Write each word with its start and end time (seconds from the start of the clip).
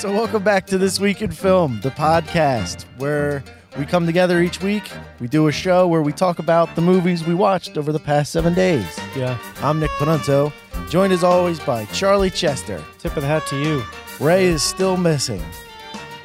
So, 0.00 0.10
welcome 0.12 0.42
back 0.42 0.66
to 0.68 0.78
This 0.78 0.98
Week 0.98 1.20
in 1.20 1.30
Film, 1.30 1.78
the 1.82 1.90
podcast 1.90 2.84
where 2.96 3.44
we 3.78 3.84
come 3.84 4.06
together 4.06 4.40
each 4.40 4.62
week. 4.62 4.90
We 5.20 5.28
do 5.28 5.48
a 5.48 5.52
show 5.52 5.86
where 5.88 6.00
we 6.00 6.10
talk 6.10 6.38
about 6.38 6.74
the 6.74 6.80
movies 6.80 7.26
we 7.26 7.34
watched 7.34 7.76
over 7.76 7.92
the 7.92 7.98
past 7.98 8.32
seven 8.32 8.54
days. 8.54 8.98
Yeah. 9.14 9.36
I'm 9.60 9.78
Nick 9.78 9.90
Panunto, 9.98 10.54
joined 10.88 11.12
as 11.12 11.22
always 11.22 11.60
by 11.60 11.84
Charlie 11.86 12.30
Chester. 12.30 12.82
Tip 12.98 13.14
of 13.14 13.22
the 13.22 13.28
hat 13.28 13.46
to 13.48 13.60
you. 13.62 13.82
Ray 14.18 14.46
is 14.46 14.62
still 14.62 14.96
missing. 14.96 15.42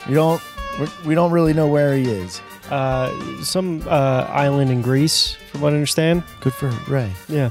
We 0.08 0.14
don't 0.14 0.42
we- 0.80 0.88
we 1.08 1.16
don't 1.16 1.32
really 1.32 1.54
know 1.54 1.68
where 1.68 1.98
he 1.98 2.04
is. 2.10 2.42
Uh, 2.72 3.12
some 3.44 3.84
uh, 3.88 4.26
island 4.30 4.72
in 4.72 4.82
Greece, 4.82 5.34
from 5.52 5.60
what 5.62 5.74
I 5.74 5.76
understand. 5.76 6.24
Good 6.40 6.54
for 6.54 6.70
Ray. 6.90 7.12
Yeah. 7.28 7.50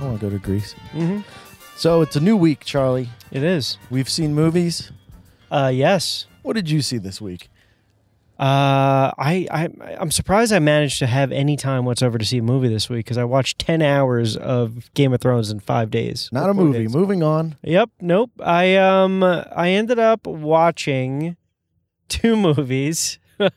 I 0.00 0.04
want 0.04 0.20
to 0.20 0.26
go 0.26 0.30
to 0.30 0.38
Greece. 0.38 0.74
Mm-hmm. 0.92 1.20
So 1.76 2.00
it's 2.00 2.14
a 2.14 2.20
new 2.20 2.36
week, 2.36 2.64
Charlie. 2.64 3.08
It 3.32 3.42
is. 3.42 3.76
We've 3.90 4.08
seen 4.08 4.34
movies. 4.36 4.92
Uh, 5.54 5.68
yes. 5.68 6.26
What 6.42 6.54
did 6.54 6.68
you 6.68 6.82
see 6.82 6.98
this 6.98 7.20
week? 7.20 7.48
Uh, 8.38 9.14
I, 9.16 9.46
I, 9.50 9.68
I'm 10.00 10.10
surprised 10.10 10.52
I 10.52 10.58
managed 10.58 10.98
to 10.98 11.06
have 11.06 11.30
any 11.30 11.56
time 11.56 11.84
whatsoever 11.84 12.18
to 12.18 12.24
see 12.24 12.38
a 12.38 12.42
movie 12.42 12.68
this 12.68 12.90
week 12.90 13.04
because 13.06 13.16
I 13.16 13.22
watched 13.22 13.60
10 13.60 13.80
hours 13.80 14.36
of 14.36 14.92
Game 14.94 15.12
of 15.12 15.20
Thrones 15.20 15.50
in 15.52 15.60
five 15.60 15.88
days. 15.90 16.28
Not 16.32 16.50
a 16.50 16.54
Four 16.54 16.64
movie. 16.64 16.78
days. 16.80 16.92
Moving 16.94 17.22
on. 17.22 17.54
Yep. 17.62 17.90
Nope. 18.00 18.32
I 18.42 18.74
um 18.74 19.22
I 19.22 19.70
ended 19.70 20.00
up 20.00 20.26
watching 20.26 21.36
two 22.08 22.34
movies. 22.48 23.20
uh, 23.38 23.48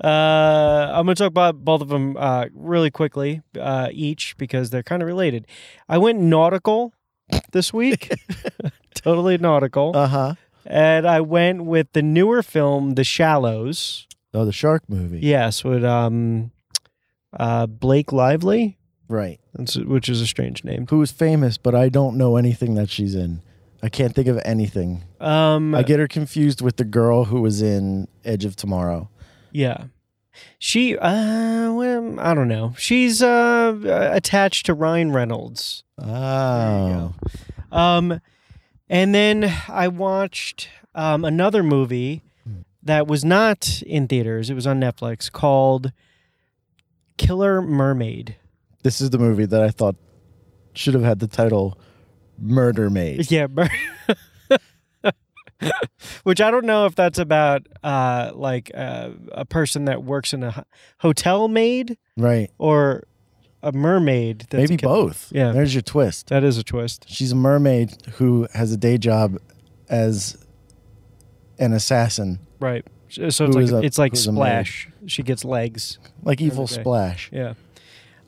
I'm 0.00 1.04
gonna 1.06 1.14
talk 1.14 1.28
about 1.28 1.62
both 1.64 1.82
of 1.82 1.88
them 1.88 2.16
uh, 2.16 2.46
really 2.54 2.90
quickly, 2.90 3.42
uh, 3.60 3.88
each 3.92 4.36
because 4.38 4.70
they're 4.70 4.82
kind 4.82 5.02
of 5.02 5.06
related. 5.06 5.46
I 5.88 5.98
went 5.98 6.18
nautical 6.20 6.94
this 7.52 7.72
week, 7.72 8.10
totally 8.94 9.36
nautical, 9.38 9.92
Uh 9.94 10.06
huh. 10.08 10.34
And 10.66 11.06
I 11.06 11.20
went 11.20 11.64
with 11.64 11.92
the 11.92 12.02
newer 12.02 12.42
film, 12.42 12.94
The 12.94 13.04
Shallows. 13.04 14.06
Oh, 14.34 14.44
the 14.44 14.52
shark 14.52 14.82
movie. 14.88 15.20
Yes, 15.20 15.64
with 15.64 15.82
um, 15.84 16.50
uh, 17.38 17.66
Blake 17.66 18.12
Lively, 18.12 18.76
Right. 19.08 19.40
that's- 19.54 19.76
which 19.78 20.08
is 20.08 20.20
a 20.20 20.26
strange 20.26 20.62
name. 20.64 20.86
Who 20.90 21.00
is 21.00 21.10
famous, 21.10 21.56
but 21.56 21.74
I 21.74 21.88
don't 21.88 22.16
know 22.18 22.36
anything 22.36 22.74
that 22.74 22.90
she's 22.90 23.14
in. 23.14 23.40
I 23.82 23.88
can't 23.88 24.14
think 24.14 24.26
of 24.28 24.38
anything. 24.44 25.04
Um, 25.20 25.74
I 25.74 25.82
get 25.82 26.00
her 26.00 26.08
confused 26.08 26.60
with 26.60 26.76
the 26.76 26.84
girl 26.84 27.26
who 27.26 27.40
was 27.40 27.62
in 27.62 28.08
Edge 28.24 28.44
of 28.44 28.56
Tomorrow. 28.56 29.08
Yeah. 29.52 29.84
She, 30.58 30.98
uh, 30.98 31.72
well, 31.72 32.20
I 32.20 32.34
don't 32.34 32.48
know. 32.48 32.74
She's 32.76 33.22
uh, 33.22 34.10
attached 34.12 34.66
to 34.66 34.74
Ryan 34.74 35.12
Reynolds. 35.12 35.82
Oh. 35.98 37.14
Um, 37.72 38.20
and 38.88 39.14
then 39.14 39.52
I 39.68 39.88
watched 39.88 40.68
um, 40.94 41.24
another 41.24 41.62
movie 41.62 42.22
that 42.82 43.06
was 43.08 43.24
not 43.24 43.82
in 43.82 44.06
theaters. 44.06 44.48
It 44.50 44.54
was 44.54 44.66
on 44.66 44.80
Netflix 44.80 45.30
called 45.30 45.92
Killer 47.16 47.60
Mermaid. 47.60 48.36
This 48.82 49.00
is 49.00 49.10
the 49.10 49.18
movie 49.18 49.46
that 49.46 49.62
I 49.62 49.70
thought 49.70 49.96
should 50.74 50.94
have 50.94 51.02
had 51.02 51.18
the 51.18 51.26
title 51.26 51.78
Murder 52.38 52.88
Maid. 52.90 53.30
Yeah. 53.30 53.46
Mer- 53.50 53.68
Which 56.22 56.40
I 56.42 56.50
don't 56.50 56.66
know 56.66 56.84
if 56.84 56.94
that's 56.94 57.18
about 57.18 57.66
uh, 57.82 58.30
like 58.34 58.70
uh, 58.74 59.10
a 59.32 59.46
person 59.46 59.86
that 59.86 60.04
works 60.04 60.34
in 60.34 60.42
a 60.42 60.50
ho- 60.50 60.64
hotel 60.98 61.48
maid 61.48 61.96
Right. 62.16 62.50
or 62.58 63.04
a 63.68 63.72
mermaid. 63.72 64.46
That's 64.50 64.70
Maybe 64.70 64.74
a 64.74 64.86
both. 64.86 65.30
Yeah. 65.32 65.52
There's 65.52 65.74
your 65.74 65.82
twist. 65.82 66.28
That 66.28 66.44
is 66.44 66.58
a 66.58 66.62
twist. 66.64 67.06
She's 67.08 67.32
a 67.32 67.36
mermaid 67.36 67.96
who 68.14 68.46
has 68.54 68.72
a 68.72 68.76
day 68.76 68.98
job 68.98 69.38
as 69.88 70.36
an 71.58 71.72
assassin, 71.72 72.38
Right. 72.60 72.84
So 73.08 73.22
it's 73.26 73.38
Who 73.38 73.46
like 73.46 73.62
is 73.64 73.72
a- 73.72 73.82
it's 73.82 73.98
like 73.98 74.12
who's 74.12 74.26
a. 74.26 74.32
Splash. 74.32 74.88
She 75.06 75.22
gets 75.22 75.44
legs. 75.44 75.98
like 76.22 76.40
Evil 76.40 76.64
Okay. 76.64 76.74
Splash. 76.80 77.30
Yeah. 77.32 77.54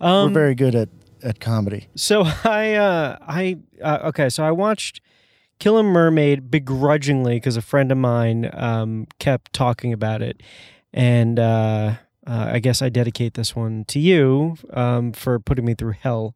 We're 0.00 0.06
Um, 0.08 0.32
very 0.32 0.54
good 0.54 0.74
at, 0.76 0.88
at 1.22 1.40
comedy. 1.40 1.88
so 1.96 2.22
I 2.44 2.74
uh, 2.74 3.16
I 3.20 3.56
uh, 3.82 3.98
okay. 4.04 4.28
So 4.28 4.44
I 4.44 4.52
watched 4.52 5.00
Killer 5.58 5.82
Mermaid 5.82 6.50
begrudgingly 6.50 7.34
because 7.36 7.56
a 7.56 7.60
friend 7.62 7.90
of 7.90 7.98
mine 7.98 8.48
um, 8.52 9.08
kept 9.18 9.52
talking 9.52 9.92
about 9.92 10.22
it, 10.22 10.40
and 10.92 11.40
uh, 11.40 11.94
uh, 12.28 12.50
I 12.52 12.58
guess 12.58 12.82
I 12.82 12.88
dedicate 12.90 13.34
this 13.34 13.56
one 13.56 13.84
to 13.86 13.98
you 13.98 14.56
um, 14.74 15.12
for 15.12 15.38
putting 15.40 15.64
me 15.64 15.74
through 15.74 15.94
hell 16.00 16.34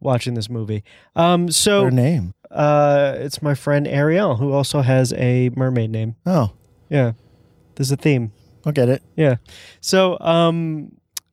watching 0.00 0.34
this 0.34 0.50
movie. 0.50 0.84
Um, 1.16 1.50
so 1.50 1.84
Her 1.84 1.90
name. 1.90 2.34
uh, 2.50 3.14
it's 3.18 3.40
my 3.42 3.54
friend 3.54 3.86
Ariel 3.88 4.36
who 4.36 4.52
also 4.52 4.82
has 4.82 5.12
a 5.14 5.50
mermaid 5.56 5.90
name. 5.90 6.16
Oh, 6.26 6.52
Yeah, 6.88 7.12
there's 7.76 7.90
a 7.90 7.96
theme. 7.96 8.32
I'll 8.66 8.72
get 8.72 8.88
it. 8.90 9.02
Yeah. 9.16 9.36
So, 9.80 10.18
um, 10.20 10.92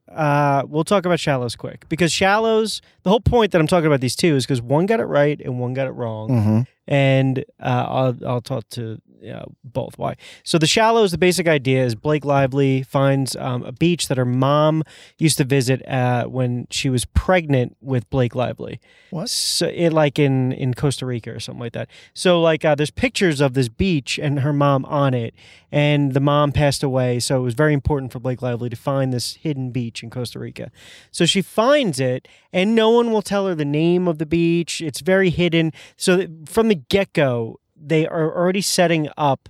uh, 0.10 0.64
we'll 0.68 0.86
talk 0.86 1.06
about 1.06 1.20
Shallows 1.20 1.56
quick 1.58 1.88
because 1.90 2.12
Shallows. 2.14 2.82
The 3.04 3.10
whole 3.10 3.20
point 3.20 3.52
that 3.52 3.60
I'm 3.60 3.68
talking 3.68 3.88
about 3.88 4.00
these 4.00 4.16
two 4.16 4.36
is 4.38 4.46
because 4.46 4.62
one 4.62 4.86
got 4.86 5.02
it 5.02 5.06
right 5.06 5.40
and 5.42 5.60
one 5.60 5.74
got 5.74 5.88
it 5.88 5.92
wrong, 5.92 6.30
Mm-hmm. 6.30 6.62
and 6.88 7.40
uh, 7.60 7.86
I'll 7.90 8.18
I'll 8.26 8.42
talk 8.42 8.70
to 8.72 9.02
know, 9.22 9.54
both 9.64 9.98
why. 9.98 10.16
So 10.44 10.58
the 10.58 10.68
Shallows. 10.68 11.12
The 11.12 11.18
basic 11.18 11.48
idea 11.48 11.84
is 11.84 11.96
Blake 11.96 12.26
Lively 12.26 12.84
finds 12.84 13.36
um, 13.36 13.64
a 13.64 13.72
beach 13.72 14.08
that 14.08 14.18
her 14.18 14.26
mom 14.26 14.84
used 15.18 15.38
to 15.38 15.44
visit 15.44 15.88
uh, 15.88 16.26
when 16.26 16.68
she 16.70 16.90
was 16.90 17.06
pregnant 17.06 17.78
with 17.82 18.10
Blake 18.10 18.36
Lively. 18.36 18.80
What? 19.10 19.30
So 19.30 19.68
it 19.68 19.92
like 19.92 20.20
in 20.20 20.52
in 20.52 20.74
Costa 20.74 21.06
Rica 21.06 21.32
or 21.32 21.40
something 21.40 21.62
like 21.62 21.74
that. 21.74 21.90
So 22.14 22.42
like 22.42 22.66
uh, 22.66 22.76
there's 22.76 22.92
pictures 22.92 23.42
of 23.42 23.54
this 23.54 23.70
beach 23.70 24.20
and 24.20 24.42
her 24.42 24.54
mom 24.54 24.86
on 24.86 25.14
it, 25.14 25.34
and 25.72 26.14
the 26.14 26.20
mom 26.20 26.52
passed 26.52 26.84
away. 26.84 27.20
So 27.20 27.38
it 27.38 27.44
was 27.44 27.54
very 27.54 27.74
important 27.74 28.12
for 28.12 28.20
Blake 28.20 28.42
Lively 28.42 28.70
to 28.70 28.76
find 28.76 29.14
this 29.14 29.36
hidden 29.36 29.72
beach 29.72 30.04
in 30.04 30.10
Costa 30.10 30.40
Rica. 30.40 30.72
So 31.12 31.26
she 31.26 31.42
finds 31.42 32.00
it, 32.00 32.28
and 32.52 32.76
no 32.76 32.90
one 32.90 33.12
will 33.12 33.22
tell 33.22 33.48
her 33.48 33.56
the 33.56 33.66
name 33.66 34.08
of 34.08 34.18
the 34.18 34.26
beach. 34.26 34.82
It's 34.82 35.02
very 35.02 35.30
hidden. 35.30 35.72
So 35.96 36.28
from 36.46 36.68
the 36.68 36.76
get 36.76 37.14
go, 37.14 37.60
they 37.80 38.08
are 38.08 38.36
already 38.36 38.62
setting 38.62 39.10
up 39.18 39.50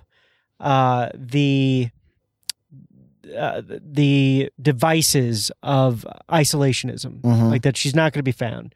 uh, 0.60 1.08
the. 1.14 1.88
Uh, 3.38 3.60
the 3.66 4.48
devices 4.62 5.50
of 5.62 6.06
isolationism, 6.30 7.20
Mhm. 7.20 7.50
like 7.50 7.60
that 7.60 7.76
she's 7.76 7.94
not 7.94 8.14
going 8.14 8.20
to 8.20 8.22
be 8.22 8.32
found 8.32 8.74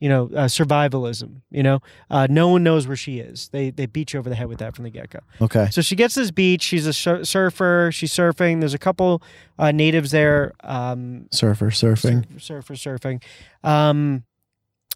you 0.00 0.10
know, 0.10 0.24
uh, 0.34 0.44
survivalism. 0.46 1.40
You 1.50 1.62
know, 1.62 1.80
uh, 2.10 2.26
no 2.28 2.48
one 2.48 2.62
knows 2.62 2.86
where 2.86 2.96
she 2.96 3.20
is. 3.20 3.48
They 3.48 3.70
they 3.70 3.86
beat 3.86 4.12
you 4.12 4.18
over 4.18 4.28
the 4.28 4.34
head 4.34 4.48
with 4.48 4.58
that 4.58 4.74
from 4.74 4.84
the 4.84 4.90
get 4.90 5.08
go. 5.08 5.20
Okay. 5.40 5.68
So 5.70 5.80
she 5.80 5.96
gets 5.96 6.14
this 6.16 6.30
beach. 6.30 6.60
She's 6.62 6.86
a 6.86 6.92
sur- 6.92 7.24
surfer. 7.24 7.88
She's 7.94 8.12
surfing. 8.12 8.60
There's 8.60 8.74
a 8.74 8.78
couple 8.78 9.22
uh, 9.58 9.70
natives 9.72 10.10
there. 10.10 10.52
Um, 10.62 11.28
Surfer, 11.30 11.70
surfing. 11.70 12.38
surfer 12.42 12.74
surfing. 12.74 13.22
Um, 13.62 14.24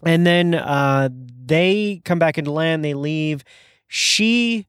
and 0.05 0.27
then 0.27 0.53
uh, 0.53 1.09
they 1.43 2.01
come 2.05 2.19
back 2.19 2.37
into 2.37 2.51
land. 2.51 2.85
They 2.85 2.93
leave. 2.93 3.43
She 3.89 4.67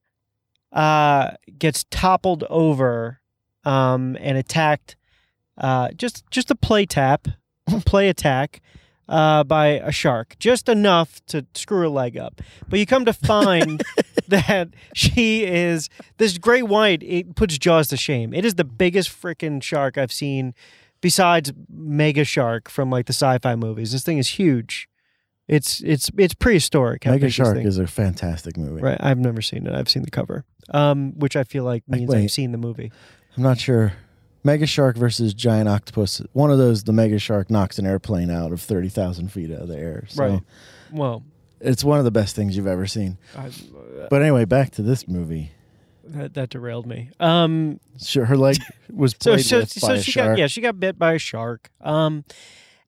uh, 0.73 1.33
gets 1.59 1.85
toppled 1.91 2.43
over 2.51 3.21
um, 3.65 4.17
and 4.19 4.37
attacked. 4.37 4.97
Uh, 5.57 5.91
just 5.91 6.25
just 6.31 6.51
a 6.51 6.55
play 6.55 6.87
tap, 6.87 7.29
play 7.87 8.09
attack. 8.09 8.61
Uh, 9.09 9.43
by 9.43 9.67
a 9.67 9.91
shark, 9.91 10.37
just 10.39 10.69
enough 10.69 11.21
to 11.27 11.45
screw 11.57 11.81
her 11.81 11.89
leg 11.89 12.17
up. 12.17 12.41
But 12.69 12.79
you 12.79 12.87
come 12.87 13.05
to 13.07 13.13
find 13.13 13.83
that 14.29 14.69
she 14.95 15.43
is 15.43 15.89
this 16.19 16.39
great 16.39 16.69
white. 16.69 17.03
It 17.03 17.35
puts 17.35 17.59
Jaws 17.59 17.89
to 17.89 17.97
shame. 17.97 18.33
It 18.33 18.45
is 18.45 18.55
the 18.55 18.63
biggest 18.63 19.11
freaking 19.11 19.61
shark 19.65 19.99
I've 19.99 20.13
seen 20.13 20.55
besides 21.01 21.53
Mega 21.69 22.23
Shark 22.23 22.69
from 22.71 22.89
like 22.89 23.07
the 23.07 23.13
sci-fi 23.13 23.57
movies. 23.57 23.91
This 23.91 24.05
thing 24.05 24.19
is 24.19 24.28
huge. 24.28 24.89
It's 25.51 25.81
it's 25.81 26.13
it's 26.17 26.33
prehistoric. 26.33 27.05
Mega 27.07 27.29
Shark 27.29 27.59
is 27.59 27.77
a 27.77 27.89
fantastic 27.89 28.57
movie. 28.57 28.83
right. 28.83 28.97
I've 29.01 29.19
never 29.19 29.43
seen 29.43 29.67
it. 29.67 29.75
I've 29.75 29.89
seen 29.89 30.05
the 30.05 30.11
cover, 30.11 30.45
um, 30.69 31.19
which 31.19 31.35
I 31.35 31.43
feel 31.43 31.65
like 31.65 31.83
means 31.89 32.09
wait. 32.09 32.23
I've 32.23 32.31
seen 32.31 32.53
the 32.53 32.59
movie. 32.59 32.93
I'm 33.37 33.43
not 33.43 33.59
sure. 33.59 33.95
Mega 34.45 34.65
Shark 34.65 34.97
versus 34.97 35.35
Giant 35.35 35.69
Octopus. 35.69 36.23
One 36.35 36.53
of 36.53 36.59
those, 36.59 36.85
the 36.85 36.93
Mega 36.93 37.19
Shark 37.19 37.51
knocks 37.51 37.81
an 37.81 37.87
airplane 37.87 38.31
out 38.31 38.53
of 38.53 38.63
30,000 38.63 39.29
feet 39.33 39.51
out 39.51 39.63
of 39.63 39.69
the 39.69 39.77
air. 39.77 40.05
So 40.09 40.23
Right. 40.25 40.41
Well, 40.93 41.25
it's 41.61 41.83
one 41.85 41.99
of 41.99 42.05
the 42.05 42.11
best 42.13 42.37
things 42.37 42.57
you've 42.57 42.67
ever 42.69 42.87
seen. 42.87 43.19
I, 43.37 43.51
But 44.09 44.23
anyway, 44.23 44.45
back 44.47 44.71
to 44.73 44.83
this 44.83 45.07
movie. 45.09 45.51
that, 46.05 46.33
that 46.35 46.49
derailed 46.51 46.87
me. 46.87 47.11
Um, 47.21 47.81
Sure, 48.01 48.25
her 48.25 48.37
leg 48.37 48.57
was 48.89 49.15
so 49.21 49.33
played 49.33 49.45
so, 49.45 49.65
so 49.65 49.89
by 49.89 49.95
a 49.97 50.03
she 50.03 50.13
shark. 50.13 50.29
got 50.31 50.39
yeah 50.39 50.47
she 50.47 50.61
got 50.63 50.79
bit 50.81 50.97
by 50.99 51.15
a 51.15 51.19
shark. 51.19 51.71
Um, 51.83 52.25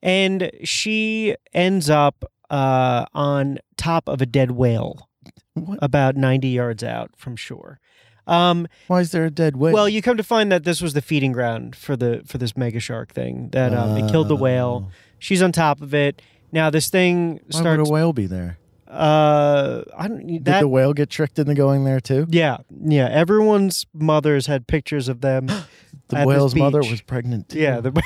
and 0.01 0.49
she 0.63 1.35
ends 1.53 1.89
up 1.89 2.25
uh 2.53 3.05
on 3.13 3.57
top 3.77 4.07
of 4.07 4.21
a 4.21 4.25
dead 4.25 4.51
whale, 4.51 5.09
What? 5.55 5.79
about 5.81 6.15
ninety 6.15 6.49
yards 6.49 6.83
out 6.83 7.11
from 7.17 7.35
shore. 7.35 7.79
Um, 8.25 8.67
Why 8.87 9.01
is 9.01 9.11
there 9.11 9.25
a 9.25 9.29
dead 9.29 9.57
whale? 9.57 9.73
well, 9.73 9.89
you 9.89 10.01
come 10.01 10.15
to 10.17 10.23
find 10.23 10.49
that 10.51 10.63
this 10.63 10.81
was 10.81 10.93
the 10.93 11.01
feeding 11.01 11.33
ground 11.33 11.75
for 11.75 11.95
the 11.97 12.21
for 12.25 12.37
this 12.37 12.55
mega 12.55 12.79
shark 12.79 13.11
thing 13.13 13.49
that 13.51 13.73
um, 13.73 13.97
it 13.97 14.09
killed 14.11 14.29
the 14.29 14.35
whale. 14.35 14.85
Oh. 14.87 14.91
She's 15.19 15.41
on 15.41 15.51
top 15.51 15.81
of 15.81 15.93
it. 15.93 16.21
Now 16.51 16.69
this 16.69 16.89
thing 16.89 17.39
Why 17.51 17.59
starts. 17.59 17.79
would 17.79 17.87
a 17.89 17.91
whale 17.91 18.13
be 18.13 18.25
there? 18.27 18.57
uh, 18.87 19.83
I 19.97 20.07
don't 20.07 20.25
Did 20.27 20.45
the 20.45 20.67
whale 20.67 20.93
get 20.93 21.09
tricked 21.09 21.39
into 21.39 21.53
going 21.55 21.83
there 21.83 21.99
too? 21.99 22.27
yeah, 22.29 22.57
yeah. 22.85 23.07
Everyone's 23.09 23.85
mothers 23.93 24.45
had 24.47 24.67
pictures 24.67 25.09
of 25.09 25.21
them. 25.21 25.47
The 26.09 26.19
At 26.19 26.27
whale's 26.27 26.53
mother 26.53 26.79
was 26.79 27.01
pregnant. 27.01 27.49
Too. 27.49 27.59
Yeah, 27.59 27.79
the, 27.79 28.01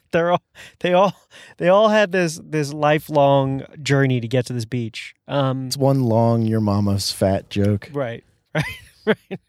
they're 0.12 0.32
all 0.32 0.42
they 0.80 0.92
all 0.94 1.14
they 1.58 1.68
all 1.68 1.88
had 1.88 2.10
this 2.12 2.40
this 2.42 2.72
lifelong 2.72 3.64
journey 3.82 4.20
to 4.20 4.28
get 4.28 4.46
to 4.46 4.52
this 4.52 4.64
beach. 4.64 5.14
Um, 5.28 5.66
it's 5.66 5.76
one 5.76 6.04
long 6.04 6.42
your 6.42 6.60
mama's 6.60 7.12
fat 7.12 7.50
joke. 7.50 7.90
right, 7.92 8.24
right, 8.54 8.64
right. 9.06 9.40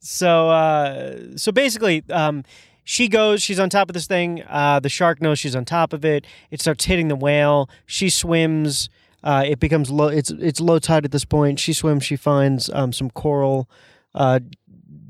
So, 0.00 0.50
uh, 0.50 1.36
so 1.36 1.52
basically, 1.52 2.02
um, 2.10 2.44
she 2.84 3.08
goes. 3.08 3.42
She's 3.42 3.58
on 3.58 3.68
top 3.68 3.90
of 3.90 3.94
this 3.94 4.06
thing. 4.06 4.42
Uh, 4.48 4.80
the 4.80 4.88
shark 4.88 5.20
knows 5.20 5.38
she's 5.38 5.54
on 5.54 5.64
top 5.64 5.92
of 5.92 6.04
it. 6.04 6.26
It 6.50 6.60
starts 6.60 6.86
hitting 6.86 7.08
the 7.08 7.16
whale. 7.16 7.68
She 7.84 8.08
swims. 8.08 8.88
Uh, 9.22 9.44
it 9.46 9.60
becomes 9.60 9.90
low. 9.90 10.08
It's 10.08 10.30
it's 10.30 10.60
low 10.60 10.78
tide 10.78 11.04
at 11.04 11.10
this 11.10 11.24
point. 11.24 11.60
She 11.60 11.72
swims. 11.72 12.04
She 12.04 12.16
finds 12.16 12.70
um, 12.70 12.92
some 12.92 13.10
coral. 13.10 13.68
Uh, 14.14 14.40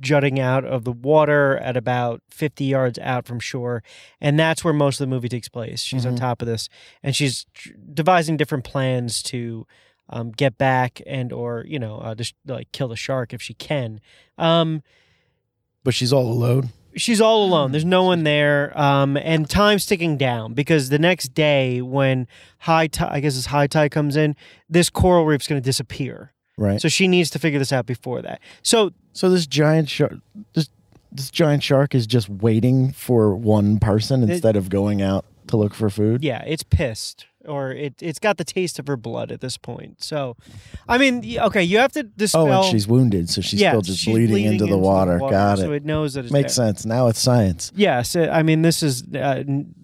jutting 0.00 0.38
out 0.38 0.64
of 0.64 0.84
the 0.84 0.92
water 0.92 1.56
at 1.58 1.76
about 1.76 2.22
50 2.30 2.64
yards 2.64 2.98
out 3.00 3.26
from 3.26 3.40
shore 3.40 3.82
and 4.20 4.38
that's 4.38 4.62
where 4.64 4.72
most 4.74 5.00
of 5.00 5.08
the 5.08 5.12
movie 5.14 5.28
takes 5.28 5.48
place 5.48 5.82
she's 5.82 6.06
on 6.06 6.14
Mhm. 6.14 6.20
top 6.20 6.40
of 6.42 6.46
this 6.48 6.68
and 7.02 7.16
she's 7.16 7.46
tr- 7.54 7.70
devising 7.94 8.36
different 8.36 8.64
plans 8.64 9.22
to 9.24 9.66
um, 10.10 10.30
get 10.30 10.56
back 10.56 11.02
and 11.06 11.32
or 11.32 11.64
you 11.68 11.78
know 11.78 11.98
uh, 11.98 12.14
just 12.14 12.34
like 12.46 12.70
kill 12.72 12.88
the 12.88 12.96
shark 12.96 13.34
if 13.34 13.42
she 13.42 13.54
can 13.54 14.00
um, 14.38 14.82
But 15.84 15.94
she's 15.94 16.12
all 16.12 16.30
alone. 16.30 16.70
she's 16.96 17.20
all 17.20 17.44
alone 17.44 17.72
there's 17.72 17.84
no 17.84 18.04
one 18.04 18.24
there 18.24 18.72
um, 18.78 19.16
and 19.16 19.48
time's 19.50 19.84
ticking 19.86 20.16
down 20.16 20.54
because 20.54 20.88
the 20.88 20.98
next 20.98 21.34
day 21.34 21.82
when 21.82 22.26
high 22.60 22.86
tide 22.86 23.10
i 23.12 23.20
guess 23.20 23.36
as 23.36 23.46
high 23.46 23.66
tide 23.66 23.90
comes 23.90 24.16
in 24.16 24.34
this 24.68 24.90
coral 24.90 25.24
reef's 25.26 25.46
going 25.46 25.60
to 25.60 25.64
disappear 25.64 26.32
Right. 26.56 26.80
so 26.80 26.88
she 26.88 27.06
needs 27.06 27.30
to 27.30 27.38
figure 27.38 27.58
this 27.60 27.72
out 27.72 27.86
before 27.86 28.20
that 28.22 28.40
so 28.62 28.90
So 29.18 29.28
this 29.28 29.48
giant 29.48 29.88
shark, 29.88 30.12
this 30.54 30.68
this 31.10 31.28
giant 31.28 31.64
shark 31.64 31.92
is 31.92 32.06
just 32.06 32.28
waiting 32.28 32.92
for 32.92 33.34
one 33.34 33.78
person 33.80 34.22
It- 34.22 34.30
instead 34.30 34.54
of 34.54 34.68
going 34.70 35.02
out 35.02 35.24
to 35.48 35.56
look 35.56 35.74
for 35.74 35.90
food. 35.90 36.22
Yeah, 36.22 36.44
it's 36.46 36.62
pissed, 36.62 37.26
or 37.44 37.72
it 37.72 37.94
it's 38.00 38.20
got 38.20 38.36
the 38.36 38.44
taste 38.44 38.78
of 38.78 38.86
her 38.86 38.96
blood 38.96 39.32
at 39.32 39.40
this 39.40 39.56
point. 39.58 40.04
So, 40.04 40.36
I 40.88 40.98
mean, 40.98 41.22
y- 41.26 41.44
okay, 41.46 41.64
you 41.64 41.78
have 41.78 41.90
to 41.92 42.04
dispel. 42.04 42.46
Oh, 42.46 42.52
and 42.62 42.64
she's 42.66 42.86
wounded, 42.86 43.28
so 43.28 43.40
she's 43.40 43.60
yeah, 43.60 43.70
still 43.70 43.80
just 43.82 43.98
she's 43.98 44.14
bleeding, 44.14 44.44
into, 44.44 44.66
the, 44.66 44.78
water. 44.78 45.18
Got 45.18 45.58
So 45.58 45.72
it. 45.72 45.76
it 45.78 45.84
knows 45.84 46.14
that 46.14 46.26
it's 46.26 46.32
Makes 46.32 46.54
there. 46.54 46.66
sense. 46.68 46.86
Now 46.86 47.08
it's 47.08 47.18
science. 47.20 47.72
Yes, 47.74 48.14
uh, 48.14 48.28
I 48.32 48.44
mean 48.44 48.62
this 48.62 48.84
is 48.84 49.02
uh, 49.14 49.42
n- 49.48 49.74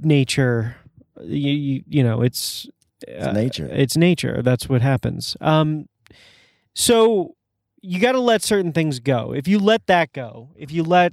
nature. 0.00 0.76
You, 1.20 1.50
you 1.52 1.82
you 1.88 2.02
know 2.02 2.22
it's 2.22 2.66
It's 3.06 3.26
uh, 3.26 3.32
nature. 3.32 3.68
It's 3.70 3.98
nature. 3.98 4.40
That's 4.40 4.66
what 4.66 4.80
happens. 4.80 5.36
Um, 5.42 5.88
so 6.74 7.34
you 7.82 8.00
got 8.00 8.12
to 8.12 8.20
let 8.20 8.42
certain 8.42 8.72
things 8.72 9.00
go. 9.00 9.32
If 9.32 9.46
you 9.48 9.58
let 9.58 9.86
that 9.86 10.12
go, 10.12 10.50
if 10.56 10.70
you 10.72 10.82
let 10.82 11.12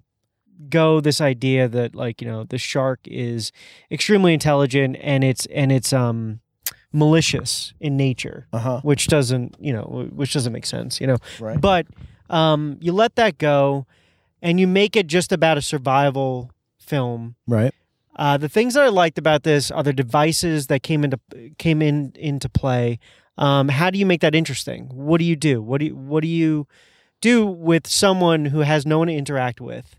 go 0.69 1.01
this 1.01 1.19
idea 1.19 1.67
that 1.67 1.95
like 1.95 2.21
you 2.21 2.27
know 2.27 2.45
the 2.45 2.57
shark 2.57 2.99
is 3.05 3.51
extremely 3.91 4.33
intelligent 4.33 4.95
and 5.01 5.21
it's 5.23 5.45
and 5.47 5.69
it's 5.69 5.91
um 5.91 6.39
malicious 6.93 7.73
in 7.81 7.97
nature 7.97 8.47
Uh 8.53 8.59
huh. 8.59 8.79
which 8.81 9.07
doesn't 9.07 9.55
you 9.59 9.73
know 9.73 10.07
which 10.13 10.31
doesn't 10.33 10.53
make 10.53 10.65
sense 10.65 11.01
you 11.01 11.07
know 11.07 11.17
Right. 11.41 11.59
but 11.59 11.85
um 12.29 12.77
you 12.79 12.93
let 12.93 13.15
that 13.15 13.37
go 13.37 13.85
and 14.41 14.57
you 14.59 14.65
make 14.65 14.95
it 14.95 15.07
just 15.07 15.33
about 15.33 15.57
a 15.57 15.61
survival 15.61 16.51
film 16.79 17.35
Right. 17.47 17.73
uh, 18.15 18.37
the 18.37 18.47
things 18.47 18.75
that 18.75 18.83
I 18.85 18.87
liked 18.87 19.17
about 19.17 19.43
this 19.43 19.71
are 19.71 19.83
the 19.83 19.91
devices 19.91 20.67
that 20.67 20.83
came 20.83 21.03
into 21.03 21.19
came 21.57 21.81
in 21.81 22.13
into 22.15 22.47
play. 22.47 22.99
Um, 23.37 23.67
how 23.69 23.89
do 23.89 23.99
you 23.99 24.05
make 24.05 24.21
that 24.21 24.33
interesting? 24.35 24.89
What 24.93 25.19
do 25.19 25.25
you 25.25 25.35
do? 25.35 25.61
What 25.61 25.79
do 25.79 25.85
you 25.87 25.95
what 25.95 26.21
do 26.21 26.27
you 26.27 26.67
do 27.21 27.45
with 27.45 27.87
someone 27.87 28.45
who 28.45 28.59
has 28.59 28.85
no 28.85 28.99
one 28.99 29.07
to 29.07 29.13
interact 29.13 29.59
with? 29.59 29.95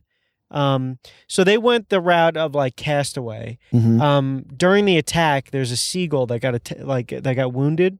Um, 0.51 0.99
so 1.27 1.43
they 1.45 1.59
went 1.59 1.89
the 1.89 2.01
route 2.01 2.37
of 2.37 2.55
like 2.55 2.77
Castaway. 2.77 3.59
hmm 3.73 4.01
Um, 4.01 4.45
during 4.57 4.85
the 4.85 4.97
attack, 4.97 5.51
there's 5.51 5.71
a 5.73 5.77
seagull 5.77 6.27
that 6.27 6.39
got 6.41 6.55
a 6.55 6.85
like 6.85 7.09
that 7.09 7.35
got 7.35 7.53
wounded 7.53 7.99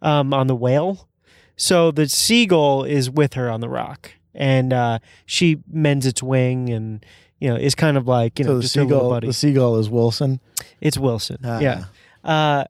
um, 0.00 0.32
on 0.32 0.46
the 0.46 0.54
whale. 0.56 1.08
So 1.56 1.90
the 1.90 2.08
seagull 2.08 2.84
is 2.84 3.10
with 3.10 3.34
her 3.34 3.50
on 3.50 3.60
the 3.60 3.68
rock, 3.68 4.12
and 4.34 4.72
uh, 4.72 5.00
she 5.26 5.58
mends 5.70 6.06
its 6.06 6.22
wing, 6.22 6.70
and 6.70 7.04
you 7.38 7.50
know 7.50 7.56
is 7.56 7.74
kind 7.74 7.98
of 7.98 8.06
like 8.08 8.38
you 8.38 8.44
know 8.46 8.52
so 8.52 8.56
the 8.56 8.62
just 8.62 8.74
her 8.76 8.82
little 8.84 8.98
seagull, 9.00 9.10
buddy. 9.10 9.26
the 9.26 9.32
seagull 9.34 9.76
is 9.76 9.90
Wilson. 9.90 10.40
It's 10.80 10.96
Wilson. 10.96 11.38
Ah. 11.44 11.58
Yeah. 11.60 11.84
Uh, 12.24 12.64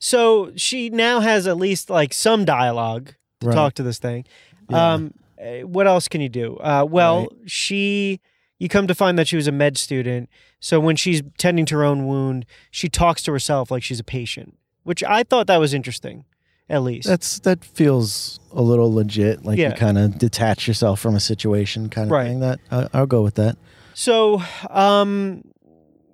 so 0.00 0.50
she 0.56 0.90
now 0.90 1.20
has 1.20 1.46
at 1.46 1.56
least 1.56 1.88
like 1.90 2.12
some 2.12 2.44
dialogue 2.44 3.12
to 3.40 3.46
Right. 3.48 3.54
talk 3.54 3.74
to 3.74 3.82
this 3.84 3.98
thing. 3.98 4.24
Yeah. 4.68 4.94
Um, 4.94 5.14
eh, 5.38 5.62
what 5.62 5.86
else 5.86 6.08
can 6.08 6.20
you 6.20 6.28
do? 6.28 6.56
Uh, 6.56 6.84
well, 6.88 7.20
Right. 7.20 7.28
she. 7.46 8.20
You 8.58 8.68
come 8.68 8.86
to 8.88 8.94
find 8.94 9.18
that 9.18 9.26
she 9.26 9.36
was 9.36 9.46
a 9.46 9.52
med 9.52 9.78
student. 9.78 10.28
So 10.60 10.80
when 10.80 10.94
she's 10.94 11.22
tending 11.38 11.64
to 11.66 11.76
her 11.76 11.84
own 11.84 12.06
wound, 12.06 12.44
she 12.70 12.90
talks 12.90 13.22
to 13.22 13.32
herself 13.32 13.70
like 13.70 13.82
she's 13.82 13.98
a 14.00 14.04
patient, 14.04 14.54
which 14.82 15.02
I 15.04 15.22
thought 15.22 15.46
that 15.46 15.56
was 15.58 15.72
interesting, 15.72 16.26
at 16.68 16.82
least. 16.82 17.08
That's 17.08 17.38
that 17.40 17.64
feels 17.64 18.38
a 18.52 18.60
little 18.60 18.92
legit. 18.92 19.46
Like 19.46 19.56
Yeah. 19.58 19.70
you 19.70 19.74
kind 19.76 19.96
of 19.96 20.18
detach 20.18 20.68
yourself 20.68 21.00
from 21.00 21.14
a 21.14 21.20
situation, 21.20 21.88
kind 21.88 22.08
of 22.08 22.12
Right. 22.12 22.26
thing. 22.26 22.40
That 22.40 22.58
I, 22.70 22.88
I'll 22.92 23.06
go 23.06 23.22
with 23.22 23.36
that. 23.36 23.56
so, 23.94 24.42
um, 24.68 25.42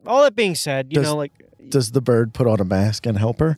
all 0.07 0.23
that 0.23 0.37
being 0.37 0.55
said, 0.55 0.87
you 0.91 0.97
Does- 0.97 1.07
know, 1.07 1.17
like 1.17 1.33
Does 1.69 1.93
the 1.93 2.01
bird 2.01 2.35
put 2.35 2.47
on 2.47 2.61
a 2.61 2.65
mask 2.65 3.07
and 3.07 3.19
help 3.19 3.41
her? 3.41 3.57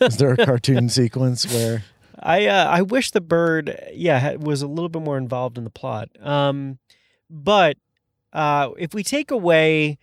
Is 0.00 0.16
there 0.16 0.32
a 0.32 0.36
cartoon 0.46 0.88
sequence 0.88 1.52
where? 1.52 1.84
I 2.18 2.46
uh, 2.46 2.66
I 2.66 2.82
wish 2.82 3.10
the 3.12 3.20
bird 3.20 3.78
yeah 3.92 4.36
was 4.36 4.62
a 4.62 4.66
little 4.66 4.88
bit 4.88 5.02
more 5.02 5.16
involved 5.16 5.58
in 5.58 5.64
the 5.64 5.70
plot. 5.70 6.08
Um, 6.20 6.78
but 7.28 7.76
uh, 8.32 8.70
if 8.78 8.94
we 8.94 9.02
take 9.02 9.30
away 9.30 9.98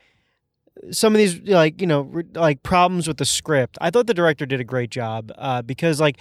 some 0.92 1.14
of 1.14 1.20
these 1.20 1.40
like 1.42 1.80
you 1.82 1.88
know 1.88 2.02
re- 2.02 2.24
like 2.34 2.64
problems 2.64 3.08
with 3.08 3.18
the 3.18 3.26
script, 3.26 3.78
I 3.82 3.90
thought 3.90 4.08
the 4.08 4.14
director 4.14 4.46
did 4.46 4.60
a 4.60 4.64
great 4.64 4.90
job 4.90 5.32
uh, 5.38 5.62
because 5.62 6.00
like 6.00 6.18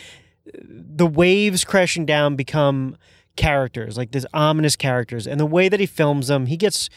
the 0.55 1.07
waves 1.07 1.65
crashing 1.65 2.07
down 2.07 2.37
become 2.37 2.97
characters 3.37 3.99
like 3.99 4.13
these 4.13 4.27
ominous 4.33 4.77
characters, 4.77 5.27
and 5.27 5.41
the 5.41 5.47
way 5.47 5.69
that 5.69 5.81
he 5.81 5.87
films 5.87 6.29
them, 6.29 6.47
he 6.47 6.57
gets 6.57 6.89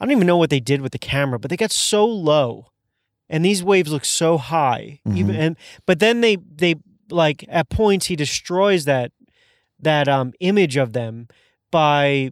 I 0.00 0.04
don't 0.04 0.12
even 0.12 0.26
know 0.26 0.36
what 0.36 0.50
they 0.50 0.60
did 0.60 0.80
with 0.80 0.92
the 0.92 0.98
camera, 0.98 1.38
but 1.38 1.50
they 1.50 1.56
got 1.56 1.72
so 1.72 2.06
low, 2.06 2.66
and 3.30 3.44
these 3.44 3.62
waves 3.62 3.90
look 3.92 4.04
so 4.04 4.38
high. 4.38 5.00
Even 5.12 5.34
Mhm. 5.34 5.38
and 5.38 5.56
but 5.86 5.98
then 5.98 6.20
they 6.20 6.36
they 6.36 6.74
like 7.10 7.44
at 7.48 7.68
points 7.70 8.06
he 8.06 8.16
destroys 8.16 8.84
that 8.84 9.12
that 9.80 10.08
um 10.08 10.32
image 10.40 10.76
of 10.76 10.92
them 10.92 11.28
by 11.70 12.30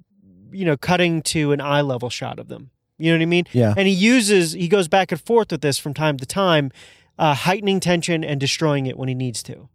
you 0.53 0.65
know 0.65 0.77
cutting 0.77 1.23
to 1.23 1.53
an 1.53 1.61
eye 1.61 1.81
level 1.83 2.11
shot 2.11 2.39
of 2.39 2.49
them. 2.49 2.71
You 2.99 3.11
know 3.13 3.19
what 3.19 3.23
I 3.23 3.27
mean? 3.27 3.45
Yeah. 3.53 3.75
And 3.77 3.87
he 3.89 3.95
uses 3.95 4.53
he 4.53 4.69
goes 4.69 4.89
back 4.89 5.13
and 5.13 5.21
forth 5.21 5.51
with 5.53 5.61
this 5.61 5.79
from 5.79 5.93
time 5.95 6.17
to 6.19 6.27
time, 6.27 6.71
uh, 7.19 7.35
heightening 7.35 7.81
tension 7.81 8.25
and 8.25 8.41
destroying 8.41 8.87
it 8.87 8.97
when 8.97 9.09
he 9.09 9.15
needs 9.15 9.43
to. 9.45 9.69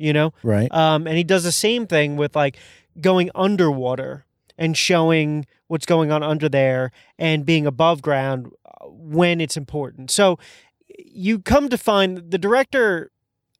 You 0.00 0.12
know, 0.12 0.32
Right. 0.44 0.72
um, 0.72 1.08
and 1.08 1.16
he 1.16 1.24
does 1.24 1.42
the 1.42 1.50
same 1.50 1.84
thing 1.88 2.16
with 2.16 2.36
like 2.36 2.56
going 3.00 3.30
underwater 3.34 4.24
and 4.56 4.76
showing 4.76 5.44
what's 5.66 5.86
going 5.86 6.12
on 6.12 6.22
under 6.22 6.48
there 6.48 6.92
and 7.18 7.44
being 7.44 7.66
above 7.66 8.00
ground 8.00 8.46
uh, 8.64 8.86
when 8.86 9.40
it's 9.40 9.56
important. 9.56 10.12
So 10.12 10.38
you 11.12 11.38
come 11.38 11.68
to 11.68 11.78
find 11.78 12.30
the 12.30 12.38
director 12.38 13.10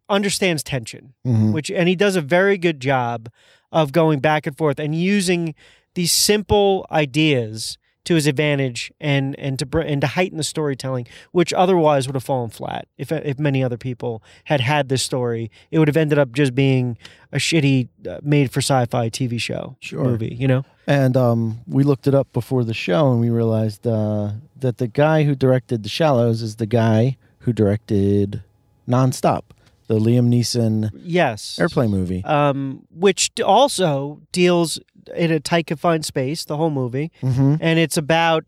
understands 0.09 0.63
tension, 0.63 1.15
Mhm. 1.27 1.53
which 1.53 1.71
and 1.71 1.89
he 1.89 1.95
does 1.97 2.17
a 2.17 2.21
very 2.23 2.57
good 2.59 2.81
job 2.81 3.29
of 3.71 3.93
going 3.93 4.21
back 4.21 4.47
and 4.47 4.57
forth 4.57 4.79
and 4.81 4.95
using 4.95 5.55
these 5.95 6.13
simple 6.13 6.87
ideas 6.91 7.77
to 8.05 8.15
his 8.15 8.27
advantage 8.27 8.91
and 9.01 9.39
and 9.39 9.59
to 9.59 9.67
br- 9.67 9.81
and 9.81 10.01
to 10.01 10.07
heighten 10.07 10.39
the 10.39 10.45
storytelling, 10.45 11.07
which 11.33 11.53
otherwise 11.53 12.07
would 12.07 12.15
have 12.15 12.25
fallen 12.25 12.49
flat 12.49 12.89
if 12.97 13.13
if 13.13 13.39
many 13.39 13.63
other 13.63 13.77
people 13.77 14.23
had 14.45 14.63
had 14.63 14.89
this 14.89 15.03
story. 15.03 15.51
It 15.71 15.79
would 15.79 15.89
have 15.89 15.97
ended 15.97 16.19
up 16.19 16.33
just 16.33 16.55
being 16.55 16.97
a 17.33 17.37
shitty 17.37 17.89
uh, 18.09 18.19
made 18.23 18.51
for 18.51 18.61
sci-fi 18.61 19.11
TV 19.11 19.39
show 19.39 19.77
Sure. 19.81 20.05
movie. 20.05 20.35
You 20.41 20.49
know, 20.49 20.65
And 20.87 21.19
um, 21.19 21.59
we 21.67 21.83
looked 21.85 22.07
it 22.07 22.15
up 22.15 22.33
before 22.33 22.65
the 22.65 22.73
show, 22.73 23.13
and 23.13 23.21
we 23.21 23.29
realized 23.29 23.87
uh, 23.87 24.31
that 24.59 24.79
the 24.79 24.89
guy 24.89 25.25
who 25.25 25.35
directed 25.35 25.83
The 25.83 25.91
Shallows 25.91 26.41
is 26.41 26.57
the 26.57 26.67
guy 26.67 27.19
who 27.49 27.53
directed 27.55 28.43
Nonstop, 28.87 29.43
the 29.87 29.99
Liam 29.99 30.29
Neeson 30.29 30.91
yes, 30.95 31.59
airplane 31.59 31.91
movie. 31.91 32.23
um, 32.27 32.85
which 32.91 33.31
also 33.41 34.21
deals 34.33 34.79
in 35.17 35.31
a 35.33 35.41
tight 35.41 35.67
confined 35.67 36.05
space 36.05 36.45
the 36.45 36.59
whole 36.59 36.69
movie, 36.71 37.11
hmm 37.23 37.55
and 37.59 37.79
it's 37.79 37.97
about 37.97 38.45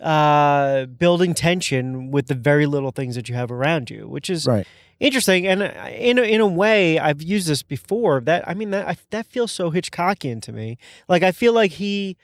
uh, 0.00 0.86
building 0.86 1.34
tension 1.34 2.10
with 2.10 2.28
the 2.28 2.34
very 2.34 2.64
little 2.64 2.90
things 2.90 3.16
that 3.16 3.28
you 3.28 3.34
have 3.34 3.50
around 3.50 3.90
you, 3.90 4.08
which 4.08 4.30
is 4.30 4.46
Right. 4.46 4.66
interesting. 4.98 5.46
And 5.46 5.62
uh, 5.62 5.72
in 5.90 6.18
a, 6.18 6.22
in 6.22 6.40
a 6.40 6.46
way, 6.46 6.98
I've 6.98 7.20
used 7.20 7.48
this 7.48 7.62
before. 7.62 8.20
That 8.22 8.48
I 8.48 8.54
mean, 8.54 8.70
that 8.70 8.88
I, 8.88 8.96
that 9.10 9.26
feels 9.26 9.52
so 9.52 9.70
Hitchcockian 9.70 10.40
to 10.42 10.52
me. 10.52 10.78
Like 11.06 11.22
I 11.22 11.32
feel 11.32 11.52
like 11.52 11.72
he, 11.72 12.16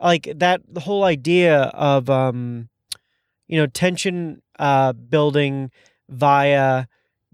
like 0.00 0.28
that 0.36 0.60
the 0.68 0.80
whole 0.80 1.02
idea 1.02 1.62
of 1.74 2.08
um, 2.08 2.68
you 3.48 3.58
know, 3.58 3.66
tension 3.66 4.40
uh, 4.58 4.92
building 4.92 5.70
via 6.08 6.86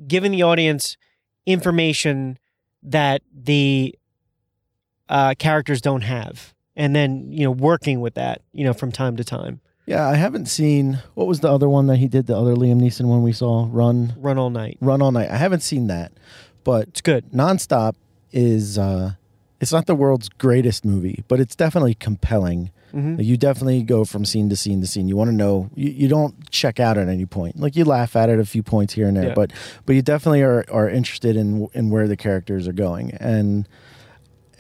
giving 0.07 0.33
the 0.33 0.43
audience 0.43 0.97
information 1.47 2.39
that 2.83 3.23
the 3.35 3.95
uh, 5.09 5.35
characters 5.39 5.81
don't 5.81 6.03
have, 6.03 6.55
and 6.77 6.95
then 6.95 7.31
you 7.33 7.45
know 7.45 7.51
working 7.51 8.01
with 8.01 8.15
that 8.15 8.43
you 8.53 8.65
know 8.65 8.73
from 8.73 8.93
time 8.93 9.17
to 9.17 9.25
time. 9.25 9.61
Yeah, 9.87 10.09
I 10.09 10.15
haven't 10.15 10.47
seen 10.47 11.01
what 11.15 11.27
was 11.27 11.41
the 11.41 11.51
other 11.51 11.69
one 11.69 11.89
that 11.89 11.97
he 11.97 12.07
did, 12.07 12.27
the 12.27 12.37
other 12.37 12.55
Liam 12.55 12.81
Neeson 12.81 13.07
one 13.07 13.23
we 13.23 13.33
saw, 13.33 13.67
Run 13.71 14.15
Run 14.17 14.39
all 14.39 14.51
night. 14.51 14.79
Run 14.81 15.03
All 15.03 15.11
Night. 15.11 15.31
I 15.31 15.37
haven't 15.37 15.61
seen 15.63 15.89
that. 15.89 16.13
But 16.63 16.89
It's 16.89 17.01
good. 17.01 17.31
Nonstop 17.33 17.95
is 18.33 18.79
uh 18.79 19.13
it's 19.61 19.73
not 19.73 19.87
the 19.87 19.95
world's 19.95 20.29
greatest 20.29 20.85
movie, 20.85 21.25
but 21.29 21.41
it's 21.41 21.57
definitely 21.57 21.95
compelling. 21.95 22.71
Hmm 22.91 23.21
You 23.21 23.37
definitely 23.37 23.83
go 23.83 24.05
from 24.05 24.25
scene 24.25 24.49
to 24.51 24.57
scene 24.57 24.81
to 24.81 24.87
scene. 24.87 25.09
You 25.09 25.17
want 25.17 25.29
to 25.31 25.35
know. 25.37 25.71
You, 25.75 25.91
you 25.91 26.09
don't 26.09 26.51
check 26.51 26.81
out 26.81 26.99
at 26.99 27.09
any 27.09 27.27
point. 27.27 27.59
Like 27.61 27.77
you 27.77 27.85
laugh 27.85 28.17
at 28.17 28.29
it 28.29 28.39
a 28.39 28.45
few 28.45 28.63
points 28.63 28.95
here 28.95 29.07
and 29.09 29.17
there, 29.17 29.29
Yeah. 29.29 29.35
but 29.35 29.53
but 29.87 29.95
you 29.97 30.03
definitely 30.03 30.43
are 30.43 30.65
are 30.71 30.89
interested 30.89 31.37
in 31.37 31.69
in 31.75 31.91
where 31.91 32.07
the 32.09 32.17
characters 32.17 32.67
are 32.69 32.73
going. 32.73 33.13
And 33.13 33.69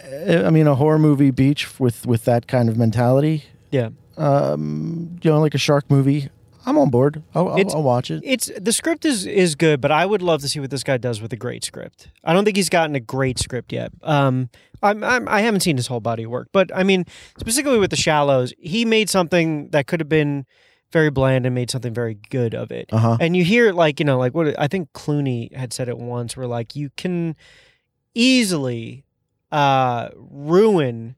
uh, 0.05 0.45
I 0.47 0.51
mean, 0.51 0.67
a 0.67 0.75
horror 0.75 0.99
movie 0.99 1.31
beach 1.31 1.79
with 1.81 2.07
with 2.07 2.25
that 2.25 2.47
kind 2.47 2.69
of 2.69 2.77
mentality. 2.77 3.45
Yeah. 3.71 3.91
Um, 4.17 5.19
you 5.23 5.31
know, 5.31 5.41
like 5.41 5.55
a 5.55 5.59
shark 5.59 5.91
movie. 5.91 6.29
I'm 6.67 6.77
on 6.79 6.91
board. 6.91 7.23
I'll, 7.35 7.49
I'll, 7.51 7.59
It's- 7.59 7.75
I'll 7.75 7.83
watch 7.83 8.11
it. 8.11 8.23
It's 8.25 8.51
the 8.61 8.73
script 8.73 9.05
is 9.05 9.27
is 9.27 9.55
good, 9.55 9.81
but 9.81 9.91
I 9.91 10.05
would 10.07 10.23
love 10.23 10.41
to 10.43 10.49
see 10.49 10.61
what 10.61 10.71
this 10.71 10.83
guy 10.85 10.97
does 10.99 11.21
with 11.23 11.33
a 11.33 11.37
great 11.37 11.65
script. 11.65 12.09
I 12.25 12.33
don't 12.33 12.45
think 12.45 12.57
he's 12.57 12.69
gotten 12.69 12.95
a 12.95 13.01
great 13.01 13.39
script 13.39 13.73
yet. 13.73 13.93
Um, 14.03 14.51
I'm, 14.83 15.03
I'm 15.05 15.29
I 15.29 15.41
haven't 15.41 15.61
seen 15.61 15.77
his 15.77 15.87
whole 15.87 16.01
body 16.01 16.25
of 16.25 16.31
work, 16.31 16.49
but 16.53 16.71
I 16.75 16.83
mean 16.83 17.05
specifically 17.39 17.79
with 17.79 17.91
the 17.91 17.97
Shallows, 17.97 18.53
he 18.59 18.85
made 18.85 19.09
something 19.11 19.69
that 19.71 19.87
could 19.87 20.01
have 20.01 20.09
been 20.09 20.47
very 20.93 21.11
bland 21.11 21.47
and 21.47 21.55
made 21.55 21.71
something 21.71 21.95
very 21.95 22.15
good 22.31 22.55
of 22.55 22.71
it. 22.73 22.89
Uh 22.93 22.99
huh. 22.99 23.17
And 23.21 23.37
you 23.37 23.45
hear 23.45 23.73
like 23.73 23.99
you 24.01 24.05
know 24.05 24.19
like 24.19 24.35
what 24.35 24.59
I 24.59 24.69
think 24.69 24.93
Clooney 24.93 25.55
had 25.55 25.73
said 25.73 25.89
it 25.89 25.99
once, 25.99 26.37
where 26.37 26.47
like 26.47 26.75
you 26.77 26.91
can 26.97 27.37
easily 28.15 29.05
uh, 29.53 30.09
ruin 30.15 31.17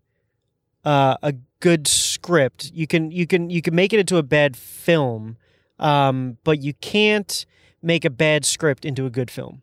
uh, 0.84 1.16
a 1.22 1.34
good 1.62 1.86
script. 1.88 2.70
You 2.74 2.86
can 2.86 3.10
you 3.10 3.26
can 3.26 3.48
you 3.48 3.62
can 3.62 3.74
make 3.74 3.92
it 3.94 4.00
into 4.00 4.18
a 4.18 4.22
bad 4.22 4.56
film, 4.56 5.36
um, 5.78 6.36
but 6.44 6.60
you 6.60 6.74
can't 6.74 7.46
make 7.80 8.04
a 8.04 8.10
bad 8.10 8.44
script 8.44 8.84
into 8.84 9.06
a 9.06 9.10
good 9.10 9.30
film. 9.30 9.62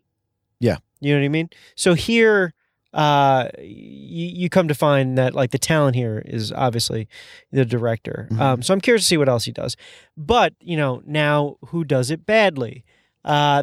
Yeah. 0.58 0.78
you 1.00 1.14
know 1.14 1.20
what 1.20 1.24
I 1.24 1.28
mean. 1.28 1.50
So 1.76 1.94
here. 1.94 2.52
Uh, 2.92 3.48
you, 3.60 4.26
you 4.26 4.48
come 4.50 4.66
to 4.66 4.74
find 4.74 5.16
that 5.16 5.32
like 5.32 5.52
the 5.52 5.58
talent 5.60 5.94
here 5.94 6.20
is 6.26 6.50
obviously 6.50 7.06
the 7.52 7.64
director. 7.64 8.26
Mhm. 8.32 8.40
Um, 8.40 8.62
so 8.62 8.74
I'm 8.74 8.80
curious 8.80 9.04
to 9.04 9.06
see 9.06 9.16
what 9.16 9.28
else 9.28 9.44
he 9.44 9.52
does. 9.52 9.76
But 10.16 10.54
you 10.60 10.76
know, 10.76 11.00
now 11.06 11.54
who 11.66 11.84
does 11.84 12.10
it 12.10 12.26
badly? 12.26 12.82
Uh, 13.24 13.62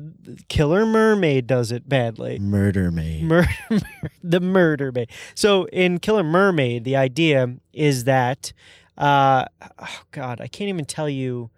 Killer 0.49 0.85
Mermaid 0.85 1.47
does 1.47 1.71
it 1.71 1.89
badly. 1.89 2.37
Murder 2.39 2.91
Maid. 2.91 3.23
Murder, 3.23 3.49
the 4.23 4.39
murder 4.39 4.91
maid. 4.91 5.09
So 5.33 5.65
in 5.73 5.97
Killer 5.99 6.23
Mermaid, 6.23 6.83
the 6.83 6.95
idea 6.95 7.55
is 7.73 8.03
that, 8.03 8.53
uh, 8.97 9.45
oh 9.79 10.01
God, 10.11 10.39
I 10.41 10.47
can't 10.47 10.69
even 10.69 10.85
tell 10.85 11.09
you. 11.09 11.49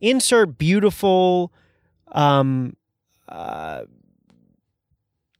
Insert 0.00 0.56
beautiful, 0.56 1.52
um, 2.12 2.74
uh, 3.28 3.82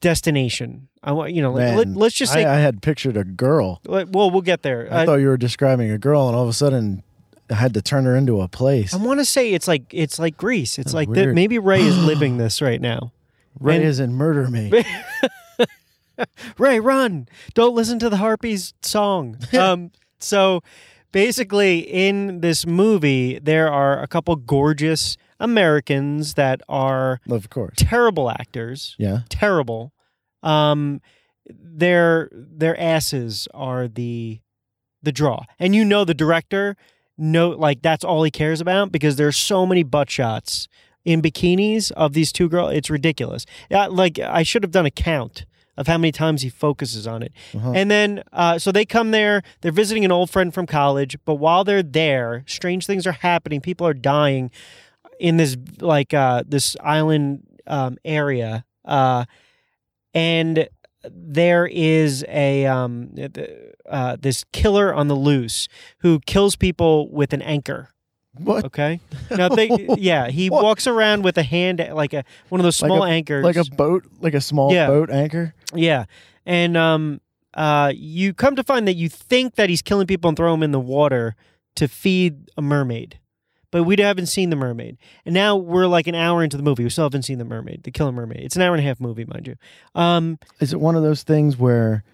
destination. 0.01 0.89
I 1.03 1.13
want 1.13 1.33
you 1.33 1.41
know. 1.43 1.53
Like, 1.53 1.77
let, 1.77 1.89
let's 1.89 2.15
just 2.15 2.33
say. 2.33 2.45
I, 2.45 2.57
I 2.57 2.61
had 2.61 2.83
pictured 2.83 3.17
a 3.17 3.25
girl. 3.25 3.81
well, 3.87 4.31
we'll 4.31 4.43
get 4.43 4.63
there. 4.63 4.87
I 4.91 5.03
Uh, 5.03 5.07
thought 5.07 5.15
you 5.17 5.29
were 5.29 5.37
describing 5.39 5.91
a 5.91 5.99
girl, 5.99 6.27
and 6.29 6.37
all 6.37 6.43
of 6.43 6.49
a 6.49 6.53
sudden, 6.53 7.03
I 7.07 7.10
had 7.57 7.75
to 7.75 7.83
turn 7.83 8.05
her 8.05 8.17
into 8.17 8.41
a 8.41 8.49
place. 8.49 8.95
I 8.95 8.97
want 8.99 9.21
to 9.21 9.25
say 9.25 9.53
it's 9.53 9.67
like 9.69 9.85
it's 9.93 10.19
like 10.19 10.37
Greece. 10.37 10.79
It's 10.79 10.87
That's 10.87 10.95
like 10.95 11.09
that. 11.09 11.17
weird. 11.17 11.35
Maybe 11.35 11.59
Ray 11.59 11.83
is 11.83 11.99
living 12.05 12.39
this 12.39 12.61
right 12.63 12.81
now. 12.81 13.13
Ray 13.59 13.77
and- 13.77 13.85
is 13.85 14.01
in 14.01 14.13
Murder 14.15 14.49
Me. 14.49 14.71
Ray, 16.59 16.81
run! 16.81 17.29
Don't 17.55 17.75
listen 17.75 17.99
to 18.01 18.11
the 18.11 18.19
Harpies 18.19 18.75
song. 18.83 19.39
um, 19.59 19.91
so 20.19 20.63
basically, 21.13 21.79
in 21.79 22.41
this 22.43 22.67
movie, 22.67 23.39
there 23.39 23.73
are 23.73 24.03
a 24.03 24.07
couple 24.07 24.37
gorgeous 24.37 25.17
Americans 25.39 26.35
that 26.35 26.61
are 26.69 27.21
of 27.31 27.49
course. 27.49 27.75
terrible 27.79 28.31
actors. 28.31 28.97
Yeah. 28.99 29.21
Terrible. 29.31 29.93
Um, 30.43 31.01
their 31.49 32.29
their 32.33 32.79
asses 32.79 33.49
are 33.55 33.89
the 33.89 34.41
the 35.03 35.13
draw, 35.13 35.45
and 35.59 35.75
you 35.75 35.85
know 35.85 36.05
the 36.05 36.15
director. 36.15 36.77
No, 37.21 37.51
like 37.51 37.83
that's 37.83 38.03
all 38.03 38.23
he 38.23 38.31
cares 38.31 38.61
about 38.61 38.91
because 38.91 39.17
there's 39.17 39.37
so 39.37 39.67
many 39.67 39.83
butt 39.83 40.11
shots 40.11 40.69
in 41.05 41.21
bikinis 41.21 41.93
of 41.93 42.15
these 42.15 42.33
two 42.33 42.49
girls. 42.49 42.73
It's 42.73 42.89
ridiculous. 42.89 43.45
Yeah, 43.71 43.87
like 43.87 44.19
I 44.19 44.43
should 44.43 44.63
have 44.63 44.73
done 44.73 44.87
a 44.87 44.91
count 44.91 45.45
of 45.77 45.87
how 45.87 45.99
many 45.99 46.13
times 46.13 46.43
he 46.43 46.49
focuses 46.49 47.07
on 47.07 47.23
it. 47.23 47.33
Uh-huh. 47.55 47.73
And 47.75 47.91
then, 47.91 48.23
uh, 48.33 48.59
so 48.59 48.73
they 48.73 48.85
come 48.85 49.11
there. 49.11 49.43
They're 49.61 49.73
visiting 49.73 50.05
an 50.05 50.13
old 50.13 50.31
friend 50.31 50.53
from 50.53 50.67
college. 50.67 51.17
But 51.25 51.35
while 51.37 51.63
they're 51.63 51.83
there, 51.83 52.43
strange 52.47 52.87
things 52.87 53.07
are 53.07 53.13
happening. 53.13 53.61
People 53.61 53.87
are 53.87 53.95
dying 53.95 54.51
in 55.19 55.37
this 55.37 55.57
like 55.81 56.15
uh, 56.15 56.43
this 56.47 56.77
island 56.83 57.47
um, 57.67 57.99
area, 58.05 58.65
uh, 58.85 59.27
and 60.15 60.69
there 61.05 61.67
is 61.67 62.25
a 62.29 62.67
um, 62.67 63.11
uh, 63.89 64.17
this 64.21 64.45
killer 64.53 64.93
on 64.95 65.09
the 65.09 65.15
loose 65.17 65.69
who 65.99 66.21
kills 66.21 66.57
people 66.57 67.11
with 67.11 67.33
an 67.33 67.43
anchor. 67.43 67.89
what? 68.39 68.65
Okay, 68.65 69.01
now 69.31 69.49
they 69.49 69.69
yeah 69.99 70.29
he 70.29 70.51
What? 70.51 70.63
walks 70.63 70.87
around 70.87 71.25
with 71.25 71.37
a 71.39 71.43
hand 71.43 71.85
like 71.93 72.13
a 72.13 72.25
one 72.49 72.61
of 72.61 72.65
those 72.65 72.77
small 72.77 73.03
a- 73.05 73.09
anchors 73.11 73.45
Like 73.45 73.57
a 73.57 73.65
boat, 73.65 74.05
like 74.21 74.35
a 74.35 74.41
small 74.41 74.73
Yeah. 74.73 74.87
boat 74.87 75.11
anchor. 75.11 75.55
yeah, 75.75 76.05
and 76.47 76.77
um, 76.77 77.21
uh, 77.55 77.93
you 77.95 78.33
come 78.33 78.55
to 78.57 78.63
find 78.63 78.87
that 78.87 78.95
you 78.95 79.09
think 79.09 79.57
that 79.57 79.69
he's 79.69 79.83
killing 79.83 80.07
people 80.07 80.29
and 80.29 80.37
throw 80.37 80.53
them 80.53 80.63
in 80.63 80.71
the 80.71 80.81
water 80.81 81.35
to 81.75 81.89
feed 81.89 82.51
a 82.57 82.63
mermaid, 82.63 83.19
but 83.73 83.83
we 83.85 83.97
haven't 84.01 84.27
seen 84.27 84.51
the 84.51 84.57
mermaid. 84.57 84.97
And 85.27 85.35
now 85.35 85.57
we're 85.57 85.87
like 85.87 86.07
an 86.07 86.15
hour 86.15 86.43
into 86.45 86.57
the 86.57 86.63
movie. 86.63 86.85
We 86.85 86.91
still 86.91 87.05
haven't 87.05 87.23
seen 87.23 87.39
the 87.39 87.45
mermaid, 87.45 87.83
the 87.83 87.91
killer 87.91 88.13
mermaid. 88.13 88.41
It's 88.45 88.55
an 88.57 88.63
hour 88.63 88.75
and 88.75 88.81
a 88.85 88.87
half 88.87 89.01
movie, 89.01 89.25
mind 89.25 89.47
you. 89.49 89.57
Um, 90.01 90.39
Is 90.61 90.73
it 90.73 90.81
one 90.81 90.95
of 90.97 91.03
those 91.03 91.23
things 91.25 91.57
where 91.57 92.05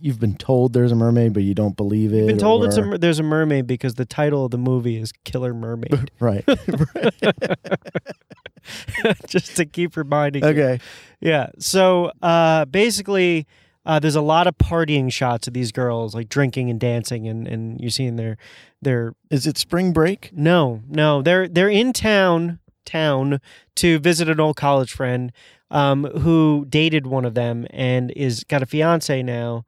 you've 0.00 0.20
been 0.20 0.36
told 0.36 0.72
there's 0.72 0.92
a 0.92 0.96
mermaid, 0.96 1.32
but 1.32 1.42
you 1.42 1.54
don't 1.54 1.76
believe 1.76 2.12
it? 2.12 2.18
you've 2.18 2.26
been 2.28 2.38
told 2.38 2.64
it's 2.64 2.76
a, 2.76 2.98
there's 2.98 3.18
a 3.18 3.22
mermaid 3.22 3.66
because 3.66 3.94
the 3.94 4.04
title 4.04 4.44
of 4.44 4.50
the 4.50 4.58
movie 4.58 4.96
is 4.96 5.12
Killer 5.24 5.54
Mermaid, 5.54 6.10
right. 6.20 6.44
just 9.26 9.56
to 9.56 9.66
keep 9.66 9.96
reminding. 9.96 10.44
you. 10.44 10.50
okay. 10.50 10.80
Yeah. 11.20 11.48
So 11.58 12.12
uh, 12.22 12.64
basically, 12.66 13.46
uh, 13.84 13.98
there's 13.98 14.16
a 14.16 14.22
lot 14.22 14.46
of 14.46 14.56
partying 14.58 15.12
shots 15.12 15.48
of 15.48 15.54
these 15.54 15.72
girls 15.72 16.14
like 16.14 16.28
drinking 16.28 16.70
and 16.70 16.78
dancing, 16.78 17.26
and, 17.26 17.48
and 17.48 17.80
you're 17.80 17.90
seeing 17.90 18.16
their 18.16 18.36
their 18.80 19.14
Is 19.30 19.46
it 19.46 19.58
spring 19.58 19.92
break? 19.92 20.30
no 20.32 20.82
no 20.88 21.22
they're 21.22 21.48
they're 21.48 21.68
in 21.68 21.92
town 21.92 22.58
town 22.84 23.40
to 23.76 23.98
visit 24.00 24.28
an 24.28 24.40
old 24.40 24.56
college 24.56 24.92
friend 24.92 25.32
um, 25.72 26.04
who 26.04 26.64
dated 26.68 27.06
one 27.08 27.24
of 27.24 27.34
them 27.34 27.66
and 27.70 28.12
is 28.12 28.44
got 28.44 28.62
a 28.62 28.66
fiance 28.66 29.22
now. 29.24 29.64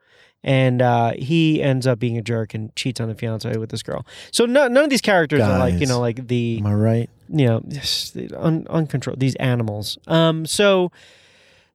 And 0.47 0.83
uh, 0.83 1.13
he 1.17 1.63
ends 1.63 1.87
up 1.87 1.99
being 1.99 2.19
a 2.19 2.23
jerk 2.23 2.53
and 2.53 2.75
cheats 2.77 3.01
on 3.01 3.09
the 3.09 3.15
fiance 3.15 3.57
with 3.57 3.71
this 3.71 3.83
girl. 3.83 4.07
So 4.31 4.45
no, 4.45 4.69
none 4.69 4.85
of 4.85 4.91
these 4.91 5.01
characters 5.01 5.41
are 5.41 5.59
like 5.59 5.81
you 5.81 5.87
know 5.87 5.99
like 6.01 6.29
the 6.29 6.59
Am 6.61 6.67
I 6.67 6.75
right? 6.75 7.11
you 7.31 7.47
know, 7.47 7.63
just 7.67 8.15
un, 8.37 8.67
uncontrolled 8.69 9.19
these 9.21 9.35
animals. 9.37 9.97
Um, 10.07 10.45
so 10.45 10.93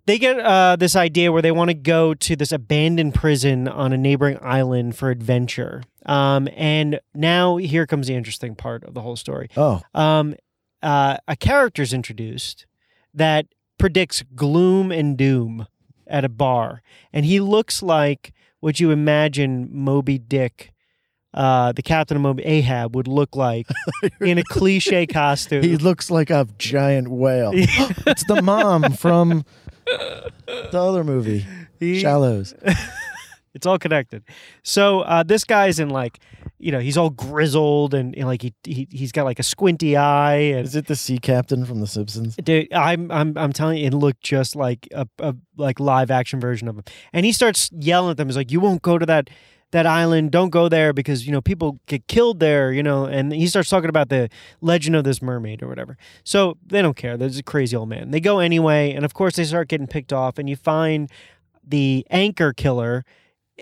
they 0.05 0.19
get 0.19 0.39
uh, 0.39 0.75
this 0.75 0.95
idea 0.95 1.31
where 1.31 1.41
they 1.41 1.51
want 1.51 1.69
to 1.69 1.73
go 1.73 2.13
to 2.13 2.35
this 2.35 2.51
abandoned 2.51 3.15
prison 3.15 3.67
on 3.67 3.91
a 3.91 3.97
neighboring 3.97 4.37
island 4.41 4.95
for 4.95 5.09
adventure. 5.09 5.81
Um, 6.05 6.47
and 6.55 6.99
now 7.15 7.57
here 7.57 7.87
comes 7.87 8.05
the 8.07 8.13
interesting 8.15 8.55
part 8.55 8.83
of 8.83 8.93
the 8.93 9.01
whole 9.01 9.15
story. 9.15 9.49
Oh, 9.57 9.81
Um, 9.95 10.35
uh, 10.83 11.17
a 11.27 11.35
character's 11.35 11.91
introduced 11.93 12.67
that 13.15 13.47
predicts 13.79 14.23
gloom 14.35 14.91
and 14.91 15.17
doom 15.17 15.65
at 16.05 16.23
a 16.23 16.29
bar, 16.29 16.83
and 17.11 17.25
he 17.25 17.39
looks 17.39 17.81
like 17.81 18.31
what 18.59 18.79
you 18.79 18.91
imagine 18.91 19.67
Moby 19.71 20.17
Dick. 20.19 20.71
Uh, 21.31 21.71
the 21.71 21.83
captain 21.83 22.17
of 22.17 22.23
Moby 22.23 22.43
Ahab 22.43 22.95
would 22.95 23.07
look 23.07 23.35
like 23.35 23.67
in 24.21 24.37
a 24.39 24.43
cliche 24.43 25.05
costume. 25.05 25.61
he 25.63 25.77
looks 25.77 26.09
like 26.09 26.29
a 26.31 26.47
giant 26.57 27.07
whale. 27.07 27.51
it's 27.55 28.23
the 28.25 28.41
mom 28.41 28.91
from 28.93 29.43
the 29.85 30.71
other 30.73 31.03
movie, 31.03 31.45
He- 31.79 31.99
Shallows. 31.99 32.55
it's 33.53 33.67
all 33.67 33.77
connected. 33.77 34.23
So 34.63 35.01
uh, 35.01 35.21
this 35.23 35.43
guy's 35.43 35.79
in 35.79 35.89
like, 35.89 36.19
you 36.59 36.71
know, 36.73 36.79
he's 36.79 36.97
all 36.97 37.09
grizzled 37.09 37.93
and 37.93 38.15
know, 38.15 38.27
like 38.27 38.41
he, 38.41 38.53
he 38.63 38.87
he's 38.91 39.11
got 39.11 39.23
like 39.23 39.39
a 39.39 39.43
squinty 39.43 39.95
eye 39.95 40.35
and 40.35 40.65
Is 40.65 40.75
it 40.75 40.87
the 40.87 40.95
sea 40.95 41.17
captain 41.17 41.65
from 41.65 41.79
The 41.79 41.87
Simpsons? 41.87 42.35
Dude, 42.35 42.71
I'm 42.73 43.09
I'm 43.11 43.37
I'm 43.37 43.53
telling 43.53 43.79
you, 43.79 43.87
it 43.87 43.93
looked 43.93 44.21
just 44.21 44.55
like 44.55 44.87
a, 44.93 45.07
a 45.19 45.35
like 45.57 45.79
live 45.79 46.11
action 46.11 46.39
version 46.39 46.67
of 46.67 46.77
him. 46.77 46.83
And 47.13 47.25
he 47.25 47.31
starts 47.31 47.69
yelling 47.73 48.11
at 48.11 48.17
them. 48.17 48.27
He's 48.27 48.35
like, 48.35 48.51
"You 48.51 48.59
won't 48.59 48.81
go 48.81 48.97
to 48.97 49.05
that 49.05 49.29
that 49.71 49.85
island. 49.85 50.31
Don't 50.31 50.49
go 50.49 50.67
there 50.67 50.91
because 50.91 51.25
you 51.25 51.31
know 51.31 51.41
people 51.41 51.79
get 51.87 52.07
killed 52.07 52.41
there. 52.41 52.73
You 52.73 52.83
know." 52.83 53.05
And 53.05 53.31
he 53.31 53.47
starts 53.47 53.69
talking 53.69 53.89
about 53.89 54.09
the 54.09 54.29
legend 54.59 54.97
of 54.97 55.05
this 55.05 55.21
mermaid 55.21 55.63
or 55.63 55.69
whatever. 55.69 55.97
So 56.25 56.57
they 56.65 56.81
don't 56.81 56.97
care. 56.97 57.15
There's 57.15 57.37
a 57.37 57.43
crazy 57.43 57.75
old 57.75 57.87
man. 57.87 58.11
They 58.11 58.19
go 58.19 58.39
anyway, 58.39 58.91
and 58.91 59.05
of 59.05 59.13
course 59.13 59.37
they 59.37 59.45
start 59.45 59.69
getting 59.69 59.87
picked 59.87 60.11
off. 60.11 60.37
And 60.37 60.49
you 60.49 60.57
find 60.57 61.09
the 61.65 62.05
anchor 62.09 62.51
killer 62.51 63.05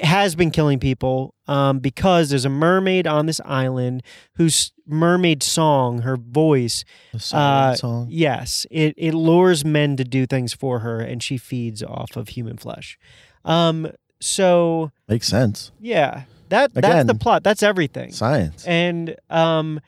has 0.02 0.36
been 0.36 0.52
killing 0.52 0.80
people 0.80 1.34
um, 1.48 1.80
because 1.80 2.30
there's 2.30 2.46
a 2.46 2.50
mermaid 2.50 3.08
on 3.08 3.26
this 3.26 3.40
island 3.46 4.04
whose 4.36 4.72
mermaid 4.86 5.42
song, 5.44 6.00
her 6.04 6.18
voice, 6.18 6.84
The 7.14 7.36
Uh, 7.38 7.76
song. 7.76 8.08
yes, 8.10 8.66
it 8.72 8.94
it 8.98 9.14
lures 9.14 9.64
men 9.66 9.96
to 9.98 10.04
do 10.04 10.26
things 10.26 10.54
for 10.54 10.80
her, 10.80 11.00
and 11.00 11.22
she 11.24 11.38
feeds 11.38 11.82
off 11.84 12.16
of 12.16 12.30
human 12.30 12.58
flesh. 12.58 12.98
Um, 13.46 13.92
so 14.20 14.92
Makes 15.08 15.28
sense. 15.28 15.72
yeah, 15.80 16.24
that 16.50 16.74
that's 16.74 17.06
the 17.08 17.16
plot. 17.16 17.44
That's 17.44 17.64
everything. 17.64 18.12
Science. 18.12 18.66
And 18.66 19.16
um, 19.30 19.80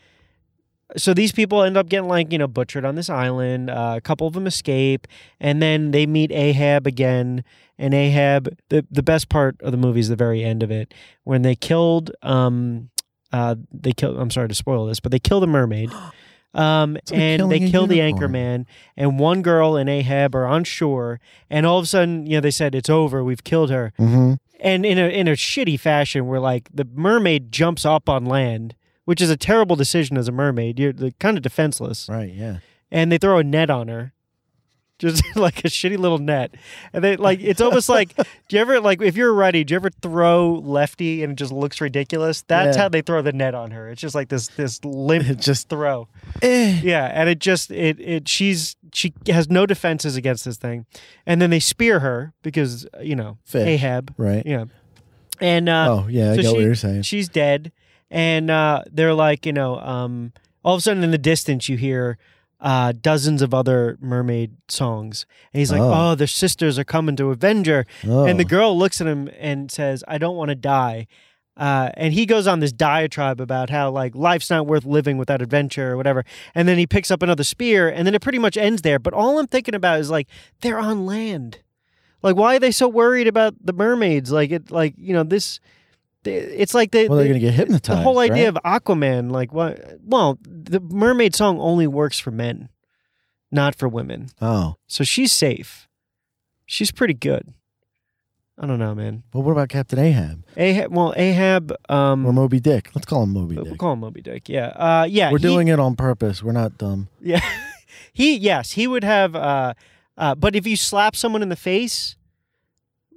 so 0.97 1.13
these 1.13 1.31
people 1.31 1.63
end 1.63 1.77
up 1.77 1.89
getting 1.89 2.07
like 2.07 2.31
you 2.31 2.37
know 2.37 2.47
butchered 2.47 2.85
on 2.85 2.95
this 2.95 3.09
island. 3.09 3.69
Uh, 3.69 3.95
a 3.97 4.01
couple 4.01 4.27
of 4.27 4.33
them 4.33 4.47
escape, 4.47 5.07
and 5.39 5.61
then 5.61 5.91
they 5.91 6.05
meet 6.05 6.31
Ahab 6.31 6.87
again. 6.87 7.43
And 7.77 7.93
Ahab, 7.93 8.55
the 8.69 8.85
the 8.89 9.03
best 9.03 9.29
part 9.29 9.61
of 9.61 9.71
the 9.71 9.77
movie 9.77 9.99
is 9.99 10.09
the 10.09 10.15
very 10.15 10.43
end 10.43 10.63
of 10.63 10.71
it 10.71 10.93
when 11.23 11.41
they 11.43 11.55
killed. 11.55 12.11
Um, 12.21 12.89
uh, 13.31 13.55
they 13.71 13.91
killed. 13.91 14.17
I'm 14.17 14.31
sorry 14.31 14.47
to 14.47 14.55
spoil 14.55 14.85
this, 14.85 14.99
but 14.99 15.11
they 15.11 15.19
kill 15.19 15.39
the 15.41 15.47
mermaid. 15.47 15.91
Um, 16.51 16.97
and 17.13 17.51
they 17.51 17.69
kill 17.69 17.85
the 17.85 18.01
anchor 18.01 18.27
man, 18.27 18.65
and 18.97 19.19
one 19.19 19.43
girl 19.43 19.75
and 19.75 19.87
Ahab 19.87 20.33
are 20.33 20.47
on 20.47 20.63
shore, 20.63 21.19
and 21.47 21.63
all 21.63 21.77
of 21.77 21.83
a 21.83 21.87
sudden, 21.87 22.25
you 22.25 22.37
know, 22.37 22.41
they 22.41 22.49
said 22.49 22.73
it's 22.73 22.89
over. 22.89 23.23
We've 23.23 23.43
killed 23.43 23.69
her 23.69 23.93
hmm 23.97 24.33
and 24.59 24.85
in 24.85 24.97
a 24.97 25.07
in 25.07 25.27
a 25.27 25.33
shitty 25.33 25.79
fashion 25.79 26.27
where 26.27 26.39
like 26.39 26.69
the 26.73 26.85
mermaid 26.93 27.51
jumps 27.51 27.85
up 27.85 28.09
on 28.09 28.25
land 28.25 28.75
which 29.09 29.21
is 29.21 29.29
a 29.31 29.37
terrible 29.37 29.75
decision 29.75 30.17
as 30.17 30.27
a 30.27 30.31
mermaid 30.31 30.77
you're 30.79 30.93
kind 31.19 31.35
of 31.37 31.41
defenseless 31.43 32.07
Right. 32.07 32.31
Yeah. 32.33 32.57
and 32.91 33.11
they 33.11 33.17
throw 33.17 33.39
a 33.39 33.43
net 33.43 33.69
on 33.71 33.87
her 33.87 34.13
just 34.99 35.23
like 35.35 35.59
a 35.59 35.69
shitty 35.69 35.97
little 35.97 36.17
net 36.19 36.51
and 36.93 37.03
they 37.03 37.15
like 37.15 37.39
it's 37.41 37.61
almost 37.61 37.87
like 37.97 38.15
do 38.15 38.23
you 38.55 38.59
ever 38.61 38.79
like 38.81 39.01
if 39.01 39.15
you're 39.17 39.33
ready 39.33 39.63
do 39.63 39.73
you 39.73 39.77
ever 39.77 39.89
throw 39.89 40.55
lefty 40.63 41.23
and 41.23 41.31
it 41.31 41.35
just 41.37 41.51
looks 41.53 41.79
ridiculous 41.81 42.43
that's 42.47 42.75
Yeah. 42.75 42.83
how 42.83 42.89
they 42.89 43.01
throw 43.01 43.21
the 43.21 43.31
net 43.33 43.55
on 43.55 43.71
her 43.71 43.89
it's 43.89 44.01
just 44.01 44.13
like 44.13 44.27
this 44.29 44.47
this 44.49 44.83
limp 44.85 45.27
It 45.29 45.39
just. 45.39 45.69
throw 45.69 46.07
Eh. 46.41 46.81
yeah, 46.83 47.05
and 47.05 47.29
it 47.29 47.39
just 47.39 47.71
it 47.71 47.99
it 47.99 48.27
she's 48.27 48.75
she 48.93 49.13
has 49.27 49.49
no 49.49 49.65
defenses 49.65 50.15
against 50.17 50.43
this 50.45 50.57
thing, 50.57 50.85
and 51.25 51.39
then 51.41 51.49
they 51.49 51.59
spear 51.59 51.99
her 52.01 52.33
because 52.43 52.87
you 53.01 53.15
know 53.15 53.37
Fish. 53.45 53.67
Ahab, 53.67 54.13
Right. 54.17 54.43
yeah, 54.45 54.65
and 55.39 55.69
uh, 55.69 55.87
oh 55.89 56.07
yeah, 56.09 56.31
I 56.31 56.35
so 56.35 56.41
get 56.41 56.51
what 56.53 56.61
you're 56.61 56.75
saying. 56.75 57.03
she's 57.03 57.29
dead, 57.29 57.71
and 58.11 58.49
uh, 58.49 58.83
they're 58.91 59.13
like 59.13 59.45
you 59.45 59.53
know 59.53 59.79
um, 59.79 60.33
all 60.63 60.75
of 60.75 60.79
a 60.79 60.81
sudden 60.81 61.03
in 61.03 61.11
the 61.11 61.17
distance 61.17 61.69
you 61.69 61.77
hear 61.77 62.17
uh, 62.61 62.91
dozens 62.99 63.41
of 63.41 63.53
other 63.53 63.97
mermaid 64.01 64.57
songs, 64.67 65.25
and 65.53 65.59
he's 65.59 65.71
like, 65.71 65.79
Oh. 65.81 66.11
oh, 66.11 66.15
their 66.15 66.27
sisters 66.27 66.77
are 66.77 66.83
coming 66.83 67.15
to 67.15 67.31
avenge 67.31 67.67
her, 67.67 67.85
Oh. 68.05 68.25
and 68.25 68.37
the 68.39 68.43
girl 68.45 68.77
looks 68.77 68.99
at 68.99 69.07
him 69.07 69.29
and 69.39 69.71
says, 69.71 70.03
I 70.09 70.17
don't 70.17 70.35
want 70.35 70.49
to 70.49 70.55
die. 70.55 71.07
Uh, 71.55 71.89
and 71.95 72.13
he 72.13 72.25
goes 72.25 72.47
on 72.47 72.59
this 72.61 72.71
diatribe 72.71 73.41
about 73.41 73.69
how 73.69 73.91
like 73.91 74.15
life's 74.15 74.49
not 74.49 74.65
worth 74.65 74.85
living 74.85 75.17
without 75.17 75.41
adventure 75.41 75.91
or 75.91 75.97
whatever. 75.97 76.23
And 76.55 76.69
then 76.69 76.77
he 76.77 76.87
picks 76.87 77.11
up 77.11 77.21
another 77.21 77.43
spear, 77.43 77.89
and 77.89 78.05
then 78.07 78.15
it 78.15 78.21
pretty 78.21 78.39
much 78.39 78.55
ends 78.57 78.81
there. 78.81 78.97
But 78.99 79.13
all 79.13 79.39
I'm 79.39 79.47
thinking 79.47 79.75
about 79.75 79.99
is 79.99 80.09
like 80.09 80.27
they're 80.61 80.79
on 80.79 81.05
land. 81.05 81.59
Like 82.21 82.35
why 82.37 82.55
are 82.55 82.59
they 82.59 82.71
so 82.71 82.87
worried 82.89 83.27
about 83.27 83.55
the 83.61 83.73
mermaids? 83.73 84.31
Like 84.31 84.51
it, 84.51 84.69
like 84.71 84.95
you 84.97 85.13
know 85.13 85.23
this. 85.23 85.59
It's 86.25 86.73
like 86.73 86.91
they, 86.91 87.07
well, 87.07 87.17
they're 87.17 87.27
gonna 87.27 87.39
get 87.39 87.53
hypnotized. 87.53 87.99
the 87.99 88.03
whole 88.03 88.19
idea 88.19 88.51
right? 88.51 88.57
of 88.57 88.83
Aquaman. 88.83 89.31
Like 89.31 89.53
what? 89.53 89.99
Well, 90.03 90.37
the 90.43 90.79
mermaid 90.81 91.33
song 91.35 91.59
only 91.59 91.87
works 91.87 92.19
for 92.19 92.31
men, 92.31 92.69
not 93.51 93.75
for 93.75 93.87
women. 93.87 94.27
Oh, 94.41 94.75
So 94.87 95.03
she's 95.03 95.31
safe. 95.31 95.87
She's 96.65 96.91
pretty 96.91 97.13
good. 97.13 97.53
I 98.61 98.67
don't 98.67 98.77
know, 98.79 98.93
man. 98.93 99.23
well, 99.33 99.41
what 99.43 99.53
about 99.53 99.69
Captain 99.69 99.97
Ahab 99.97 100.43
Ahab. 100.57 100.93
Well, 100.93 101.13
Ahab. 101.15 101.71
Um, 101.87 102.25
or 102.25 102.33
Moby 102.33 102.59
Dick? 102.59 102.89
Let's 102.93 103.05
call 103.05 103.23
him 103.23 103.31
Moby 103.31 103.55
we'll 103.55 103.63
Dick. 103.63 103.77
call 103.77 103.93
him 103.93 103.99
Moby 104.01 104.21
Dick. 104.21 104.49
Yeah. 104.49 104.67
Uh, 104.67 105.07
yeah. 105.09 105.31
We're 105.31 105.37
he- 105.37 105.43
doing 105.43 105.69
it 105.69 105.79
on 105.79 105.95
purpose. 105.95 106.43
We're 106.43 106.51
not 106.51 106.77
dumb. 106.77 107.07
Yeah. 107.21 107.39
he. 108.13 108.35
Yes. 108.35 108.71
He 108.73 108.85
would 108.85 109.05
have. 109.05 109.33
Uh, 109.33 109.73
uh, 110.17 110.35
but 110.35 110.57
if 110.57 110.67
you 110.67 110.75
slap 110.75 111.15
someone 111.15 111.41
in 111.41 111.47
the 111.47 111.55
face, 111.55 112.17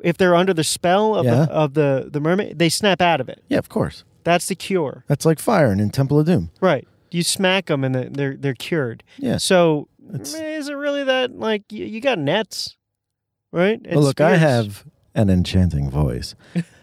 if 0.03 0.17
they're 0.19 0.35
under 0.35 0.53
the 0.55 0.65
spell 0.65 1.15
of 1.17 1.25
Yeah. 1.25 1.47
the 1.47 1.53
of 1.53 1.75
the 1.75 2.09
the 2.13 2.21
mermaid, 2.21 2.59
they 2.59 2.69
snap 2.69 3.01
out 3.01 3.21
of 3.21 3.29
it. 3.29 3.43
Yeah, 3.49 3.59
of 3.59 3.69
course. 3.69 4.05
That's 4.25 4.47
the 4.47 4.55
cure. 4.55 5.05
That's 5.09 5.25
like 5.27 5.39
firing 5.39 5.81
in 5.81 5.91
Temple 5.91 6.19
of 6.21 6.27
Doom. 6.27 6.51
Right. 6.61 6.87
You 7.11 7.23
smack 7.23 7.67
them 7.67 7.85
and 7.85 7.95
they're 7.95 8.09
they're, 8.11 8.37
they're 8.37 8.55
cured. 8.55 9.03
Yeah. 9.19 9.37
So 9.39 9.89
It's- 10.15 10.35
eh, 10.35 10.57
is 10.59 10.69
it 10.69 10.75
really 10.75 11.05
that 11.05 11.39
like 11.39 11.71
you, 11.73 11.85
you 11.87 12.01
got 12.01 12.19
nets, 12.19 12.77
right? 13.53 13.81
And 13.85 13.97
well, 13.97 14.05
look, 14.05 14.21
I 14.21 14.37
spears. 14.37 14.41
have 14.41 14.85
an 15.15 15.29
enchanting 15.31 15.91
voice, 15.91 16.35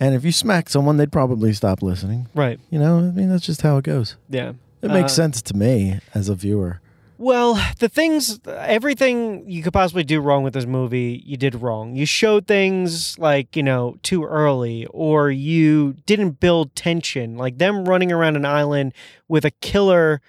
and 0.00 0.14
if 0.14 0.24
you 0.24 0.32
smack 0.32 0.68
someone, 0.68 0.96
they'd 0.96 1.12
probably 1.12 1.52
stop 1.52 1.82
listening. 1.82 2.26
right. 2.34 2.58
You 2.70 2.78
know, 2.78 2.98
I 2.98 3.02
mean, 3.12 3.28
that's 3.28 3.46
just 3.46 3.62
how 3.62 3.76
it 3.76 3.84
goes. 3.84 4.16
Yeah. 4.28 4.52
It 4.82 4.88
makes 4.88 5.12
Uh, 5.12 5.16
sense 5.22 5.42
to 5.42 5.54
me 5.54 6.00
as 6.14 6.28
a 6.28 6.34
viewer. 6.34 6.80
Well, 7.22 7.62
the 7.78 7.90
things, 7.90 8.40
everything 8.46 9.44
you 9.46 9.62
could 9.62 9.74
possibly 9.74 10.04
do 10.04 10.22
wrong 10.22 10.42
with 10.42 10.54
this 10.54 10.64
movie, 10.64 11.22
you 11.26 11.36
did 11.36 11.54
wrong. 11.54 11.94
You 11.94 12.06
showed 12.06 12.46
things 12.46 13.18
like, 13.18 13.54
you 13.54 13.62
know, 13.62 13.98
too 14.02 14.24
early, 14.24 14.86
or 14.86 15.30
you 15.30 15.96
didn't 16.06 16.40
build 16.40 16.74
tension. 16.74 17.36
Like 17.36 17.58
them 17.58 17.84
running 17.84 18.10
around 18.10 18.36
an 18.36 18.46
island 18.46 18.94
with 19.28 19.44
a 19.44 19.50
killer, 19.50 20.22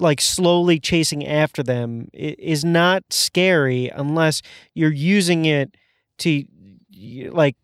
like 0.00 0.20
slowly 0.20 0.80
chasing 0.80 1.24
after 1.24 1.62
them, 1.62 2.08
is 2.12 2.64
not 2.64 3.04
scary 3.10 3.88
unless 3.94 4.42
you're 4.74 4.92
using 4.92 5.44
it 5.44 5.76
to. 6.18 6.44
Like 7.32 7.56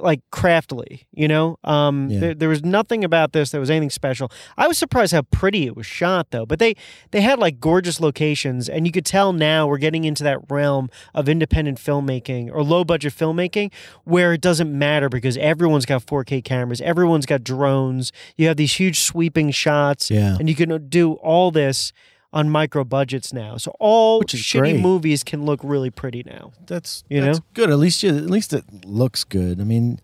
like 0.00 0.20
craftily 0.30 1.06
you 1.12 1.26
know 1.26 1.56
um 1.64 2.08
Yeah. 2.10 2.20
there, 2.20 2.34
there 2.34 2.48
was 2.48 2.62
nothing 2.62 3.02
about 3.02 3.32
this 3.32 3.50
that 3.50 3.58
was 3.58 3.70
anything 3.70 3.90
special 3.90 4.30
i 4.56 4.68
was 4.68 4.78
surprised 4.78 5.12
how 5.12 5.22
pretty 5.22 5.66
it 5.66 5.74
was 5.76 5.86
shot 5.86 6.30
though 6.30 6.46
but 6.46 6.58
they 6.58 6.74
they 7.10 7.20
had 7.20 7.38
like 7.38 7.58
gorgeous 7.60 7.98
locations 8.00 8.68
and 8.68 8.86
you 8.86 8.92
could 8.92 9.04
tell 9.06 9.32
now 9.32 9.66
we're 9.66 9.78
getting 9.78 10.04
into 10.04 10.22
that 10.22 10.38
realm 10.48 10.88
of 11.14 11.28
independent 11.28 11.78
filmmaking 11.78 12.50
or 12.52 12.62
low 12.62 12.84
budget 12.84 13.12
filmmaking 13.12 13.72
where 14.04 14.32
it 14.32 14.40
doesn't 14.40 14.72
matter 14.76 15.08
because 15.08 15.36
everyone's 15.38 15.86
got 15.86 16.04
4k 16.06 16.44
cameras 16.44 16.80
everyone's 16.82 17.26
got 17.26 17.42
drones 17.42 18.12
you 18.36 18.46
have 18.46 18.56
these 18.56 18.74
huge 18.74 19.00
sweeping 19.00 19.50
shots 19.50 20.10
Yeah. 20.10 20.36
and 20.38 20.48
you 20.48 20.54
can 20.54 20.88
do 20.88 21.14
all 21.14 21.50
this 21.50 21.92
on 22.34 22.50
micro 22.50 22.84
budgets 22.84 23.32
now 23.32 23.56
so 23.56 23.74
all 23.80 24.20
shitty 24.24 24.58
great. 24.58 24.80
movies 24.80 25.22
can 25.24 25.46
look 25.46 25.60
really 25.62 25.88
pretty 25.90 26.22
now 26.26 26.52
That's 26.66 27.02
You 27.08 27.20
that's 27.22 27.38
know? 27.38 27.44
good. 27.54 27.70
At 27.70 27.78
least 27.78 28.02
you, 28.02 28.10
at 28.10 28.28
least 28.28 28.52
it 28.52 28.64
looks 28.84 29.24
good. 29.24 29.60
I 29.60 29.64
mean, 29.64 30.00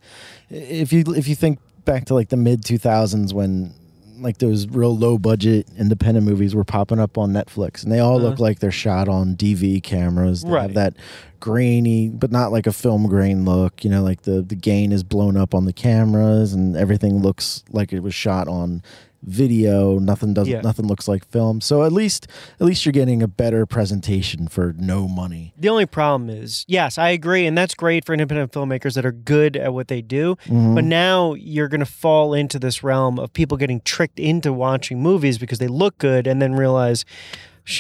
if 0.48 0.92
you 0.92 1.02
if 1.14 1.26
you 1.28 1.34
think 1.34 1.58
back 1.84 2.04
to 2.06 2.14
like 2.14 2.28
the 2.30 2.36
mid 2.36 2.64
two 2.64 2.78
thousands 2.78 3.34
when 3.34 3.74
like 4.20 4.36
those 4.38 4.66
real 4.68 4.94
low 4.96 5.16
budget 5.18 5.66
independent 5.78 6.26
movies 6.26 6.54
were 6.54 6.62
popping 6.64 6.98
up 7.00 7.16
on 7.18 7.32
Netflix 7.32 7.82
and 7.82 7.90
they 7.90 7.98
all 8.00 8.20
look 8.20 8.34
Uh-huh. 8.34 8.42
like 8.44 8.58
they're 8.60 8.70
shot 8.70 9.08
on 9.08 9.34
DV 9.34 9.82
cameras. 9.82 10.42
They 10.42 10.50
Right. 10.50 10.62
have 10.62 10.74
that 10.74 10.94
grainy, 11.40 12.10
but 12.10 12.30
not 12.30 12.52
like 12.52 12.66
a 12.66 12.72
film 12.72 13.06
grain 13.08 13.44
look. 13.44 13.82
You 13.82 13.90
know, 13.90 14.02
like 14.02 14.22
the 14.22 14.42
the 14.42 14.54
gain 14.54 14.92
is 14.92 15.02
blown 15.02 15.36
up 15.36 15.54
on 15.54 15.64
the 15.64 15.72
cameras 15.72 16.52
and 16.52 16.76
everything 16.76 17.22
looks 17.22 17.64
like 17.72 17.92
it 17.92 18.00
was 18.02 18.14
shot 18.14 18.46
on 18.46 18.82
video 19.22 19.98
nothing 19.98 20.32
does 20.32 20.48
Yeah. 20.48 20.62
nothing 20.62 20.86
looks 20.86 21.06
like 21.06 21.26
film 21.28 21.60
so 21.60 21.82
at 21.84 21.92
least 21.92 22.26
at 22.58 22.66
least 22.66 22.86
you're 22.86 22.92
getting 22.92 23.22
a 23.22 23.28
better 23.28 23.66
presentation 23.66 24.48
for 24.48 24.74
no 24.78 25.06
money 25.08 25.52
The 25.58 25.68
only 25.68 25.84
problem 25.86 26.30
is, 26.30 26.64
yes, 26.66 26.96
I 26.96 27.10
agree, 27.10 27.46
and 27.46 27.56
that's 27.56 27.74
great 27.74 28.06
for 28.06 28.12
independent 28.14 28.50
filmmakers 28.52 28.94
that 28.94 29.04
are 29.04 29.12
good 29.12 29.56
at 29.58 29.74
what 29.74 29.88
they 29.88 30.00
do. 30.00 30.36
Mhm. 30.46 30.74
But 30.74 30.84
now 30.84 31.34
you're 31.34 31.68
going 31.68 31.80
to 31.80 31.86
fall 31.86 32.32
into 32.32 32.58
this 32.58 32.82
realm 32.82 33.18
of 33.18 33.32
people 33.34 33.58
getting 33.58 33.80
tricked 33.82 34.18
into 34.18 34.52
watching 34.54 35.02
movies 35.02 35.36
because 35.38 35.58
they 35.58 35.68
look 35.68 35.98
good, 35.98 36.26
and 36.26 36.40
then 36.40 36.54
realize, 36.54 37.04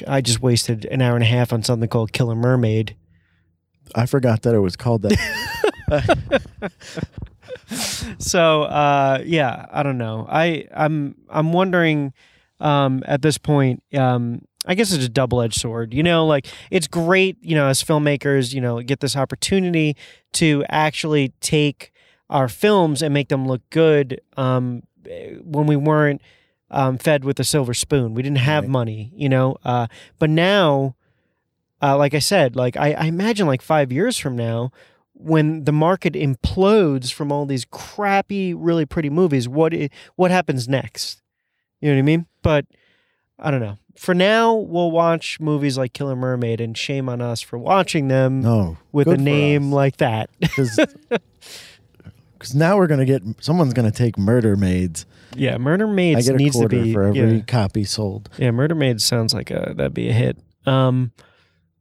I 0.06 0.20
just 0.20 0.42
wasted 0.42 0.84
an 0.86 1.00
hour 1.00 1.14
and 1.14 1.24
a 1.24 1.26
half 1.26 1.52
on 1.54 1.62
something 1.62 1.88
called 1.88 2.12
Killer 2.12 2.34
Mermaid. 2.36 2.94
I 3.94 4.04
forgot 4.06 4.42
that 4.42 4.54
it 4.54 4.60
was 4.60 4.76
called 4.76 5.02
that. 5.02 5.16
So, 8.18 8.62
uh, 8.64 9.22
yeah, 9.24 9.66
I 9.72 9.82
don't 9.82 9.98
know. 9.98 10.26
I 10.30 10.66
I'm 10.74 11.14
I'm 11.28 11.52
wondering 11.52 12.12
um, 12.60 13.02
at 13.06 13.22
this 13.22 13.38
point. 13.38 13.82
Um, 13.94 14.42
I 14.66 14.74
guess 14.74 14.92
it's 14.92 15.04
a 15.04 15.08
double 15.08 15.40
edged 15.40 15.60
sword. 15.60 15.94
You 15.94 16.02
know, 16.02 16.26
like 16.26 16.46
it's 16.70 16.86
great. 16.86 17.36
You 17.42 17.54
know, 17.54 17.66
as 17.68 17.82
filmmakers, 17.82 18.52
you 18.52 18.60
know, 18.60 18.80
get 18.82 19.00
this 19.00 19.16
opportunity 19.16 19.96
to 20.34 20.64
actually 20.68 21.32
take 21.40 21.92
our 22.28 22.48
films 22.48 23.02
and 23.02 23.12
make 23.14 23.28
them 23.28 23.46
look 23.46 23.62
good. 23.70 24.20
Um, 24.36 24.82
when 25.42 25.66
we 25.66 25.76
weren't 25.76 26.20
um, 26.70 26.98
fed 26.98 27.24
with 27.24 27.40
a 27.40 27.44
silver 27.44 27.74
spoon, 27.74 28.14
we 28.14 28.22
didn't 28.22 28.38
have 28.38 28.64
Right. 28.64 28.70
money. 28.70 29.12
You 29.14 29.28
know, 29.28 29.56
uh, 29.64 29.86
but 30.18 30.30
now. 30.30 30.94
Uh, 31.82 31.96
like 31.96 32.12
I 32.12 32.18
said, 32.18 32.56
like 32.56 32.76
I, 32.76 32.92
I 32.92 33.04
imagine 33.06 33.46
like 33.46 33.62
five 33.62 33.90
years 33.90 34.18
from 34.18 34.36
now, 34.36 34.70
when 35.22 35.64
the 35.64 35.72
market 35.72 36.14
implodes 36.14 37.12
from 37.12 37.30
all 37.32 37.46
these 37.46 37.64
crappy, 37.64 38.54
really 38.54 38.86
pretty 38.86 39.10
movies, 39.10 39.48
what 39.48 39.74
i- 39.74 39.90
what 40.16 40.30
happens 40.30 40.68
next? 40.68 41.22
You 41.80 41.88
know 41.90 41.94
what 41.96 42.00
I 42.00 42.02
mean? 42.02 42.26
But 42.42 42.66
I 43.38 43.50
don't 43.50 43.60
know. 43.60 43.78
For 43.96 44.14
now, 44.14 44.54
we'll 44.54 44.90
watch 44.90 45.38
movies 45.40 45.76
like 45.76 45.92
Killer 45.92 46.16
Mermaid, 46.16 46.60
and 46.60 46.76
shame 46.76 47.08
on 47.08 47.20
us 47.20 47.40
for 47.40 47.58
watching 47.58 48.08
them 48.08 48.40
No, 48.40 48.78
with 48.92 49.08
a 49.08 49.10
good 49.12 49.18
for 49.18 49.24
name 49.24 49.68
us. 49.68 49.74
like 49.74 49.96
that. 49.98 50.30
because 50.40 50.78
now 52.54 52.76
we're 52.76 52.86
gonna 52.86 53.04
get 53.04 53.22
someone's 53.40 53.74
gonna 53.74 53.90
take 53.90 54.16
Murder 54.18 54.56
Maids. 54.56 55.04
yeah, 55.36 55.58
Murder 55.58 55.86
I 55.86 55.92
Maids 55.92 56.26
get 56.26 56.34
a 56.34 56.38
needs 56.38 56.54
to 56.56 56.60
quarter 56.60 56.82
be 56.82 56.92
for 56.92 57.04
every 57.04 57.36
yeah. 57.36 57.42
copy 57.46 57.84
sold. 57.84 58.30
Yeah, 58.38 58.50
Murder 58.52 58.74
Maids 58.74 59.04
sounds 59.04 59.34
like 59.34 59.50
a 59.50 59.74
that'd 59.76 59.94
be 59.94 60.08
a 60.08 60.12
hit. 60.12 60.38
Um, 60.66 61.12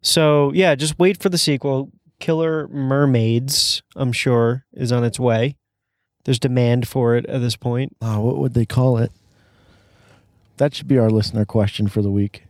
so 0.02 0.52
yeah, 0.54 0.76
just 0.76 0.98
wait 1.00 1.22
for 1.22 1.30
the 1.30 1.38
sequel. 1.38 1.92
Killer 2.20 2.68
Mermaids, 2.68 3.82
I'm 3.96 4.12
sure, 4.12 4.66
is 4.74 4.92
on 4.92 5.04
its 5.04 5.20
way. 5.20 5.56
There's 6.26 6.40
demand 6.40 6.88
for 6.88 7.16
it 7.16 7.26
at 7.26 7.40
this 7.42 7.56
point. 7.56 7.96
Oh, 8.02 8.20
what 8.22 8.38
would 8.38 8.54
they 8.54 8.66
call 8.66 8.98
it? 8.98 9.12
That 10.58 10.76
should 10.76 10.88
be 10.88 10.98
our 10.98 11.10
listener 11.10 11.46
question 11.46 11.88
for 11.88 12.02
the 12.02 12.12
week. 12.12 12.44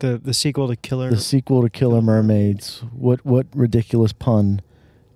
The 0.00 0.18
the 0.18 0.34
sequel 0.34 0.66
to 0.68 0.76
Killer. 0.76 1.10
The 1.10 1.20
sequel 1.20 1.62
to 1.62 1.70
Killer 1.70 2.02
Mermaids. 2.02 2.82
What 2.92 3.24
what 3.24 3.46
ridiculous 3.54 4.12
pun 4.12 4.60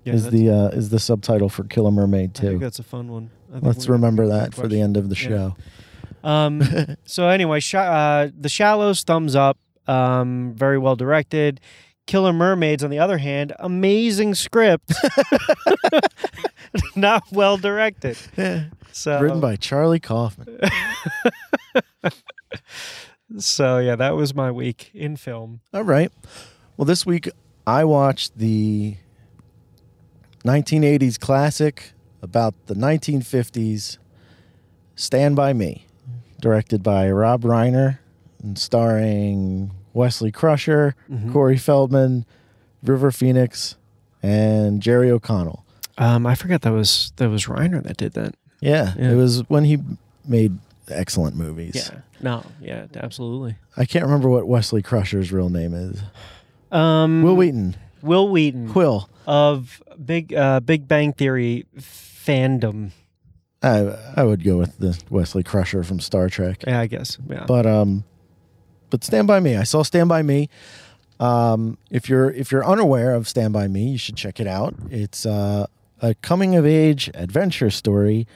yeah, 0.04 0.12
is 0.14 0.30
the 0.30 0.48
uh, 0.48 0.68
is 0.68 0.90
the 0.90 1.00
subtitle 1.00 1.48
for 1.48 1.64
Killer 1.64 1.90
Mermaid 1.90 2.38
I 2.38 2.40
think 2.42 2.60
that's 2.60 2.78
a 2.78 2.84
fun 2.84 3.08
one. 3.08 3.30
Let's 3.50 3.88
remember 3.88 4.28
that 4.28 4.54
for 4.54 4.68
the 4.68 4.80
end 4.80 4.96
of 4.96 5.08
the 5.08 5.16
Yeah. 5.16 5.28
show. 5.28 5.56
Um, 6.22 6.62
so 7.04 7.28
anyway, 7.28 7.60
sh- 7.60 7.74
uh, 7.74 8.28
the 8.38 8.48
Shallows, 8.48 9.02
thumbs 9.02 9.34
up. 9.34 9.58
Um, 9.86 10.52
very 10.54 10.78
well 10.78 10.96
directed. 10.96 11.60
Killer 12.08 12.32
Mermaids, 12.32 12.82
on 12.82 12.88
the 12.88 12.98
other 12.98 13.18
hand, 13.18 13.52
amazing 13.58 14.34
script, 14.34 14.94
not 16.96 17.22
well 17.30 17.56
directed. 17.56 18.16
So 18.90 19.20
Written 19.20 19.38
by 19.38 19.54
Charlie 19.54 20.00
Kaufman. 20.00 20.58
So 23.36 23.78
yeah, 23.78 23.94
that 23.94 24.16
was 24.16 24.34
my 24.34 24.50
week 24.50 24.90
in 24.94 25.16
film. 25.16 25.60
All 25.72 25.84
right. 25.84 26.10
Well, 26.76 26.86
this 26.86 27.04
week 27.06 27.28
I 27.66 27.84
watched 27.84 28.38
the 28.38 28.96
1980s 30.44 31.20
classic 31.20 31.92
about 32.22 32.54
the 32.66 32.74
1950s, 32.74 33.98
Stand 34.96 35.36
By 35.36 35.52
Me, 35.52 35.86
directed 36.40 36.82
by 36.82 37.08
Rob 37.10 37.42
Reiner 37.42 37.98
and 38.42 38.58
starring 38.58 39.70
Wesley 39.98 40.30
Crusher, 40.32 40.94
Mhm. 41.10 41.32
Corey 41.32 41.56
Feldman, 41.58 42.24
River 42.82 43.10
Phoenix, 43.10 43.76
and 44.22 44.80
Jerry 44.80 45.10
O'Connell. 45.10 45.64
Um, 45.98 46.24
I 46.26 46.34
forgot 46.36 46.62
that 46.62 46.72
was 46.72 47.12
that 47.16 47.28
was 47.28 47.46
Reiner 47.46 47.82
that 47.82 47.96
did 47.96 48.12
that. 48.14 48.34
Yeah, 48.60 48.94
Yeah. 48.96 49.10
it 49.10 49.14
was 49.16 49.42
when 49.48 49.64
he 49.64 49.78
made 50.26 50.56
excellent 50.88 51.36
movies. 51.36 51.74
Yeah. 51.92 52.00
No. 52.20 52.42
Yeah. 52.60 52.86
Absolutely. 52.96 53.56
I 53.76 53.84
can't 53.84 54.04
remember 54.04 54.28
what 54.28 54.46
Wesley 54.48 54.82
Crusher's 54.82 55.30
real 55.32 55.48
name 55.50 55.74
is. 55.74 56.00
Um, 56.72 57.22
Wil 57.22 57.36
Wheaton. 57.36 57.76
Wil 58.02 58.28
Wheaton 58.28 58.68
Quill. 58.68 59.08
of 59.26 59.82
Big 60.04 60.32
uh, 60.34 60.60
Big 60.60 60.86
Bang 60.88 61.12
Theory 61.12 61.66
fandom. 61.78 62.90
I 63.62 63.92
I 64.16 64.22
would 64.22 64.44
go 64.44 64.56
with 64.56 64.78
the 64.78 64.96
Wesley 65.10 65.42
Crusher 65.42 65.82
from 65.82 65.98
Star 66.00 66.28
Trek. 66.28 66.62
Yeah, 66.66 66.78
I 66.80 66.86
guess. 66.86 67.18
Yeah. 67.28 67.44
But 67.46 67.66
um, 67.66 68.04
but 68.90 69.04
Stand 69.04 69.26
by 69.26 69.40
Me. 69.40 69.56
I 69.56 69.64
saw 69.64 69.82
Stand 69.82 70.08
by 70.08 70.22
Me. 70.22 70.48
Um, 71.20 71.78
if 71.90 72.08
you're 72.08 72.30
if 72.30 72.52
you're 72.52 72.64
unaware 72.64 73.14
of 73.14 73.28
Stand 73.28 73.52
by 73.52 73.66
Me, 73.68 73.88
you 73.88 73.98
should 73.98 74.16
check 74.16 74.38
it 74.40 74.46
out. 74.46 74.74
It's 74.90 75.26
uh, 75.26 75.66
a 76.00 76.14
coming 76.16 76.54
of 76.54 76.64
age 76.64 77.10
adventure 77.14 77.70
story 77.70 78.26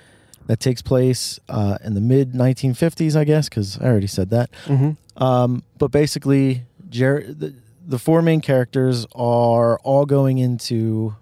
that 0.47 0.61
takes 0.61 0.83
place 0.83 1.38
uh, 1.49 1.79
in 1.85 1.95
the 1.95 2.01
mid 2.01 2.33
1950s, 2.33 3.17
I 3.17 3.25
guess, 3.25 3.49
because 3.49 3.79
I 3.81 3.87
already 3.87 4.07
said 4.07 4.31
that. 4.31 4.51
mm-hmm. 4.65 5.23
Um, 5.23 5.62
but 5.79 5.88
basically, 5.88 6.62
Jer- 6.88 7.33
the, 7.33 7.55
the 7.87 7.99
four 7.99 8.23
main 8.23 8.41
characters 8.41 9.07
are 9.15 9.79
all 9.81 10.07
going 10.07 10.38
into, 10.38 11.15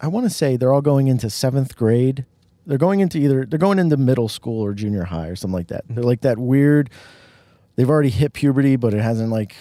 I 0.00 0.08
want 0.08 0.24
to 0.24 0.30
say 0.30 0.56
they're 0.56 0.72
all 0.72 0.80
going 0.80 1.08
into 1.08 1.28
seventh 1.30 1.76
grade. 1.76 2.24
They're 2.66 2.78
going 2.78 3.00
into 3.00 3.18
either, 3.18 3.44
they're 3.46 3.58
going 3.58 3.78
into 3.78 3.96
middle 3.96 4.28
school 4.28 4.62
or 4.62 4.72
junior 4.74 5.04
high 5.04 5.28
or 5.28 5.36
something 5.36 5.54
like 5.54 5.68
that. 5.68 5.84
They're 5.88 6.04
like 6.04 6.22
that 6.22 6.38
weird, 6.38 6.90
they've 7.76 7.88
already 7.90 8.10
hit 8.10 8.32
puberty, 8.32 8.76
but 8.76 8.94
it 8.94 9.00
hasn't 9.00 9.30
like 9.30 9.54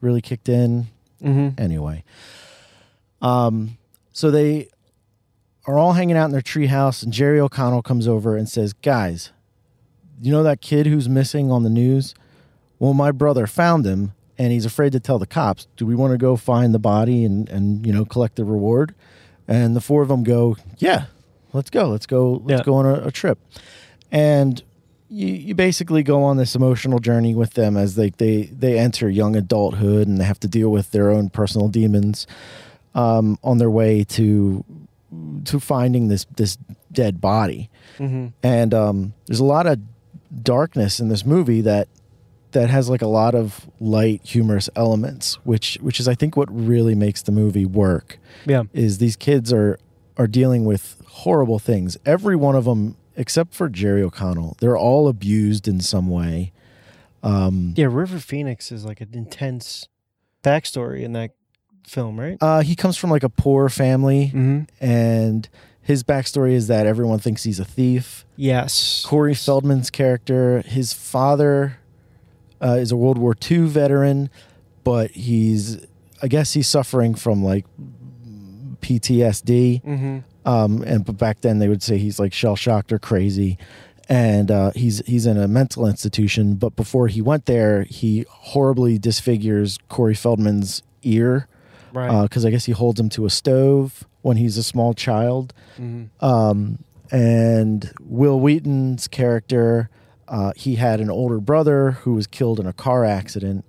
really 0.00 0.20
kicked 0.20 0.48
in. 0.48 0.86
Mm-hmm. 1.22 1.60
Anyway. 1.60 2.04
Um, 3.22 3.78
so 4.12 4.30
they 4.30 4.68
are 5.66 5.78
all 5.78 5.92
hanging 5.94 6.16
out 6.16 6.26
in 6.26 6.32
their 6.32 6.42
treehouse, 6.42 7.02
and 7.02 7.12
Jerry 7.12 7.40
O'Connell 7.40 7.82
comes 7.82 8.06
over 8.06 8.36
and 8.36 8.48
says, 8.48 8.72
Guys, 8.74 9.32
you 10.20 10.30
know 10.30 10.42
that 10.42 10.60
kid 10.60 10.86
who's 10.86 11.08
missing 11.08 11.50
on 11.50 11.62
the 11.62 11.70
news? 11.70 12.14
Well, 12.78 12.92
my 12.94 13.12
brother 13.12 13.46
found 13.46 13.86
him 13.86 14.12
and 14.36 14.52
he's 14.52 14.66
afraid 14.66 14.92
to 14.92 15.00
tell 15.00 15.18
the 15.18 15.26
cops. 15.26 15.66
Do 15.76 15.86
we 15.86 15.94
want 15.94 16.12
to 16.12 16.18
go 16.18 16.36
find 16.36 16.74
the 16.74 16.78
body 16.78 17.24
and, 17.24 17.48
and 17.48 17.86
you 17.86 17.92
know, 17.92 18.04
collect 18.04 18.36
the 18.36 18.44
reward? 18.44 18.94
And 19.46 19.74
the 19.76 19.80
four 19.80 20.02
of 20.02 20.08
them 20.08 20.22
go, 20.24 20.56
Yeah, 20.78 21.06
let's 21.52 21.70
go. 21.70 21.88
Let's 21.88 22.06
go. 22.06 22.42
Let's 22.44 22.60
Yeah. 22.60 22.64
go 22.64 22.74
on 22.74 22.84
a, 22.86 23.06
a 23.06 23.10
trip. 23.12 23.38
And 24.10 24.62
you, 25.14 25.28
you 25.28 25.54
basically 25.54 26.02
go 26.02 26.24
on 26.24 26.36
this 26.36 26.56
emotional 26.56 26.98
journey 26.98 27.34
with 27.34 27.54
them 27.54 27.76
as 27.76 27.94
they, 27.94 28.10
they, 28.10 28.44
they 28.46 28.78
enter 28.78 29.08
young 29.08 29.36
adulthood 29.36 30.08
and 30.08 30.18
they 30.18 30.24
have 30.24 30.40
to 30.40 30.48
deal 30.48 30.70
with 30.70 30.90
their 30.90 31.10
own 31.10 31.30
personal 31.30 31.68
demons 31.68 32.26
um, 32.94 33.38
on 33.44 33.58
their 33.58 33.70
way 33.70 34.02
to 34.04 34.64
to 35.44 35.60
finding 35.60 36.08
this 36.08 36.26
this 36.36 36.58
dead 36.90 37.20
body. 37.20 37.70
Mm-hmm. 37.98 38.28
And 38.42 38.74
um, 38.74 39.14
there's 39.26 39.38
a 39.38 39.44
lot 39.44 39.66
of 39.66 39.78
darkness 40.42 40.98
in 40.98 41.08
this 41.08 41.24
movie 41.24 41.60
that 41.60 41.86
that 42.50 42.70
has 42.70 42.88
like 42.88 43.02
a 43.02 43.06
lot 43.06 43.34
of 43.36 43.68
light, 43.78 44.22
humorous 44.24 44.68
elements, 44.74 45.34
which 45.44 45.78
which 45.80 46.00
is 46.00 46.08
I 46.08 46.14
think 46.14 46.36
what 46.36 46.48
really 46.50 46.96
makes 46.96 47.22
the 47.22 47.32
movie 47.32 47.66
work. 47.66 48.18
Yeah. 48.46 48.64
Is 48.72 48.98
these 48.98 49.14
kids 49.14 49.52
are 49.52 49.78
are 50.16 50.26
dealing 50.26 50.64
with 50.64 51.00
horrible 51.06 51.60
things. 51.60 51.96
Every 52.04 52.34
one 52.34 52.56
of 52.56 52.64
them, 52.64 52.96
except 53.16 53.54
for 53.54 53.68
Jerry 53.68 54.02
O'Connell, 54.02 54.56
they're 54.60 54.76
all 54.76 55.08
abused 55.08 55.66
in 55.68 55.80
some 55.80 56.08
way. 56.08 56.52
Um, 57.22 57.74
Yeah. 57.76 57.86
River 57.90 58.18
Phoenix 58.18 58.70
is 58.72 58.84
like 58.84 59.00
an 59.00 59.10
intense 59.12 59.88
backstory 60.42 61.02
in 61.02 61.12
that 61.14 61.30
film, 61.86 62.18
right? 62.18 62.36
uh, 62.40 62.60
he 62.60 62.74
comes 62.76 62.96
from 62.96 63.10
like 63.10 63.22
a 63.22 63.28
poor 63.28 63.68
family, 63.68 64.26
Mm-hmm. 64.34 64.62
and 64.84 65.48
his 65.80 66.02
backstory 66.02 66.52
is 66.52 66.66
that 66.68 66.86
everyone 66.86 67.18
thinks 67.18 67.42
he's 67.44 67.60
a 67.60 67.64
thief. 67.64 68.24
Yes. 68.36 69.04
Corey 69.06 69.34
Feldman's 69.34 69.90
character, 69.90 70.62
his 70.66 70.92
father 70.94 71.78
uh, 72.62 72.76
is 72.80 72.90
a 72.90 72.96
World 72.96 73.18
War 73.18 73.34
II 73.50 73.66
veteran, 73.66 74.30
but 74.82 75.10
he's, 75.10 75.84
I 76.22 76.28
guess 76.28 76.54
he's 76.54 76.68
suffering 76.68 77.14
from 77.14 77.44
like 77.44 77.66
PTSD. 78.80 79.82
Mm-hmm. 79.82 80.18
Um, 80.44 80.82
and 80.82 81.04
but 81.04 81.16
back 81.18 81.40
then 81.40 81.58
they 81.58 81.68
would 81.68 81.82
say 81.82 81.98
he's 81.98 82.18
like 82.18 82.32
shell 82.32 82.56
shocked 82.56 82.92
or 82.92 82.98
crazy, 82.98 83.56
and 84.08 84.50
uh, 84.50 84.70
he's 84.74 84.98
he's 85.06 85.24
in 85.26 85.38
a 85.38 85.48
mental 85.48 85.86
institution. 85.86 86.54
But 86.56 86.76
before 86.76 87.08
he 87.08 87.22
went 87.22 87.46
there, 87.46 87.84
he 87.84 88.26
horribly 88.28 88.98
disfigures 88.98 89.78
Corey 89.88 90.14
Feldman's 90.14 90.82
ear 91.02 91.48
Right. 91.92 92.22
because 92.22 92.44
I 92.44 92.50
guess 92.50 92.64
he 92.64 92.72
holds 92.72 92.98
him 92.98 93.08
to 93.10 93.24
a 93.24 93.30
stove 93.30 94.04
when 94.22 94.36
he's 94.36 94.56
a 94.58 94.64
small 94.64 94.94
child. 94.94 95.54
mm-hmm. 95.78 96.24
Um, 96.24 96.80
and 97.12 97.92
Wil 98.00 98.40
Wheaton's 98.40 99.06
character, 99.06 99.90
uh, 100.26 100.52
he 100.56 100.74
had 100.74 101.00
an 101.00 101.08
older 101.10 101.38
brother 101.38 101.92
who 101.92 102.14
was 102.14 102.26
killed 102.26 102.58
in 102.58 102.66
a 102.66 102.72
car 102.72 103.04
accident. 103.04 103.64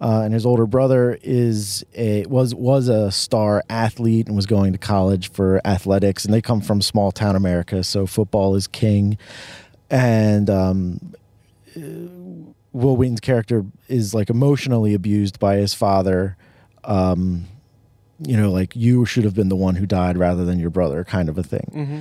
Uh, 0.00 0.20
and 0.24 0.34
his 0.34 0.44
older 0.44 0.66
brother 0.66 1.18
is 1.22 1.84
a 1.94 2.26
was 2.26 2.54
was 2.54 2.88
a 2.88 3.10
star 3.10 3.62
athlete 3.70 4.26
and 4.26 4.36
was 4.36 4.44
going 4.46 4.72
to 4.72 4.78
college 4.78 5.30
for 5.30 5.60
athletics. 5.64 6.24
And 6.24 6.34
they 6.34 6.42
come 6.42 6.60
from 6.60 6.82
small 6.82 7.12
town 7.12 7.34
America, 7.34 7.82
so 7.82 8.06
football 8.06 8.54
is 8.54 8.66
king. 8.66 9.16
And 9.88 10.50
um, 10.50 11.14
Wil 12.72 12.96
Wheaton's 12.96 13.20
character 13.20 13.64
is 13.88 14.14
like 14.14 14.28
emotionally 14.30 14.94
abused 14.94 15.38
by 15.38 15.56
his 15.56 15.74
father. 15.74 16.36
Um, 16.84 17.46
you 18.20 18.36
know, 18.36 18.50
like 18.50 18.74
you 18.76 19.04
should 19.04 19.24
have 19.24 19.34
been 19.34 19.48
the 19.48 19.56
one 19.56 19.76
who 19.76 19.86
died 19.86 20.16
rather 20.16 20.44
than 20.44 20.58
your 20.58 20.70
brother, 20.70 21.04
kind 21.04 21.28
of 21.28 21.36
a 21.38 21.42
thing 21.42 21.70
Mm-hmm. 21.74 22.00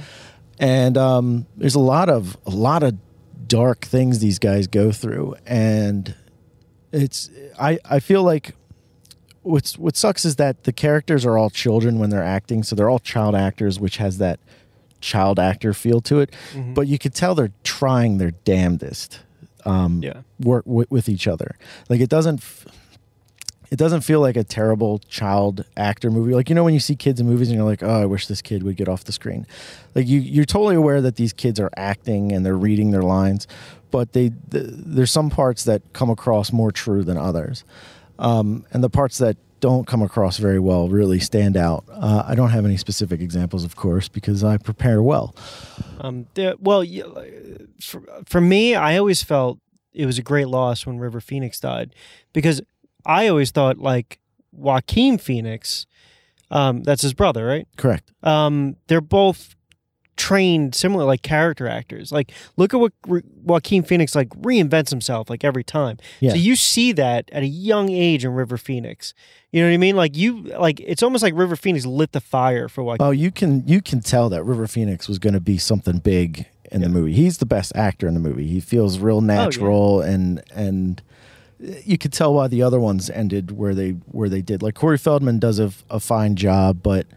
and 0.60 0.98
um, 0.98 1.46
there's 1.58 1.76
a 1.76 1.80
lot 1.80 2.10
of 2.10 2.38
a 2.46 2.50
lot 2.52 2.84
of 2.84 2.96
dark 3.48 3.82
things 3.86 4.20
these 4.20 4.40
guys 4.40 4.68
go 4.68 4.92
through, 4.92 5.36
and 5.46 6.16
it's 6.96 7.30
I 7.60 7.80
I 7.86 8.00
feel 8.00 8.24
like 8.24 8.56
what's 9.42 9.78
what 9.78 9.96
sucks 9.96 10.26
is 10.26 10.38
that 10.38 10.64
the 10.64 10.74
characters 10.74 11.26
are 11.26 11.38
all 11.38 11.50
children 11.50 12.00
when 12.00 12.10
they're 12.10 12.24
acting, 12.24 12.64
so 12.64 12.76
they're 12.76 12.90
all 12.90 13.00
child 13.00 13.36
actors, 13.36 13.80
which 13.80 13.98
has 13.98 14.18
that 14.18 14.40
child 15.02 15.40
actor 15.40 15.74
feel 15.74 16.02
to 16.02 16.20
it. 16.20 16.32
Mm-hmm. 16.54 16.74
But 16.74 16.88
you 16.88 16.98
could 16.98 17.14
tell 17.14 17.36
they're 17.36 17.52
trying 17.64 18.18
their 18.18 18.32
damnedest. 18.32 19.22
Um, 19.68 20.04
yeah. 20.04 20.22
work 20.40 20.64
with, 20.68 20.92
with 20.92 21.10
each 21.10 21.28
other. 21.28 21.58
Like 21.90 22.00
it 22.00 22.10
doesn't 22.10 22.40
f- 22.40 22.68
it 23.72 23.78
doesn't 23.78 24.02
feel 24.02 24.20
like 24.20 24.36
a 24.36 24.44
terrible 24.44 25.00
child 25.00 25.66
actor 25.76 26.12
movie. 26.12 26.34
Like 26.34 26.50
you 26.50 26.56
know 26.56 26.64
when 26.64 26.76
you 26.76 26.80
see 26.80 26.96
kids 26.96 27.20
in 27.20 27.26
movies 27.26 27.50
and 27.50 27.58
you're 27.58 27.66
like, 27.66 27.82
"Oh, 27.82 28.02
I 28.02 28.06
wish 28.06 28.28
this 28.28 28.42
kid 28.42 28.62
would 28.64 28.76
get 28.76 28.88
off 28.88 29.04
the 29.04 29.12
screen." 29.12 29.48
Like 29.96 30.08
you 30.08 30.20
you're 30.20 30.46
totally 30.46 30.76
aware 30.76 31.02
that 31.02 31.16
these 31.16 31.34
kids 31.34 31.60
are 31.60 31.72
acting 31.76 32.32
and 32.32 32.46
they're 32.46 32.58
reading 32.58 32.92
their 32.92 33.02
lines, 33.02 33.48
but 33.96 34.12
they 34.12 34.28
th- 34.52 34.66
there's 34.76 35.10
some 35.10 35.30
parts 35.30 35.64
that 35.64 35.82
come 35.94 36.10
across 36.10 36.52
more 36.52 36.70
true 36.70 37.02
than 37.02 37.16
others, 37.16 37.64
um, 38.20 38.66
and 38.74 38.84
the 38.84 38.90
parts 38.90 39.20
that 39.20 39.38
don't 39.62 39.88
come 39.88 40.02
across 40.02 40.38
very 40.38 40.60
well 40.60 40.90
really 40.90 41.18
stand 41.18 41.56
out. 41.56 41.86
Uh, 41.90 42.22
I 42.28 42.36
don't 42.36 42.50
have 42.50 42.66
any 42.66 42.76
specific 42.76 43.22
examples, 43.22 43.64
of 43.64 43.78
course, 43.78 44.10
because 44.10 44.44
I 44.44 44.58
prepare 44.58 45.02
well. 45.02 45.34
Um, 46.02 46.28
the, 46.34 46.58
well, 46.60 46.84
for, 47.80 48.04
for 48.26 48.42
me, 48.42 48.76
I 48.76 48.98
always 48.98 49.24
felt 49.24 49.60
it 49.94 50.06
was 50.06 50.18
a 50.18 50.22
great 50.22 50.50
loss 50.50 50.86
when 50.86 50.98
River 50.98 51.22
Phoenix 51.22 51.58
died 51.62 51.96
because 52.34 52.62
I 53.06 53.30
always 53.30 53.52
thought 53.52 53.78
like 53.78 54.20
Joaquin 54.52 55.18
Phoenix, 55.18 55.86
um, 56.52 56.84
that's 56.84 57.02
his 57.02 57.14
brother, 57.14 57.46
right? 57.46 57.66
Correct. 57.78 58.12
Um, 58.24 58.76
they're 58.88 59.00
both 59.00 59.56
trained 60.18 60.76
similar 60.76 61.06
like 61.06 61.22
character 61.22 61.68
actors. 61.68 62.12
Like 62.12 62.32
look 62.58 62.74
at 62.74 62.80
what 62.80 62.94
Re- 63.08 63.24
Joaquin 63.44 63.84
Phoenix 63.84 64.16
like 64.16 64.30
reinvents 64.30 64.90
himself 64.90 65.30
like 65.30 65.44
every 65.44 65.64
time. 65.64 65.98
Yeah. 66.20 66.32
So 66.32 66.38
you 66.38 66.56
see 66.56 66.92
that 66.94 67.30
at 67.32 67.44
a 67.44 67.48
young 67.48 67.90
age 67.90 68.26
in 68.26 68.34
River 68.34 68.58
Phoenix. 68.58 69.14
You 69.52 69.62
know 69.62 69.70
what 69.70 69.74
I 69.74 69.78
mean? 69.78 69.96
Like 69.96 70.16
you 70.16 70.42
like 70.60 70.80
it's 70.82 71.04
almost 71.04 71.24
like 71.24 71.34
River 71.36 71.56
Phoenix 71.56 71.86
lit 71.86 72.12
the 72.12 72.22
fire 72.22 72.68
for 72.68 72.84
Joaquin. 72.84 73.08
Oh, 73.08 73.12
you 73.12 73.32
can 73.32 73.68
you 73.68 73.82
can 73.82 74.02
tell 74.02 74.30
that 74.30 74.44
River 74.44 74.68
Phoenix 74.68 75.08
was 75.08 75.20
going 75.20 75.34
to 75.34 75.40
be 75.40 75.58
something 75.58 76.00
big 76.00 76.48
in 76.72 76.82
the 76.82 76.90
movie. 76.90 77.14
He's 77.14 77.38
the 77.38 77.46
best 77.46 77.76
actor 77.76 78.08
in 78.08 78.14
the 78.14 78.20
movie. 78.20 78.48
He 78.48 78.60
feels 78.60 79.00
real 79.00 79.18
oh, 79.18 79.22
natural 79.22 80.02
and 80.02 80.44
and 80.54 81.02
eh, 81.64 81.82
you 81.86 81.98
could 81.98 82.14
tell 82.14 82.34
why 82.34 82.48
the 82.48 82.64
other 82.64 82.80
ones 82.80 83.10
ended 83.10 83.52
where 83.52 83.76
they 83.76 83.92
where 83.92 84.30
they 84.30 84.42
did. 84.42 84.62
Like 84.62 84.76
Corey 84.76 84.98
Feldman 84.98 85.40
does 85.40 85.60
a, 85.60 85.72
a 85.90 86.00
fine 86.00 86.36
job, 86.36 86.82
but 86.84 87.08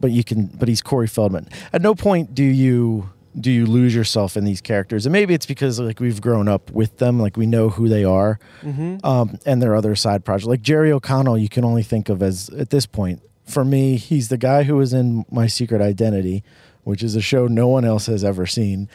but 0.00 0.10
you 0.10 0.24
can 0.24 0.46
but 0.46 0.68
he's 0.68 0.82
Corey 0.82 1.06
Feldman. 1.06 1.48
At 1.72 1.82
no 1.82 1.94
point 1.94 2.34
do 2.34 2.44
you 2.44 3.10
do 3.38 3.50
you 3.50 3.64
lose 3.64 3.94
yourself 3.94 4.36
in 4.36 4.44
these 4.44 4.60
characters, 4.60 5.06
and 5.06 5.12
maybe 5.12 5.34
it's 5.34 5.46
because 5.46 5.78
like 5.78 6.00
we've 6.00 6.20
grown 6.20 6.48
up 6.48 6.70
with 6.72 6.96
them, 6.98 7.20
like 7.20 7.36
we 7.36 7.46
know 7.46 7.68
who 7.68 7.88
they 7.88 8.04
are, 8.04 8.38
hmm 8.62 8.96
um, 9.04 9.38
and 9.46 9.62
their 9.62 9.74
other 9.76 9.94
side 9.94 10.24
project 10.24 10.48
Like 10.48 10.62
Jerry 10.62 10.90
O'Connell, 10.90 11.38
you 11.38 11.48
can 11.48 11.64
only 11.64 11.82
think 11.82 12.08
of 12.08 12.22
as 12.22 12.48
at 12.50 12.70
this 12.70 12.86
point. 12.86 13.22
For 13.44 13.64
me, 13.64 13.96
he's 13.96 14.28
the 14.28 14.38
guy 14.38 14.62
who 14.62 14.76
was 14.76 14.92
in 14.92 15.24
My 15.30 15.46
Secret 15.48 15.80
Identity, 15.80 16.44
which 16.84 17.02
is 17.02 17.16
a 17.16 17.20
show 17.20 17.46
no 17.46 17.66
one 17.68 17.84
else 17.84 18.06
has 18.06 18.24
ever 18.24 18.46
seen, 18.46 18.88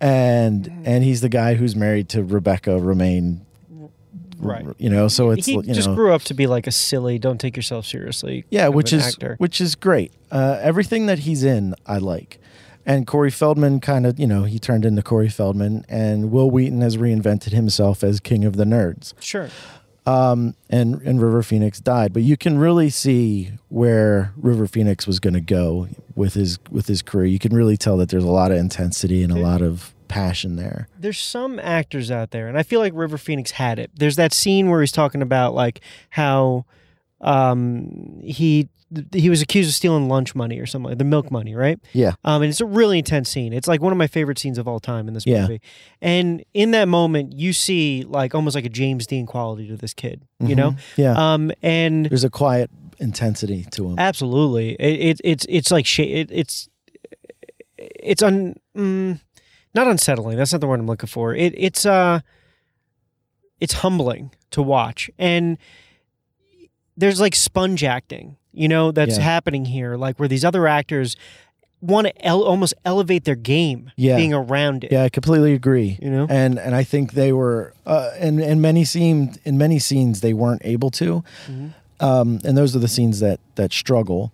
and 0.00 0.82
and 0.84 1.04
he's 1.04 1.20
the 1.20 1.28
guy 1.28 1.54
who's 1.54 1.76
married 1.76 2.08
to 2.10 2.22
Rebecca 2.22 2.70
Romijn. 2.70 3.40
Right. 4.40 4.66
You 4.78 4.90
know, 4.90 5.08
so 5.08 5.30
it's 5.30 5.46
he 5.46 5.52
you 5.54 5.62
just 5.62 5.88
know, 5.88 5.94
grew 5.94 6.12
up 6.12 6.22
to 6.22 6.34
be 6.34 6.46
like 6.46 6.66
a 6.66 6.72
silly, 6.72 7.18
don't 7.18 7.38
take 7.38 7.56
yourself 7.56 7.86
seriously. 7.86 8.44
yeah, 8.50 8.68
which 8.68 8.92
is 8.92 9.06
actor. 9.06 9.36
which 9.38 9.60
is 9.60 9.74
great. 9.74 10.12
Uh, 10.30 10.58
everything 10.60 11.06
that 11.06 11.20
he's 11.20 11.42
in, 11.42 11.74
I 11.86 11.98
like. 11.98 12.38
And 12.86 13.06
Corey 13.06 13.30
Feldman 13.30 13.80
kind 13.80 14.06
of, 14.06 14.18
you 14.18 14.26
know, 14.26 14.44
he 14.44 14.58
turned 14.58 14.84
into 14.84 15.02
Corey 15.02 15.28
Feldman, 15.28 15.84
and 15.88 16.30
Wil 16.32 16.50
Wheaton 16.50 16.80
has 16.80 16.96
reinvented 16.96 17.52
himself 17.52 18.02
as 18.02 18.20
king 18.20 18.44
of 18.44 18.56
the 18.56 18.64
nerds. 18.64 19.12
Sure. 19.20 19.50
um, 20.06 20.54
and 20.70 21.00
and 21.02 21.20
River 21.20 21.42
Phoenix 21.42 21.78
died. 21.78 22.12
But 22.14 22.22
you 22.22 22.36
can 22.38 22.58
really 22.58 22.88
see 22.88 23.52
where 23.68 24.32
River 24.36 24.66
Phoenix 24.66 25.06
was 25.06 25.20
going 25.20 25.34
to 25.34 25.40
go 25.42 25.88
with 26.14 26.32
his 26.34 26.58
with 26.70 26.86
his 26.86 27.02
career. 27.02 27.26
You 27.26 27.38
can 27.38 27.54
really 27.54 27.76
tell 27.76 27.98
that 27.98 28.08
there's 28.08 28.24
a 28.24 28.30
lot 28.30 28.50
of 28.50 28.56
intensity 28.56 29.22
and 29.22 29.30
a 29.32 29.36
lot 29.38 29.60
of 29.60 29.94
passion 30.10 30.56
there. 30.56 30.88
There's 30.98 31.18
some 31.18 31.58
actors 31.58 32.10
out 32.10 32.32
there, 32.32 32.48
and 32.48 32.58
I 32.58 32.62
feel 32.62 32.80
like 32.80 32.92
River 32.94 33.16
Phoenix 33.16 33.52
had 33.52 33.78
it. 33.78 33.90
There's 33.94 34.16
that 34.16 34.32
scene 34.34 34.68
where 34.68 34.80
he's 34.80 34.92
talking 34.92 35.22
about 35.22 35.54
like 35.54 35.80
how 36.10 36.66
um, 37.20 38.20
he 38.22 38.68
he 39.14 39.30
was 39.30 39.40
accused 39.40 39.68
of 39.70 39.74
stealing 39.74 40.08
lunch 40.08 40.34
money 40.34 40.58
or 40.58 40.66
something, 40.66 40.88
like 40.90 40.98
the 40.98 41.04
milk 41.04 41.30
money, 41.30 41.54
right? 41.54 41.78
Yeah. 41.92 42.14
Um, 42.24 42.42
and 42.42 42.50
it's 42.50 42.60
a 42.60 42.66
really 42.66 42.98
intense 42.98 43.28
scene. 43.30 43.52
It's 43.52 43.68
like 43.68 43.80
one 43.80 43.92
of 43.92 43.98
my 43.98 44.08
favorite 44.08 44.36
scenes 44.36 44.58
of 44.58 44.66
all 44.66 44.80
time 44.80 45.06
in 45.06 45.14
this 45.14 45.24
Yeah. 45.24 45.42
movie. 45.42 45.60
And 46.02 46.44
in 46.54 46.72
that 46.72 46.88
moment, 46.88 47.32
you 47.34 47.52
see 47.52 48.02
like 48.04 48.34
almost 48.34 48.56
like 48.56 48.64
a 48.64 48.68
James 48.68 49.06
Dean 49.06 49.26
quality 49.26 49.68
to 49.68 49.76
this 49.76 49.94
kid, 49.94 50.22
you 50.40 50.56
know? 50.56 50.72
Mhm. 50.72 50.78
yeah. 50.96 51.12
Um, 51.34 51.52
and 51.62 52.06
there's 52.06 52.24
a 52.24 52.30
quiet 52.30 52.68
intensity 52.98 53.64
to 53.70 53.90
him. 53.90 53.98
Absolutely, 53.98 54.72
it, 54.72 55.00
it 55.00 55.20
it's 55.22 55.46
it's 55.48 55.70
like 55.70 55.86
sh- 55.86 56.00
it, 56.00 56.28
it's 56.32 56.68
it's 57.78 58.22
un 58.24 58.56
mm, 58.76 59.20
not 59.74 59.86
unsettling. 59.86 60.36
That's 60.36 60.52
not 60.52 60.60
the 60.60 60.66
word 60.66 60.80
I'm 60.80 60.86
looking 60.86 61.08
for. 61.08 61.34
It 61.34 61.54
it's 61.56 61.84
uh 61.86 62.20
it's 63.60 63.74
humbling 63.74 64.30
to 64.52 64.62
watch, 64.62 65.10
and 65.18 65.58
there's 66.96 67.20
like 67.20 67.34
sponge 67.34 67.84
acting, 67.84 68.36
you 68.52 68.68
know, 68.68 68.90
that's 68.90 69.16
Yeah. 69.16 69.22
happening 69.24 69.64
here, 69.66 69.96
like 69.96 70.18
where 70.18 70.28
these 70.28 70.44
other 70.44 70.66
actors 70.66 71.16
want 71.82 72.06
to 72.06 72.26
el- 72.26 72.42
almost 72.42 72.74
elevate 72.84 73.24
their 73.24 73.34
game, 73.36 73.90
Yeah. 73.96 74.16
being 74.16 74.34
around 74.34 74.84
it. 74.84 74.92
yeah, 74.92 75.04
I 75.04 75.08
completely 75.08 75.54
agree. 75.54 75.98
You 76.02 76.10
know, 76.10 76.26
And 76.28 76.58
and 76.58 76.74
I 76.74 76.84
think 76.84 77.12
they 77.12 77.32
were 77.32 77.72
uh, 77.86 78.10
and 78.18 78.40
and 78.40 78.60
many 78.60 78.84
seemed 78.84 79.38
in 79.44 79.56
many 79.56 79.78
scenes 79.78 80.20
they 80.20 80.34
weren't 80.34 80.62
able 80.64 80.90
to. 80.92 81.22
Mhm. 81.48 81.74
um, 82.00 82.40
and 82.44 82.56
those 82.56 82.74
are 82.74 82.78
the 82.80 82.88
scenes 82.88 83.20
that 83.20 83.40
that 83.56 83.72
struggle. 83.72 84.32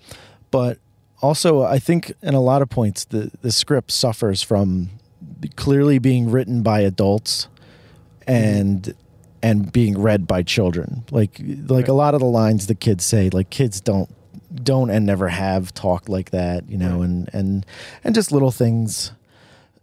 But 0.51 0.79
also, 1.23 1.63
I 1.63 1.79
think 1.79 2.13
in 2.23 2.35
a 2.35 2.41
lot 2.41 2.63
of 2.63 2.69
points, 2.71 3.05
the 3.05 3.31
the 3.43 3.51
script 3.53 3.91
suffers 3.91 4.43
from 4.43 4.91
clearly 5.57 5.99
being 5.99 6.31
written 6.31 6.63
by 6.63 6.81
adults 6.81 7.49
and 8.27 8.95
and 9.43 9.71
being 9.73 9.99
read 10.01 10.27
by 10.27 10.43
children. 10.43 11.05
Like 11.11 11.39
like 11.41 11.71
Right. 11.85 11.89
a 11.89 11.93
lot 11.93 12.15
of 12.15 12.21
the 12.21 12.27
lines 12.27 12.67
the 12.67 12.75
kids 12.75 13.05
say, 13.05 13.31
like 13.31 13.51
kids 13.51 13.81
don't 13.81 14.09
don't 14.63 14.91
and 14.91 15.05
never 15.05 15.29
have 15.29 15.75
talked 15.75 16.09
like 16.09 16.31
that, 16.31 16.69
you 16.69 16.79
know, 16.79 16.99
Right. 16.99 17.05
and 17.05 17.31
and 17.33 17.67
and 18.05 18.15
just 18.15 18.33
little 18.33 18.51
things. 18.51 19.13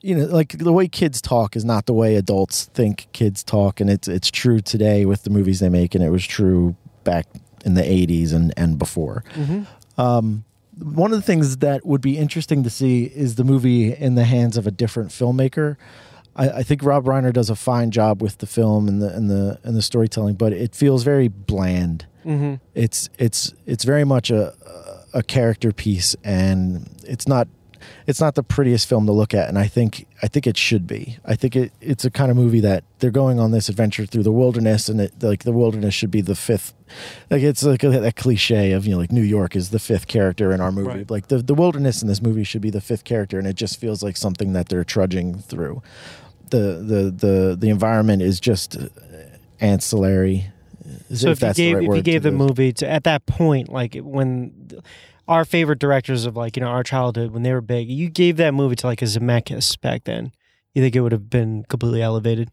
You 0.02 0.16
know, 0.16 0.26
like 0.26 0.58
the 0.58 0.74
way 0.74 0.90
kids 0.90 1.22
talk 1.22 1.56
is 1.56 1.64
not 1.64 1.86
the 1.86 1.94
way 1.94 2.16
adults 2.16 2.66
think 2.74 3.08
kids 3.14 3.42
talk, 3.42 3.80
and 3.80 3.90
it's 3.90 4.08
it's 4.08 4.30
true 4.30 4.60
today 4.60 5.06
with 5.06 5.24
the 5.24 5.30
movies 5.30 5.60
they 5.62 5.70
make, 5.70 5.96
and 5.96 6.04
it 6.04 6.10
was 6.10 6.26
true 6.26 6.76
back 7.06 7.26
in 7.64 7.76
the 7.76 7.82
80s 7.84 8.34
and, 8.34 8.54
and 8.58 8.78
before. 8.78 9.24
Mhm. 9.36 9.66
Um, 9.98 10.44
one 10.84 11.12
of 11.12 11.18
the 11.18 11.26
things 11.26 11.58
that 11.58 11.86
would 11.86 12.02
be 12.02 12.18
interesting 12.18 12.64
to 12.64 12.70
see 12.70 13.06
is 13.06 13.36
the 13.36 13.44
movie 13.44 13.94
in 13.94 14.16
the 14.16 14.24
hands 14.26 14.58
of 14.58 14.68
a 14.68 14.72
different 14.72 15.10
filmmaker. 15.10 15.78
I, 16.36 16.50
I 16.50 16.64
think 16.64 16.84
Rob 16.84 17.06
Reiner 17.06 17.32
does 17.32 17.50
a 17.50 17.56
fine 17.56 17.92
job 17.92 18.22
with 18.22 18.40
the 18.40 18.46
film 18.48 18.88
and 18.88 19.02
the 19.02 19.14
and 19.16 19.30
the 19.30 19.60
and 19.64 19.76
the 19.76 19.82
storytelling, 19.82 20.36
but 20.36 20.52
it 20.54 20.76
feels 20.76 21.04
very 21.04 21.28
bland. 21.28 22.06
Mhm. 22.26 22.60
It's 22.74 23.10
it's 23.18 23.54
it's 23.66 23.84
very 23.84 24.04
much 24.04 24.30
a 24.32 24.54
a 25.14 25.22
character 25.24 25.72
piece, 25.72 26.16
and 26.24 26.90
it's 27.08 27.28
not 27.28 27.48
it's 28.08 28.20
not 28.20 28.36
the 28.36 28.44
prettiest 28.44 28.88
film 28.88 29.06
to 29.06 29.12
look 29.12 29.34
at. 29.34 29.50
And 29.50 29.58
I 29.58 29.68
think 29.68 30.08
I 30.22 30.28
think 30.28 30.48
it 30.48 30.58
should 30.58 30.88
be. 30.88 31.18
I 31.26 31.36
think 31.36 31.56
it 31.56 31.72
it's 31.82 32.06
a 32.06 32.12
kind 32.12 32.32
of 32.32 32.38
movie 32.38 32.60
that 32.62 32.84
they're 33.00 33.12
going 33.12 33.40
on 33.40 33.52
this 33.52 33.70
adventure 33.70 34.06
through 34.06 34.24
the 34.24 34.32
wilderness, 34.32 34.90
and 34.90 35.02
it 35.02 35.14
like 35.22 35.44
the 35.44 35.52
wilderness 35.52 35.94
should 35.94 36.12
be 36.12 36.22
the 36.22 36.36
fifth. 36.36 36.74
Like 37.30 37.42
it's 37.42 37.64
like 37.64 37.84
a, 37.84 37.90
that 37.90 38.16
cliche 38.16 38.72
of 38.72 38.86
you 38.86 38.92
know 38.92 39.00
like 39.00 39.12
New 39.12 39.22
York 39.22 39.56
is 39.56 39.70
the 39.70 39.80
fifth 39.80 40.08
character 40.08 40.52
in 40.52 40.62
our 40.62 40.72
movie. 40.72 41.00
Right. 41.00 41.12
Like 41.12 41.28
the 41.28 41.38
the 41.38 41.54
wilderness 41.56 42.02
in 42.02 42.08
this 42.08 42.22
movie 42.22 42.44
should 42.44 42.62
be 42.62 42.70
the 42.70 42.82
fifth 42.82 43.04
character, 43.04 43.38
and 43.38 43.48
it 43.48 43.56
just 43.56 43.80
feels 43.80 44.04
like 44.04 44.18
something 44.18 44.54
that 44.54 44.70
they're 44.70 44.84
trudging 44.84 45.40
through. 45.40 45.82
The 46.50 46.84
the 46.86 47.28
the 47.28 47.58
the 47.60 47.70
environment 47.70 48.22
is 48.22 48.40
just 48.40 48.78
uh, 48.78 48.88
ancillary. 49.60 50.46
So 51.14 51.30
if, 51.30 51.40
you 51.40 51.48
that's 51.48 51.58
the 51.58 51.64
gave 51.64 51.76
right 51.76 51.80
if 51.80 51.84
you 51.84 51.90
word 51.90 51.96
to 51.96 52.02
gave 52.02 52.24
the 52.24 52.32
the- 52.32 52.38
movie 52.38 52.74
to 52.74 52.90
at 52.90 53.06
that 53.06 53.26
point, 53.26 53.70
like 53.70 53.96
when 53.96 54.54
th- 54.70 54.82
our 55.28 55.46
favorite 55.46 55.80
directors 55.80 56.26
of 56.26 56.36
like 56.36 56.56
you 56.58 56.62
know 56.62 56.68
our 56.70 56.84
childhood 56.84 57.32
when 57.32 57.44
they 57.44 57.54
were 57.54 57.62
big, 57.62 57.90
you 57.90 58.10
gave 58.10 58.38
that 58.38 58.54
movie 58.54 58.76
to 58.78 58.88
like 58.88 59.02
a 59.02 59.06
Zemeckis 59.06 59.80
back 59.80 60.04
then. 60.04 60.32
You 60.74 60.82
think 60.82 60.96
it 60.96 61.02
would 61.02 61.12
have 61.12 61.30
been 61.30 61.66
completely 61.70 62.02
elevated? 62.02 62.50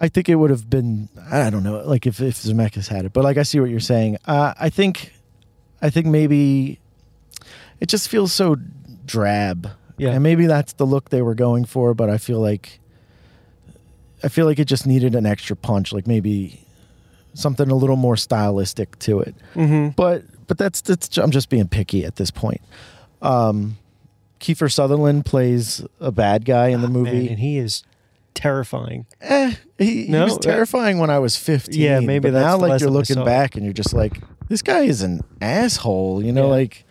I 0.00 0.08
think 0.08 0.28
it 0.28 0.36
would 0.36 0.50
have 0.50 0.70
been 0.70 1.08
I 1.30 1.50
don't 1.50 1.64
know 1.64 1.82
like 1.84 2.06
if 2.06 2.20
if 2.20 2.36
Zemeckis 2.36 2.88
had 2.88 3.04
it, 3.04 3.12
but 3.12 3.24
like 3.24 3.36
I 3.38 3.42
see 3.42 3.58
what 3.60 3.70
you're 3.70 3.80
saying. 3.80 4.18
Uh, 4.26 4.54
I 4.58 4.70
think 4.70 5.12
I 5.82 5.90
think 5.90 6.06
maybe 6.06 6.78
it 7.80 7.88
just 7.88 8.08
feels 8.08 8.32
so 8.32 8.56
drab, 9.06 9.70
Yeah. 9.96 10.10
and 10.10 10.22
maybe 10.22 10.46
that's 10.46 10.72
the 10.74 10.84
look 10.86 11.10
they 11.10 11.22
were 11.22 11.34
going 11.34 11.64
for. 11.64 11.94
But 11.94 12.10
I 12.10 12.18
feel 12.18 12.40
like 12.40 12.78
I 14.22 14.28
feel 14.28 14.46
like 14.46 14.58
it 14.58 14.66
just 14.66 14.86
needed 14.86 15.14
an 15.14 15.26
extra 15.26 15.56
punch, 15.56 15.92
like 15.92 16.06
maybe 16.06 16.64
something 17.34 17.70
a 17.70 17.74
little 17.74 17.96
more 17.96 18.16
stylistic 18.16 18.98
to 19.00 19.20
it. 19.20 19.34
Mm-hmm. 19.54 19.90
But 19.96 20.24
but 20.48 20.58
that's 20.58 20.80
that's 20.80 21.16
I'm 21.18 21.30
just 21.30 21.48
being 21.48 21.68
picky 21.68 22.04
at 22.04 22.16
this 22.16 22.30
point. 22.32 22.60
Um, 23.22 23.78
Kiefer 24.40 24.70
Sutherland 24.70 25.24
plays 25.24 25.84
a 26.00 26.10
bad 26.12 26.44
guy 26.44 26.68
in 26.68 26.80
the 26.82 26.88
movie. 26.88 27.28
and 27.28 27.38
he 27.38 27.58
is 27.58 27.82
terrifying. 28.34 29.06
eh, 29.20 29.54
he, 29.78 30.06
he 30.06 30.12
was 30.12 30.34
uh, 30.36 30.38
terrifying 30.40 30.98
when 30.98 31.10
I 31.10 31.18
was 31.18 31.36
15. 31.36 31.80
Yeah, 31.80 32.00
maybe 32.00 32.30
now 32.30 32.56
like 32.56 32.80
you're 32.80 32.90
looking 32.90 33.24
back 33.24 33.54
and 33.56 33.64
you're 33.64 33.72
just 33.72 33.92
like, 33.92 34.20
this 34.48 34.62
guy 34.62 34.82
is 34.82 35.02
an 35.02 35.22
asshole. 35.40 36.22
You 36.24 36.32
know, 36.32 36.44
Yeah. 36.46 36.50
like, 36.52 36.84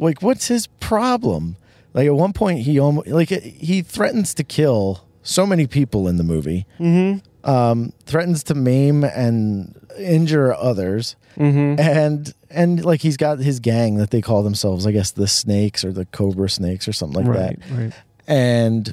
like 0.00 0.22
what's 0.22 0.48
his 0.48 0.66
problem? 0.66 1.56
Like 1.94 2.06
at 2.06 2.14
one 2.14 2.32
point 2.32 2.60
he 2.60 2.78
almost 2.78 3.06
like 3.08 3.28
he 3.30 3.82
threatens 3.82 4.34
to 4.34 4.44
kill 4.44 5.04
so 5.22 5.46
many 5.46 5.66
people 5.66 6.08
in 6.08 6.16
the 6.16 6.24
movie. 6.24 6.66
Mm-hmm. 6.80 7.18
Um, 7.44 7.92
threatens 8.06 8.42
to 8.44 8.54
maim 8.54 9.02
and 9.04 9.74
injure 9.98 10.52
others, 10.54 11.16
Mm-hmm. 11.36 11.80
and 11.80 12.34
and 12.50 12.84
like 12.84 13.00
he's 13.00 13.16
got 13.16 13.38
his 13.38 13.60
gang 13.60 13.94
that 13.96 14.10
they 14.10 14.20
call 14.20 14.42
themselves, 14.42 14.86
I 14.86 14.90
guess 14.92 15.12
the 15.12 15.28
Snakes 15.28 15.84
or 15.84 15.92
the 15.92 16.04
Cobra 16.06 16.50
Snakes 16.50 16.86
or 16.88 16.92
something 16.92 17.24
like 17.24 17.34
that 17.36 17.56
right. 17.70 17.78
Right. 17.84 17.92
and 18.26 18.92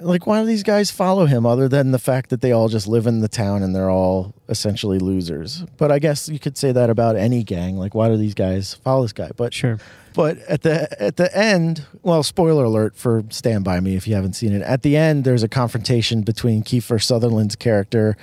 like 0.00 0.26
why 0.28 0.40
do 0.40 0.46
these 0.46 0.62
guys 0.62 0.92
follow 0.92 1.26
him 1.26 1.44
other 1.44 1.68
than 1.68 1.90
the 1.90 1.98
fact 1.98 2.30
that 2.30 2.40
they 2.40 2.52
all 2.52 2.68
just 2.68 2.86
live 2.86 3.06
in 3.08 3.18
the 3.20 3.26
town 3.28 3.64
and 3.64 3.74
they're 3.74 3.90
all 3.90 4.32
essentially 4.48 5.00
losers 5.00 5.64
but 5.76 5.90
i 5.90 5.98
guess 5.98 6.28
you 6.28 6.38
could 6.38 6.56
say 6.56 6.70
that 6.70 6.88
about 6.88 7.16
any 7.16 7.42
gang 7.42 7.76
like 7.76 7.96
why 7.96 8.08
do 8.08 8.16
these 8.16 8.34
guys 8.34 8.74
follow 8.74 9.02
this 9.02 9.12
guy 9.12 9.28
but 9.36 9.52
Sure. 9.52 9.76
But 10.18 10.36
at 10.48 10.62
the 10.62 11.00
at 11.00 11.16
the 11.16 11.36
end 11.36 11.86
well 12.02 12.24
spoiler 12.24 12.64
alert 12.64 12.96
for 12.96 13.22
stand 13.30 13.62
by 13.62 13.78
me 13.78 13.94
if 13.94 14.08
you 14.08 14.16
haven't 14.16 14.32
seen 14.32 14.52
it 14.52 14.62
at 14.62 14.82
the 14.82 14.96
end 14.96 15.22
there's 15.22 15.44
a 15.44 15.48
confrontation 15.48 16.22
between 16.22 16.62
kiefer 16.64 17.00
sutherland's 17.00 17.54
character 17.54 18.16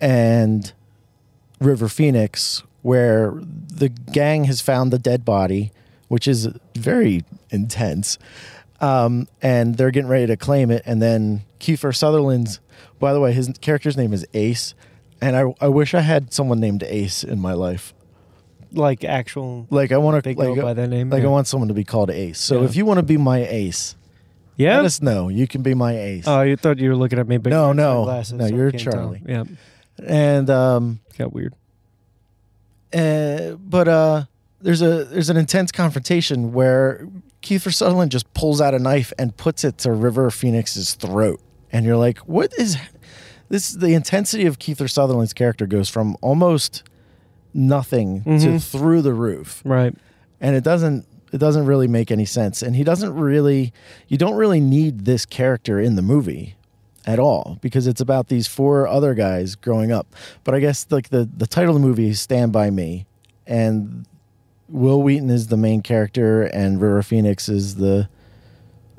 and 0.00 0.74
river 1.58 1.88
phoenix 1.88 2.62
where 2.82 3.32
the 3.34 3.88
gang 3.88 4.44
has 4.44 4.60
found 4.60 4.92
the 4.92 4.98
dead 4.98 5.24
body 5.24 5.72
which 6.08 6.28
is 6.28 6.48
very 6.74 7.24
intense 7.48 8.18
um, 8.80 9.28
and 9.42 9.76
they're 9.76 9.90
getting 9.90 10.08
ready 10.08 10.26
to 10.26 10.36
claim 10.36 10.70
it. 10.70 10.82
And 10.86 11.00
then 11.00 11.42
Kiefer 11.58 11.94
Sutherland's, 11.94 12.60
by 12.98 13.12
the 13.12 13.20
way, 13.20 13.32
his 13.32 13.50
character's 13.60 13.96
name 13.96 14.12
is 14.12 14.26
Ace, 14.34 14.74
and 15.20 15.36
I, 15.36 15.54
I 15.60 15.68
wish 15.68 15.94
I 15.94 16.00
had 16.00 16.32
someone 16.32 16.60
named 16.60 16.82
Ace 16.84 17.22
in 17.22 17.38
my 17.40 17.52
life. 17.52 17.92
Like 18.72 19.04
actual. 19.04 19.66
Like 19.70 19.92
I 19.92 19.96
want 19.98 20.22
They 20.24 20.34
to, 20.34 20.38
like, 20.40 20.54
go 20.56 20.62
by 20.62 20.74
that 20.74 20.88
name. 20.88 21.10
like 21.10 21.22
yeah. 21.22 21.28
I 21.28 21.32
want 21.32 21.46
someone 21.46 21.68
to 21.68 21.74
be 21.74 21.84
called 21.84 22.10
Ace. 22.10 22.38
So 22.38 22.60
Yeah. 22.60 22.66
if 22.66 22.76
you 22.76 22.84
want 22.84 22.98
to 22.98 23.02
be 23.02 23.16
my 23.16 23.38
Ace, 23.44 23.96
Yeah. 24.56 24.76
let 24.76 24.86
us 24.86 25.02
know. 25.02 25.28
You 25.28 25.46
can 25.48 25.62
be 25.62 25.74
my 25.74 25.96
Ace. 25.98 26.24
Oh, 26.26 26.42
you 26.42 26.56
thought 26.56 26.78
you 26.78 26.88
were 26.90 26.96
looking 26.96 27.18
at 27.18 27.26
me, 27.28 27.38
but 27.38 27.50
No, 27.50 27.72
no. 27.72 28.04
glasses, 28.04 28.34
No, 28.34 28.48
so 28.48 28.54
you're 28.54 28.70
can't 28.70 28.82
tell. 28.84 28.92
Charlie. 28.92 29.22
Yeah, 29.26 29.44
and 30.06 30.48
um, 30.50 31.00
got 31.18 31.32
weird. 31.32 31.54
uh, 32.94 33.52
but 33.58 33.88
uh, 33.88 34.24
there's 34.60 34.82
a 34.82 35.04
there's 35.04 35.30
an 35.30 35.36
intense 35.36 35.72
confrontation 35.72 36.52
where 36.52 37.06
Kiefer 37.42 37.72
Sutherland 37.72 38.10
just 38.10 38.32
pulls 38.34 38.60
out 38.60 38.74
a 38.74 38.78
knife 38.78 39.12
and 39.18 39.36
puts 39.36 39.64
it 39.64 39.78
to 39.78 39.92
River 39.92 40.30
Phoenix's 40.30 40.94
throat, 40.94 41.40
and 41.72 41.86
you're 41.86 41.96
like, 41.96 42.18
what 42.18 42.52
is 42.58 42.76
this? 43.48 43.72
The 43.72 43.94
intensity 43.94 44.46
of 44.46 44.58
Kiefer 44.58 44.90
Sutherland's 44.90 45.32
character 45.32 45.66
goes 45.66 45.88
from 45.88 46.16
almost 46.20 46.82
nothing 47.54 48.22
to 48.24 48.30
Mhm. 48.30 48.62
through 48.62 49.02
the 49.02 49.14
roof, 49.14 49.62
Right. 49.64 49.94
and 50.40 50.54
it 50.56 50.64
doesn't 50.64 51.04
it 51.32 51.38
doesn't 51.38 51.64
really 51.66 51.86
make 51.86 52.10
any 52.10 52.24
sense, 52.24 52.60
and 52.60 52.74
he 52.74 52.82
doesn't 52.82 53.14
really 53.14 53.72
you 54.08 54.18
don't 54.18 54.34
really 54.34 54.60
need 54.60 55.04
this 55.04 55.24
character 55.24 55.78
in 55.78 55.94
the 55.96 56.02
movie 56.02 56.56
at 57.06 57.18
all 57.20 57.58
because 57.60 57.86
it's 57.86 58.00
about 58.00 58.26
these 58.28 58.46
four 58.48 58.86
other 58.88 59.14
guys 59.14 59.54
growing 59.54 59.92
up. 59.92 60.06
But 60.44 60.54
I 60.54 60.60
guess 60.60 60.86
like 60.90 61.10
the 61.10 61.28
the 61.36 61.46
title 61.46 61.76
of 61.76 61.80
the 61.80 61.86
movie 61.86 62.08
is 62.10 62.20
Stand 62.20 62.52
by 62.52 62.70
Me, 62.70 63.06
and 63.46 64.06
Wil 64.68 65.02
Wheaton 65.02 65.30
is 65.30 65.46
the 65.48 65.56
main 65.56 65.82
character, 65.82 66.42
and 66.42 66.80
River 66.80 67.02
Phoenix 67.02 67.48
is 67.48 67.76
the, 67.76 68.08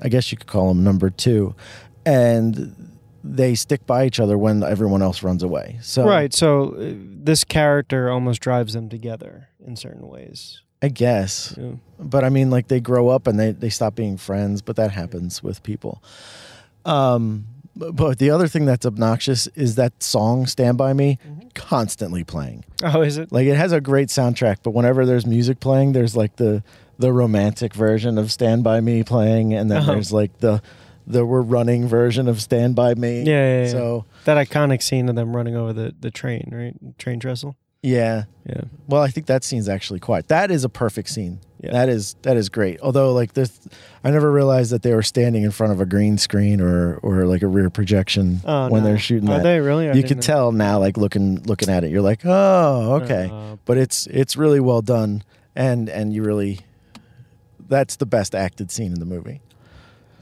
I 0.01 0.09
guess 0.09 0.31
you 0.31 0.37
could 0.37 0.47
call 0.47 0.71
him 0.71 0.83
number 0.83 1.09
two, 1.09 1.53
and 2.05 2.90
they 3.23 3.53
stick 3.55 3.85
by 3.85 4.05
each 4.05 4.19
other 4.19 4.37
when 4.37 4.63
everyone 4.63 5.01
else 5.01 5.21
runs 5.23 5.43
away. 5.43 5.77
So 5.81 6.05
Right. 6.05 6.33
So 6.33 6.73
uh, 6.75 6.93
this 7.23 7.43
character 7.43 8.09
almost 8.09 8.41
drives 8.41 8.73
them 8.73 8.89
together 8.89 9.49
in 9.65 9.75
certain 9.75 10.07
ways. 10.07 10.61
I 10.83 10.87
guess, 10.89 11.53
Yeah. 11.59 11.73
but 11.99 12.23
I 12.23 12.29
mean, 12.29 12.49
like 12.49 12.67
they 12.67 12.79
grow 12.79 13.09
up 13.09 13.27
and 13.27 13.39
they 13.39 13.51
they 13.51 13.69
stop 13.69 13.93
being 13.93 14.17
friends, 14.17 14.63
but 14.63 14.75
that 14.77 14.89
happens 14.91 15.43
with 15.43 15.61
people. 15.61 16.01
Um, 16.85 17.45
but, 17.75 17.95
but 17.95 18.17
the 18.19 18.31
other 18.31 18.47
thing 18.47 18.65
that's 18.65 18.85
obnoxious 18.85 19.47
is 19.55 19.75
that 19.75 20.01
song 20.01 20.47
"Stand 20.47 20.77
by 20.77 20.93
Me" 20.93 21.17
constantly 21.53 22.23
playing. 22.23 22.65
Oh, 22.83 23.01
is 23.01 23.17
it? 23.17 23.31
Like 23.31 23.45
it 23.45 23.55
has 23.57 23.71
a 23.71 23.79
great 23.79 24.09
soundtrack, 24.09 24.57
but 24.63 24.71
whenever 24.71 25.05
there's 25.05 25.25
music 25.27 25.59
playing, 25.59 25.93
there's 25.93 26.15
like 26.15 26.37
the 26.37 26.63
the 26.97 27.13
romantic 27.13 27.73
version 27.75 28.17
of 28.17 28.31
"Stand 28.31 28.63
by 28.63 28.81
Me" 28.81 29.03
playing, 29.03 29.53
and 29.53 29.69
then 29.69 29.79
Uh-huh. 29.79 29.93
there's 29.93 30.11
like 30.11 30.39
the 30.39 30.61
the 31.07 31.25
we're 31.25 31.41
running 31.41 31.87
version 31.87 32.27
of 32.27 32.41
"Stand 32.41 32.75
by 32.75 32.93
Me." 32.95 33.23
Yeah, 33.23 33.31
yeah, 33.33 33.63
yeah. 33.65 33.71
So 33.71 34.05
That 34.25 34.37
iconic 34.37 34.81
scene 34.81 35.09
of 35.09 35.15
them 35.15 35.35
running 35.35 35.55
over 35.55 35.73
the, 35.73 35.93
the 35.99 36.11
train, 36.11 36.49
right? 36.51 36.75
Train 36.97 37.19
trestle. 37.19 37.55
yeah, 37.83 38.25
Yeah. 38.47 38.61
well, 38.87 39.01
I 39.01 39.07
think 39.09 39.25
that 39.27 39.43
scene's 39.43 39.67
actually 39.67 39.99
quiet. 39.99 40.27
That 40.27 40.51
is 40.51 40.63
a 40.63 40.69
perfect 40.69 41.09
scene. 41.09 41.39
Yeah. 41.59 41.73
That 41.73 41.89
is 41.89 42.15
that 42.23 42.37
is 42.37 42.49
great. 42.49 42.79
Although 42.81 43.13
like 43.13 43.33
this, 43.33 43.59
I 44.03 44.09
never 44.09 44.31
realized 44.31 44.71
that 44.71 44.81
they 44.81 44.93
were 44.95 45.03
standing 45.03 45.43
in 45.43 45.51
front 45.51 45.73
of 45.73 45.79
a 45.81 45.85
green 45.85 46.17
screen 46.17 46.59
or 46.59 46.95
or 47.03 47.25
like 47.25 47.43
a 47.43 47.47
rear 47.47 47.69
projection 47.69 48.41
Oh, 48.45 48.69
when 48.69 48.81
no. 48.83 48.89
they're 48.89 48.97
shooting 48.99 49.29
Are 49.29 49.37
that. 49.37 49.43
they 49.43 49.59
really? 49.59 49.87
I 49.89 49.93
you 49.93 50.01
can 50.03 50.17
know. 50.17 50.21
tell 50.21 50.51
now, 50.51 50.79
like 50.79 50.97
looking 50.97 51.43
looking 51.43 51.69
at 51.69 51.83
it, 51.83 51.91
you're 51.91 52.01
like, 52.01 52.21
oh, 52.25 53.01
okay. 53.03 53.29
Uh, 53.31 53.57
but 53.65 53.77
it's 53.77 54.07
it's 54.07 54.35
really 54.35 54.59
well 54.59 54.81
done 54.81 55.23
and 55.55 55.87
and 55.89 56.13
you 56.13 56.23
really 56.23 56.59
that's 57.67 57.95
the 57.97 58.05
best 58.05 58.33
acted 58.35 58.71
scene 58.71 58.91
in 58.93 58.99
the 58.99 59.05
movie 59.05 59.41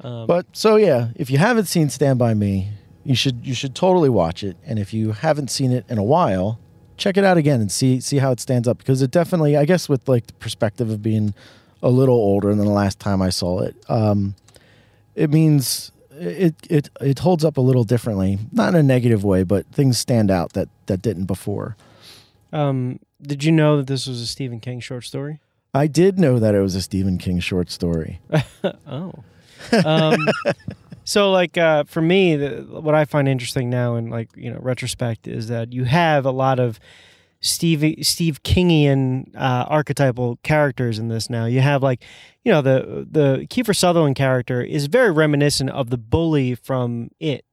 um, 0.02 0.28
but 0.28 0.46
so 0.54 0.76
yeah 0.76 1.10
if 1.16 1.30
you 1.30 1.38
haven't 1.38 1.66
seen 1.66 1.90
stand 1.90 2.20
by 2.20 2.34
me 2.34 2.70
you 3.04 3.16
should 3.16 3.46
you 3.46 3.54
should 3.54 3.76
totally 3.76 4.10
watch 4.10 4.44
it 4.44 4.58
and 4.66 4.80
if 4.80 4.94
you 4.94 5.12
haven't 5.12 5.50
seen 5.50 5.72
it 5.72 5.86
in 5.90 5.98
a 5.98 6.04
while 6.04 6.60
check 6.98 7.18
it 7.18 7.24
out 7.24 7.38
again 7.38 7.62
and 7.62 7.72
see 7.72 8.00
see 8.00 8.18
how 8.18 8.32
it 8.32 8.40
stands 8.40 8.68
up 8.68 8.78
because 8.78 9.02
it 9.02 9.12
definitely 9.12 9.56
i 9.56 9.66
guess 9.66 9.88
with 9.88 10.08
like 10.08 10.28
the 10.28 10.34
perspective 10.34 10.90
of 10.90 11.02
being 11.02 11.34
a 11.82 11.90
little 11.90 12.16
older 12.16 12.50
than 12.50 12.66
the 12.66 12.72
last 12.72 13.00
time 13.00 13.22
i 13.22 13.30
saw 13.30 13.60
it 13.60 13.76
um 13.90 14.36
it 15.16 15.30
means 15.30 15.92
it 16.12 16.56
it 16.70 16.90
it 17.00 17.20
holds 17.20 17.46
up 17.46 17.58
a 17.58 17.62
little 17.62 17.86
differently 17.86 18.38
not 18.52 18.70
in 18.70 18.76
a 18.76 18.84
negative 18.84 19.24
way 19.24 19.44
but 19.44 19.66
things 19.68 19.98
stand 19.98 20.30
out 20.30 20.54
that 20.54 20.68
that 20.88 21.02
didn't 21.02 21.26
before 21.26 21.78
um, 22.52 23.00
did 23.22 23.44
you 23.44 23.52
know 23.52 23.78
that 23.78 23.88
this 23.88 24.08
was 24.08 24.22
a 24.22 24.28
Stephen 24.28 24.60
King 24.60 24.80
short 24.80 25.04
story? 25.06 25.40
I 25.74 25.88
did 25.88 26.18
know 26.18 26.40
that 26.40 26.56
it 26.56 26.62
was 26.62 26.76
a 26.76 26.82
Stephen 26.82 27.18
King 27.18 27.40
short 27.40 27.70
story. 27.70 28.20
oh. 28.88 29.14
Um, 29.86 30.18
so 31.04 31.32
like 31.32 31.58
uh, 31.58 31.84
for 31.86 32.02
me, 32.02 32.36
the, 32.36 32.66
what 32.70 32.96
I 32.96 33.06
find 33.06 33.28
interesting 33.28 33.70
now 33.70 33.96
in 33.96 34.10
like 34.10 34.30
you 34.36 34.52
know 34.52 34.60
retrospect 34.62 35.28
is 35.28 35.48
that 35.48 35.74
you 35.74 35.84
have 35.86 36.26
a 36.26 36.32
lot 36.32 36.60
of 36.60 36.80
Steve 37.42 38.06
Steve 38.06 38.44
Kingian 38.44 39.34
uh, 39.36 39.66
archetypal 39.70 40.40
characters 40.44 41.00
in 41.00 41.08
this. 41.08 41.30
Now 41.30 41.46
you 41.46 41.62
have 41.62 41.82
like 41.82 42.04
you 42.44 42.52
know 42.52 42.62
the 42.62 43.08
the 43.10 43.48
Kiefer 43.50 43.76
Sutherland 43.76 44.16
character 44.16 44.62
is 44.62 44.88
very 44.88 45.12
reminiscent 45.12 45.70
of 45.70 45.90
the 45.90 45.98
bully 45.98 46.56
from 46.56 47.10
It. 47.20 47.46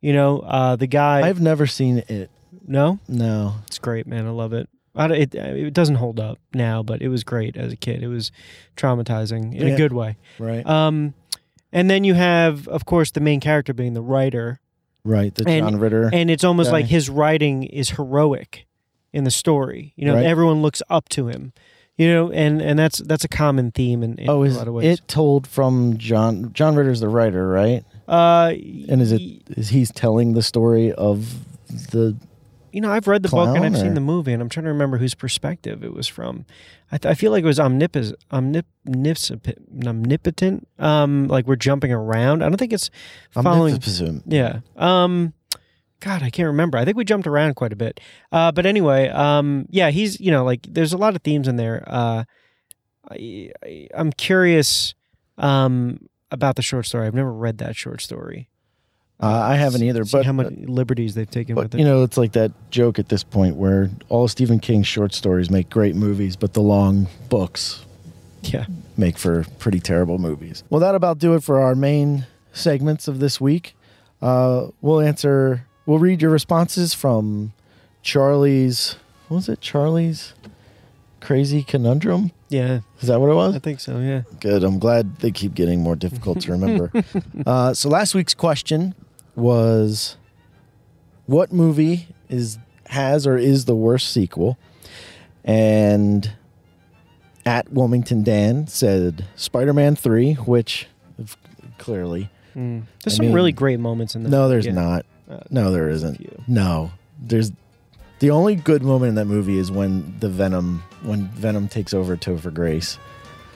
You 0.00 0.12
know 0.12 0.40
uh, 0.40 0.76
the 0.76 0.86
guy. 0.86 1.26
I've 1.26 1.40
never 1.40 1.66
seen 1.66 2.04
it. 2.08 2.30
no, 2.66 2.98
No. 3.08 3.56
it's 3.66 3.78
great, 3.78 4.06
man. 4.06 4.26
I 4.26 4.30
love 4.30 4.52
it. 4.52 4.68
I, 4.96 5.06
it 5.14 5.34
it 5.34 5.74
doesn't 5.74 5.96
hold 5.96 6.18
up 6.18 6.38
now, 6.54 6.82
but 6.82 7.02
it 7.02 7.08
was 7.08 7.22
great 7.24 7.56
as 7.56 7.72
a 7.72 7.76
kid. 7.76 8.02
It 8.02 8.08
was 8.08 8.32
traumatizing 8.76 9.54
in 9.54 9.66
Yeah. 9.68 9.74
a 9.74 9.76
good 9.76 9.92
way. 9.92 10.16
Right. 10.38 10.64
Um, 10.66 11.14
and 11.72 11.90
then 11.90 12.04
you 12.04 12.14
have, 12.14 12.66
of 12.68 12.84
course, 12.86 13.10
the 13.10 13.20
main 13.20 13.40
character 13.40 13.72
being 13.74 13.94
the 13.94 14.00
writer, 14.02 14.60
right. 15.04 15.34
The 15.34 15.46
and- 15.48 15.66
John 15.68 15.78
Ritter. 15.80 16.10
and 16.12 16.30
it's 16.30 16.44
almost 16.44 16.68
guy. 16.68 16.72
like 16.78 16.86
his 16.86 17.08
writing 17.10 17.64
is 17.64 17.90
heroic 17.90 18.66
in 19.12 19.24
the 19.24 19.30
story. 19.30 19.92
You 19.96 20.06
know, 20.06 20.14
Right. 20.14 20.26
everyone 20.26 20.62
looks 20.62 20.82
up 20.88 21.08
to 21.10 21.28
him. 21.28 21.52
You 21.98 22.08
know, 22.12 22.30
and 22.30 22.60
and 22.60 22.78
that's 22.78 22.98
that's 22.98 23.24
a 23.24 23.28
common 23.28 23.70
theme 23.72 24.02
in, 24.02 24.18
in 24.18 24.28
oh, 24.28 24.42
a 24.42 24.46
is 24.46 24.56
lot 24.58 24.68
of 24.68 24.74
ways. 24.74 24.98
it 24.98 25.08
told 25.08 25.46
from 25.46 25.96
John? 25.96 26.52
John 26.52 26.74
Ritter's 26.76 27.00
the 27.00 27.08
writer, 27.08 27.48
right? 27.48 27.84
uh, 28.06 28.52
And 28.88 29.00
is 29.00 29.12
it 29.12 29.22
is 29.56 29.70
he's 29.70 29.90
telling 29.92 30.34
the 30.34 30.42
story 30.42 30.92
of 30.92 31.34
the? 31.92 32.14
You 32.76 32.82
know, 32.82 32.92
I've 32.92 33.06
read 33.08 33.22
the 33.22 33.30
book 33.46 33.56
and 33.56 33.64
I've 33.64 33.72
seen 33.80 33.94
the 33.94 34.00
movie, 34.02 34.34
and 34.34 34.42
I'm 34.42 34.50
trying 34.50 34.64
to 34.64 34.70
remember 34.70 34.98
whose 34.98 35.14
perspective 35.14 35.82
it 35.82 35.94
was 35.94 36.06
from. 36.06 36.44
I, 36.92 36.98
th- 36.98 37.10
I 37.10 37.14
feel 37.14 37.30
like 37.32 37.42
it 37.42 37.46
was 37.46 37.58
omnipis- 37.58 38.12
omnip- 38.30 38.64
omnipotent, 38.86 39.86
omnipotent. 39.86 40.68
Um, 40.78 41.26
like 41.28 41.46
we're 41.46 41.56
jumping 41.56 41.90
around. 41.90 42.42
I 42.42 42.48
don't 42.50 42.58
think 42.58 42.74
it's 42.74 42.90
following. 43.44 43.72
Yeah. 44.26 44.60
Um, 44.76 45.32
God, 46.00 46.22
I 46.22 46.28
can't 46.28 46.48
remember. 46.48 46.76
I 46.76 46.84
think 46.84 46.98
we 46.98 47.04
jumped 47.06 47.26
around 47.26 47.54
quite 47.56 47.72
a 47.72 47.76
bit. 47.76 47.98
Uh, 48.30 48.52
but 48.52 48.66
anyway, 48.66 49.08
um, 49.08 49.64
yeah, 49.70 49.88
he's 49.90 50.20
you 50.20 50.30
know 50.30 50.44
like 50.44 50.66
there's 50.68 50.92
a 50.92 50.98
lot 50.98 51.16
of 51.16 51.22
themes 51.22 51.48
in 51.48 51.56
there. 51.56 51.82
Uh, 51.86 52.24
I, 53.10 53.50
I 53.64 53.88
I'm 53.94 54.12
curious 54.12 54.94
um 55.38 56.08
about 56.30 56.56
the 56.56 56.62
short 56.62 56.84
story. 56.84 57.06
I've 57.06 57.14
never 57.14 57.32
read 57.32 57.56
that 57.58 57.74
short 57.74 58.02
story. 58.02 58.50
Uh, 59.18 59.26
I 59.28 59.54
haven't 59.56 59.82
either, 59.82 60.04
See 60.04 60.18
but 60.18 60.26
how 60.26 60.32
many 60.32 60.66
liberties 60.66 61.14
they've 61.14 61.30
taken 61.30 61.54
but 61.54 61.64
with 61.64 61.74
it. 61.74 61.78
you 61.78 61.84
know, 61.84 62.02
it's 62.02 62.18
like 62.18 62.32
that 62.32 62.52
joke 62.70 62.98
at 62.98 63.08
this 63.08 63.24
point 63.24 63.56
where 63.56 63.90
all 64.10 64.28
Stephen 64.28 64.60
King's 64.60 64.86
short 64.86 65.14
stories 65.14 65.50
make 65.50 65.70
great 65.70 65.94
movies, 65.94 66.36
but 66.36 66.52
the 66.52 66.60
long 66.60 67.08
books 67.30 67.84
yeah. 68.42 68.66
make 68.96 69.16
for 69.16 69.44
pretty 69.58 69.80
terrible 69.80 70.18
movies. 70.18 70.64
Well, 70.68 70.80
that 70.80 70.94
about 70.94 71.18
do 71.18 71.34
it 71.34 71.42
for 71.42 71.60
our 71.60 71.74
main 71.74 72.26
segments 72.52 73.08
of 73.08 73.18
this 73.18 73.40
week. 73.40 73.74
Uh, 74.20 74.68
we'll 74.82 75.00
answer. 75.00 75.66
We'll 75.86 75.98
read 75.98 76.20
your 76.20 76.30
responses 76.30 76.92
from 76.92 77.54
Charlie's. 78.02 78.96
What 79.28 79.36
was 79.36 79.48
it? 79.48 79.62
Charlie's 79.62 80.34
crazy 81.20 81.62
conundrum. 81.62 82.32
Yeah, 82.48 82.80
Is 83.00 83.08
that 83.08 83.20
what 83.20 83.30
it 83.30 83.34
was? 83.34 83.56
I 83.56 83.58
think 83.58 83.80
so. 83.80 83.98
Yeah. 83.98 84.22
Good. 84.38 84.62
I'm 84.62 84.78
glad 84.78 85.16
they 85.16 85.32
keep 85.32 85.54
getting 85.54 85.82
more 85.82 85.96
difficult 85.96 86.40
to 86.42 86.52
remember. 86.52 86.92
uh, 87.46 87.74
so 87.74 87.88
last 87.88 88.14
week's 88.14 88.34
question 88.34 88.94
was, 89.36 90.16
what 91.26 91.52
movie 91.52 92.08
is 92.28 92.58
has 92.86 93.26
or 93.26 93.36
is 93.36 93.64
the 93.66 93.76
worst 93.76 94.10
sequel? 94.12 94.58
And 95.44 96.32
at 97.44 97.72
Wilmington 97.72 98.22
Dan 98.24 98.66
said 98.66 99.24
Spider-Man 99.36 99.94
Three, 99.96 100.34
which 100.34 100.88
clearly 101.78 102.30
Mm. 102.56 102.84
There's 103.04 103.14
I 103.14 103.16
some 103.18 103.26
mean- 103.26 103.34
really 103.34 103.52
great 103.52 103.78
moments 103.78 104.14
in 104.14 104.22
the 104.22 104.30
No, 104.30 104.48
there's 104.48 104.64
yeah. 104.64 104.72
not. 104.72 105.04
Uh, 105.30 105.40
No, 105.50 105.70
there 105.70 105.90
isn't. 105.90 106.48
No, 106.48 106.90
there's 107.20 107.52
the 108.20 108.30
only 108.30 108.54
good 108.54 108.82
moment 108.82 109.10
in 109.10 109.14
that 109.16 109.26
movie 109.26 109.58
is 109.58 109.70
when 109.70 110.14
the 110.20 110.30
Venom 110.30 110.82
when 111.02 111.26
Venom 111.28 111.68
takes 111.68 111.92
over 111.92 112.16
Topher 112.16 112.52
Grace. 112.54 112.98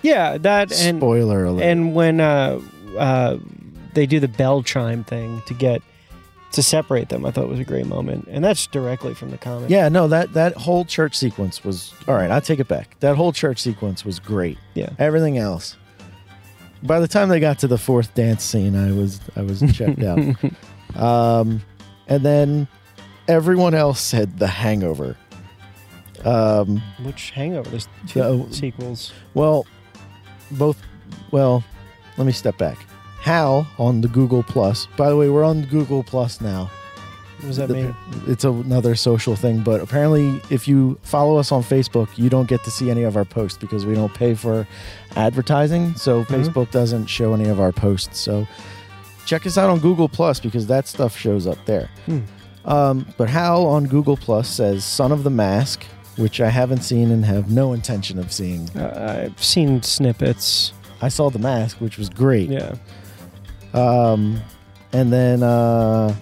Yeah, 0.02 0.36
that 0.36 0.70
and 0.82 0.98
Spoiler 0.98 1.44
alert. 1.46 1.62
and 1.62 1.94
when 1.94 2.20
uh, 2.20 2.60
uh, 2.98 3.38
they 3.94 4.06
do 4.06 4.20
the 4.20 4.28
bell 4.28 4.62
chime 4.62 5.04
thing 5.04 5.42
to 5.46 5.54
get 5.54 5.82
to 6.52 6.62
separate 6.64 7.10
them, 7.10 7.24
I 7.24 7.30
thought 7.30 7.48
was 7.48 7.60
a 7.60 7.64
great 7.64 7.86
moment, 7.86 8.26
and 8.28 8.42
that's 8.44 8.66
directly 8.66 9.14
from 9.14 9.30
the 9.30 9.38
comic. 9.38 9.70
yeah, 9.70 9.88
no, 9.88 10.08
that 10.08 10.32
that 10.32 10.54
whole 10.56 10.84
church 10.84 11.16
sequence 11.16 11.62
was 11.64 11.94
all 12.08 12.14
right. 12.14 12.30
I 12.30 12.40
take 12.40 12.58
it 12.58 12.66
back. 12.68 12.98
That 13.00 13.14
whole 13.16 13.32
church 13.32 13.60
sequence 13.60 14.04
was 14.04 14.18
great. 14.18 14.58
Yeah. 14.74 14.90
Everything 14.98 15.38
else. 15.38 15.76
By 16.82 16.98
the 16.98 17.06
time 17.06 17.28
they 17.28 17.40
got 17.40 17.58
to 17.60 17.68
the 17.68 17.76
fourth 17.78 18.14
dance 18.14 18.42
scene, 18.42 18.74
I 18.74 18.90
was 18.92 19.20
I 19.36 19.42
was 19.42 19.62
checked 19.72 20.02
out. 20.02 20.18
Um, 20.96 21.62
and 22.08 22.24
then 22.24 22.66
everyone 23.28 23.74
else 23.74 24.00
said 24.00 24.40
The 24.40 24.48
Hangover. 24.48 25.16
Um, 26.24 26.82
Which 27.04 27.30
Hangover? 27.30 27.70
There's 27.70 27.88
two 28.08 28.20
Uh, 28.20 28.50
sequels. 28.50 29.12
well, 29.34 29.66
both. 30.50 30.82
Well, 31.30 31.62
let 32.16 32.26
me 32.26 32.32
step 32.32 32.58
back. 32.58 32.76
Hal 33.20 33.66
on 33.78 34.00
the 34.00 34.08
Google 34.08 34.42
Plus. 34.42 34.86
By 34.96 35.08
the 35.10 35.16
way, 35.16 35.28
we're 35.28 35.44
on 35.44 35.62
Google 35.66 36.02
Plus 36.02 36.40
now. 36.40 36.70
What 37.40 37.46
does 37.48 37.56
that 37.56 37.68
The- 37.68 37.74
mean? 37.74 37.96
It's 38.26 38.44
another 38.44 38.94
social 38.94 39.34
thing, 39.36 39.60
but 39.60 39.80
apparently, 39.80 40.40
if 40.50 40.68
you 40.68 40.98
follow 41.02 41.36
us 41.38 41.50
on 41.52 41.62
Facebook, 41.62 42.08
you 42.16 42.28
don't 42.28 42.48
get 42.48 42.62
to 42.64 42.70
see 42.70 42.90
any 42.90 43.02
of 43.02 43.16
our 43.16 43.24
posts 43.24 43.56
because 43.58 43.86
we 43.86 43.94
don't 43.94 44.12
pay 44.12 44.34
for 44.34 44.66
advertising. 45.16 45.94
So 45.96 46.24
Mhm. 46.24 46.26
Facebook 46.26 46.70
doesn't 46.70 47.06
show 47.06 47.32
any 47.34 47.46
of 47.48 47.58
our 47.60 47.72
posts. 47.72 48.18
So 48.20 48.46
check 49.26 49.46
us 49.46 49.56
out 49.56 49.70
on 49.70 49.78
Google 49.78 50.08
Plus 50.08 50.38
because 50.40 50.66
that 50.66 50.86
stuff 50.86 51.16
shows 51.16 51.46
up 51.46 51.58
there. 51.66 51.88
Hmm. 52.06 52.18
Um, 52.66 53.06
but 53.16 53.28
Hal 53.30 53.66
on 53.66 53.86
Google 53.86 54.16
Plus 54.18 54.46
says 54.48 54.84
"Son 54.84 55.12
of 55.12 55.24
the 55.24 55.30
Mask," 55.30 55.82
which 56.16 56.40
I 56.42 56.50
haven't 56.50 56.82
seen 56.82 57.10
and 57.10 57.24
have 57.24 57.50
no 57.50 57.72
intention 57.72 58.18
of 58.18 58.30
seeing. 58.32 58.68
Uh, 58.76 59.28
I've 59.32 59.42
seen 59.42 59.82
snippets. 59.82 60.72
I 61.00 61.08
saw 61.08 61.30
the 61.30 61.38
mask, 61.38 61.78
which 61.80 61.96
was 61.96 62.10
great. 62.10 62.50
Yeah. 62.50 62.72
Um, 63.74 64.40
and 64.92 65.12
then 65.12 65.42
uh, 65.42 66.14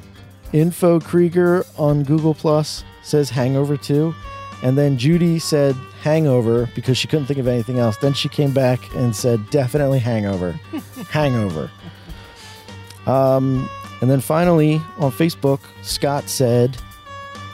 Info 0.52 1.00
Krieger 1.00 1.64
on 1.78 2.02
Google 2.04 2.34
Plus 2.34 2.84
says 3.02 3.30
Hangover 3.30 3.76
2. 3.76 4.14
And 4.62 4.76
then 4.76 4.98
Judy 4.98 5.38
said 5.38 5.74
Hangover 6.02 6.68
because 6.74 6.98
she 6.98 7.06
couldn't 7.08 7.26
think 7.26 7.38
of 7.38 7.46
anything 7.46 7.78
else. 7.78 7.96
Then 7.96 8.12
she 8.12 8.28
came 8.28 8.52
back 8.52 8.80
and 8.94 9.14
said 9.14 9.48
definitely 9.50 9.98
Hangover. 10.00 10.52
hangover. 11.10 11.70
Um, 13.06 13.68
and 14.00 14.10
then 14.10 14.20
finally 14.20 14.74
on 14.98 15.10
Facebook, 15.12 15.60
Scott 15.82 16.28
said, 16.28 16.76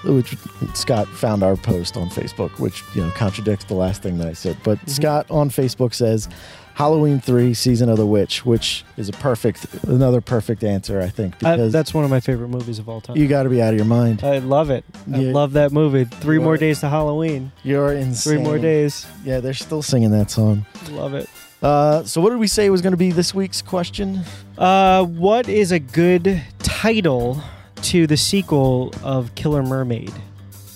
which 0.04 0.36
Scott 0.74 1.06
found 1.08 1.42
our 1.42 1.56
post 1.56 1.96
on 1.96 2.08
Facebook, 2.10 2.58
which 2.58 2.82
you 2.94 3.02
know 3.02 3.10
contradicts 3.12 3.64
the 3.66 3.74
last 3.74 4.02
thing 4.02 4.18
that 4.18 4.28
I 4.28 4.32
said. 4.34 4.56
But 4.62 4.78
Mhm. 4.80 4.90
Scott 4.90 5.26
on 5.30 5.48
Facebook 5.50 5.94
says 5.94 6.28
Halloween 6.74 7.20
three, 7.20 7.54
Season 7.54 7.88
of 7.88 7.96
the 7.96 8.04
Witch, 8.06 8.44
which 8.44 8.84
is 8.96 9.08
a 9.08 9.12
perfect, 9.12 9.72
another 9.84 10.20
perfect 10.20 10.64
answer, 10.64 11.00
I 11.00 11.08
think, 11.08 11.34
I, 11.44 11.56
because 11.56 11.72
that's 11.72 11.94
one 11.94 12.04
of 12.04 12.10
my 12.10 12.20
favorite 12.20 12.48
movies 12.48 12.78
of 12.80 12.88
all 12.88 13.00
time. 13.00 13.16
you 13.16 13.28
got 13.28 13.44
to 13.44 13.48
be 13.48 13.62
out 13.62 13.72
of 13.72 13.76
your 13.76 13.86
mind. 13.86 14.24
I 14.24 14.38
love 14.38 14.70
it. 14.70 14.84
I 15.12 15.18
Yeah. 15.20 15.32
love 15.32 15.52
that 15.52 15.70
movie. 15.72 16.04
Three 16.04 16.38
more 16.38 16.56
days 16.56 16.80
to 16.80 16.88
Halloween. 16.88 17.52
You're 17.62 17.92
insane. 17.92 18.34
Three 18.38 18.42
more 18.42 18.58
days. 18.58 19.06
Yeah, 19.24 19.38
they're 19.40 19.54
still 19.54 19.82
singing 19.82 20.10
that 20.10 20.30
song. 20.30 20.66
Love 20.90 21.14
it. 21.14 21.28
Uh, 21.62 22.02
so, 22.04 22.20
what 22.20 22.30
did 22.30 22.38
we 22.40 22.46
say 22.48 22.68
was 22.70 22.82
going 22.82 22.92
to 22.92 22.96
be 22.98 23.10
this 23.12 23.32
week's 23.34 23.62
question? 23.62 24.20
Uh, 24.58 25.04
what 25.04 25.48
is 25.48 25.72
a 25.72 25.78
good 25.78 26.42
title 26.58 27.40
to 27.82 28.06
the 28.06 28.16
sequel 28.16 28.92
of 29.02 29.34
Killer 29.34 29.62
Mermaid? 29.62 30.12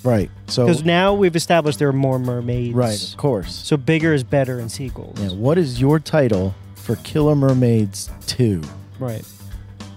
Right. 0.08 0.30
So, 0.46 0.66
Because 0.66 0.84
now 0.84 1.12
we've 1.14 1.36
established 1.36 1.78
there 1.78 1.88
are 1.88 1.92
more 1.92 2.18
mermaids. 2.18 2.74
right, 2.74 3.02
of 3.12 3.16
course. 3.18 3.54
So 3.54 3.76
bigger 3.76 4.14
is 4.14 4.24
better 4.24 4.58
in 4.58 4.68
sequels. 4.68 5.20
Yeah, 5.20 5.30
what 5.30 5.58
is 5.58 5.80
your 5.80 5.98
title 5.98 6.54
for 6.74 6.96
Killer 6.96 7.34
Mermaids 7.34 8.10
2 8.26 8.62
Right. 8.98 9.24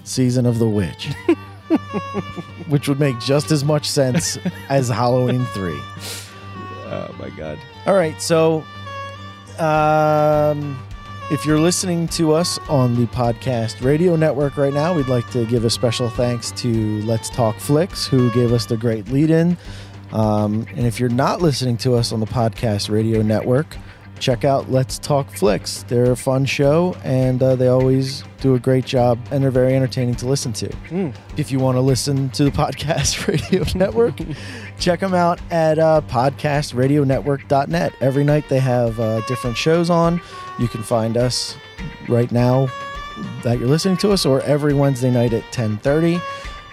Season 0.04 0.46
of 0.46 0.60
the 0.60 0.68
Witch? 0.68 1.10
Which 2.68 2.88
would 2.90 3.00
make 3.00 3.18
just 3.20 3.52
as 3.52 3.64
much 3.64 3.90
sense 3.90 4.38
as 4.70 4.90
Halloween 4.90 5.46
3. 5.54 5.80
Oh 6.94 7.16
my 7.18 7.30
god. 7.30 7.58
All 7.86 7.94
right, 7.94 8.22
so 8.22 8.66
um, 9.60 10.78
if 11.32 11.46
you're 11.46 11.58
listening 11.60 12.10
to 12.10 12.34
us 12.34 12.58
on 12.68 12.96
the 12.98 13.06
podcast 13.08 13.82
radio 13.82 14.18
network 14.18 14.58
right 14.58 14.74
now, 14.74 14.94
we'd 14.94 15.08
like 15.08 15.30
to 15.32 15.46
give 15.46 15.64
a 15.64 15.70
special 15.70 16.10
thanks 16.10 16.52
to 16.52 17.02
Let's 17.04 17.30
Talk 17.30 17.56
Flicks, 17.60 18.06
who 18.06 18.30
gave 18.32 18.52
us 18.52 18.66
the 18.66 18.76
great 18.76 19.08
lead 19.08 19.30
in. 19.30 19.56
Um, 20.14 20.66
and 20.76 20.86
if 20.86 21.00
you're 21.00 21.10
not 21.10 21.42
listening 21.42 21.78
to 21.78 21.96
us 21.96 22.12
on 22.12 22.20
the 22.20 22.26
podcast 22.26 22.90
radio 22.90 23.22
network, 23.22 23.78
check 24.22 24.46
out 24.46 24.72
Let's 24.72 25.00
Talk 25.00 25.30
Flicks. 25.32 25.84
They're 25.88 26.12
a 26.12 26.16
fun 26.16 26.46
show, 26.46 26.96
and 27.04 27.42
uh, 27.42 27.56
they 27.56 27.68
always 27.68 28.24
do 28.40 28.54
a 28.56 28.60
great 28.60 28.86
job, 28.86 29.20
and 29.32 29.44
they're 29.44 29.52
very 29.52 29.76
entertaining 29.76 30.16
to 30.16 30.28
listen 30.28 30.54
to. 30.54 30.70
Mm. 30.90 31.16
If 31.38 31.52
you 31.52 31.60
want 31.60 31.78
to 31.78 31.82
listen 31.82 32.30
to 32.32 32.44
the 32.44 32.52
podcast 32.52 33.28
radio 33.52 33.66
network, 33.76 34.20
check 34.80 35.00
them 35.00 35.14
out 35.14 35.42
at 35.50 35.80
uh, 35.80 36.02
podcastradionetwork.net. 36.08 37.94
Every 38.00 38.24
night 38.24 38.48
they 38.48 38.60
have 38.60 39.00
uh, 39.00 39.22
different 39.28 39.58
shows 39.58 39.90
on. 39.90 40.22
You 40.60 40.68
can 40.68 40.84
find 40.84 41.18
us 41.18 41.58
right 42.08 42.32
now 42.32 42.70
that 43.44 43.60
you're 43.60 43.68
listening 43.68 43.98
to 43.98 44.12
us, 44.12 44.26
or 44.26 44.42
every 44.42 44.74
Wednesday 44.74 45.12
night 45.12 45.34
at 45.34 45.44
10:30. 45.52 46.22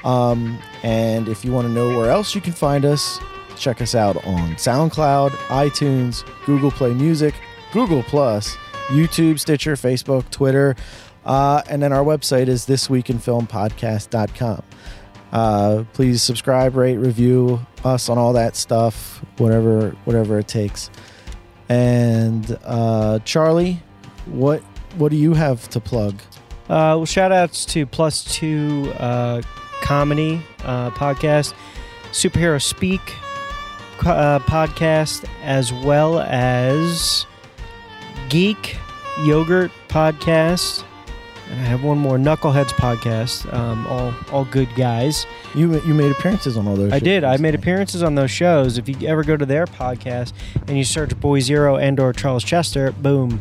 Um, 0.04 0.58
and 0.82 1.28
if 1.28 1.44
you 1.44 1.52
want 1.52 1.66
to 1.66 1.72
know 1.72 1.96
where 1.96 2.10
else 2.10 2.34
you 2.34 2.40
can 2.40 2.52
find 2.52 2.84
us, 2.84 3.18
check 3.56 3.80
us 3.82 3.94
out 3.94 4.16
on 4.24 4.54
SoundCloud, 4.54 5.30
iTunes, 5.48 6.24
Google 6.46 6.70
Play 6.70 6.94
Music, 6.94 7.34
Google 7.72 8.02
Plus, 8.02 8.56
YouTube, 8.88 9.38
Stitcher, 9.38 9.74
Facebook, 9.74 10.30
Twitter, 10.30 10.76
uh, 11.24 11.62
and 11.68 11.82
then 11.82 11.92
our 11.92 12.04
website 12.04 12.48
is 12.48 12.66
thisweekinfilmpodcast.com. 12.66 14.62
Uh, 15.30 15.84
please 15.92 16.22
subscribe, 16.22 16.74
rate, 16.74 16.96
review 16.96 17.60
us 17.84 18.08
on 18.08 18.16
all 18.16 18.32
that 18.32 18.56
stuff, 18.56 19.22
whatever 19.36 19.90
whatever 20.04 20.38
it 20.38 20.48
takes. 20.48 20.90
And 21.68 22.58
uh, 22.64 23.18
Charlie, 23.20 23.82
what 24.26 24.62
what 24.96 25.10
do 25.10 25.16
you 25.16 25.34
have 25.34 25.68
to 25.70 25.80
plug? 25.80 26.14
Uh, 26.62 26.96
well, 26.96 27.04
shout 27.04 27.30
outs 27.30 27.66
to 27.66 27.84
Plus 27.84 28.24
Two 28.24 28.90
uh, 28.98 29.42
Comedy 29.82 30.40
uh, 30.64 30.90
Podcast, 30.90 31.54
Superhero 32.12 32.60
Speak 32.62 33.00
uh, 34.00 34.38
Podcast, 34.40 35.24
as 35.42 35.72
well 35.72 36.20
as 36.20 37.26
Geek 38.28 38.76
Yogurt 39.24 39.70
Podcast. 39.88 40.84
And 41.50 41.60
I 41.60 41.64
have 41.64 41.82
one 41.82 41.96
more 41.96 42.18
Knuckleheads 42.18 42.72
podcast. 42.72 43.50
Um, 43.54 43.86
all 43.86 44.14
all 44.30 44.44
good 44.44 44.68
guys. 44.76 45.26
You 45.54 45.80
you 45.80 45.94
made 45.94 46.12
appearances 46.12 46.58
on 46.58 46.68
all 46.68 46.76
those. 46.76 46.92
I 46.92 46.98
did. 46.98 47.24
I 47.24 47.38
made 47.38 47.54
appearances 47.54 48.02
on 48.02 48.14
those 48.16 48.30
shows. 48.30 48.76
If 48.76 48.86
you 48.88 49.08
ever 49.08 49.24
go 49.24 49.34
to 49.36 49.46
their 49.46 49.64
podcast 49.64 50.34
and 50.66 50.76
you 50.76 50.84
search 50.84 51.18
Boy 51.20 51.40
Zero 51.40 51.76
and 51.76 51.98
or 51.98 52.12
Charles 52.12 52.44
Chester, 52.44 52.92
boom, 52.92 53.40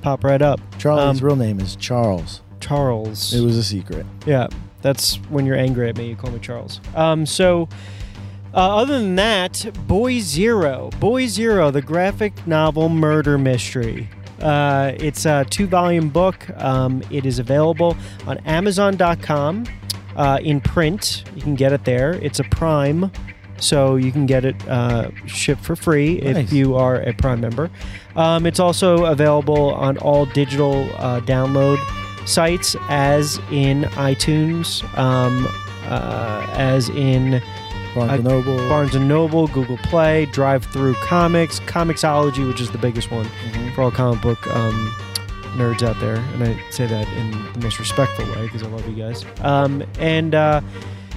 pop 0.00 0.24
right 0.24 0.40
up. 0.40 0.58
Charlie's 0.78 1.20
um, 1.20 1.26
real 1.26 1.36
name 1.36 1.60
is 1.60 1.76
Charles. 1.76 2.40
Charles. 2.60 3.34
It 3.34 3.42
was 3.44 3.58
a 3.58 3.64
secret. 3.64 4.06
Yeah, 4.24 4.48
that's 4.84 5.16
when 5.30 5.46
you're 5.46 5.56
angry 5.56 5.88
at 5.88 5.96
me. 5.96 6.08
You 6.10 6.14
call 6.14 6.30
me 6.30 6.38
Charles. 6.38 6.78
Um, 6.94 7.24
so, 7.24 7.70
uh, 8.52 8.76
other 8.76 9.00
than 9.00 9.16
that, 9.16 9.66
Boy 9.88 10.20
Zero, 10.20 10.90
Boy 11.00 11.26
Zero, 11.26 11.70
the 11.70 11.80
graphic 11.80 12.46
novel 12.46 12.90
murder 12.90 13.38
mystery. 13.38 14.10
Uh, 14.42 14.92
it's 14.98 15.24
a 15.24 15.46
two-volume 15.48 16.10
book. 16.10 16.48
Um, 16.62 17.02
it 17.10 17.24
is 17.24 17.38
available 17.38 17.96
on 18.26 18.36
Amazon.com 18.44 19.64
uh, 20.16 20.38
in 20.42 20.60
print. 20.60 21.24
You 21.34 21.40
can 21.40 21.54
get 21.54 21.72
it 21.72 21.86
there. 21.86 22.12
It's 22.22 22.38
a 22.38 22.44
Prime, 22.44 23.10
so 23.56 23.96
you 23.96 24.12
can 24.12 24.26
get 24.26 24.44
it 24.44 24.68
uh, 24.68 25.10
shipped 25.26 25.64
for 25.64 25.76
free 25.76 26.20
Nice. 26.20 26.36
if 26.36 26.52
you 26.52 26.74
are 26.74 26.96
a 26.96 27.14
Prime 27.14 27.40
member. 27.40 27.70
Um, 28.16 28.44
it's 28.44 28.60
also 28.60 29.06
available 29.06 29.72
on 29.72 29.96
all 29.96 30.26
digital 30.26 30.82
uh, 30.98 31.20
download 31.22 31.78
sites, 32.26 32.76
as 32.88 33.38
in 33.50 33.82
iTunes, 33.94 34.82
um, 34.98 35.46
uh, 35.86 36.46
as 36.52 36.88
in 36.90 37.42
Barnes 37.94 38.12
and 38.12 38.24
Noble. 38.24 38.56
Barnes 38.68 38.94
and 38.94 39.08
Noble, 39.08 39.46
Google 39.48 39.76
Play, 39.78 40.26
DriveThru 40.26 40.94
Comics, 41.02 41.60
Comixology, 41.60 42.46
which 42.48 42.60
is 42.60 42.70
the 42.70 42.78
biggest 42.78 43.10
one 43.10 43.26
Mhm. 43.52 43.74
for 43.74 43.82
all 43.82 43.90
comic 43.90 44.20
book 44.22 44.46
um, 44.48 44.92
nerds 45.56 45.82
out 45.82 45.98
there, 46.00 46.16
and 46.34 46.42
I 46.42 46.56
say 46.70 46.86
that 46.86 47.06
in 47.16 47.30
the 47.52 47.60
most 47.60 47.78
respectful 47.78 48.24
way 48.34 48.42
because 48.46 48.62
I 48.64 48.66
love 48.66 48.88
you 48.88 48.94
guys. 49.00 49.24
Um, 49.42 49.82
and 50.00 50.34
uh, 50.34 50.60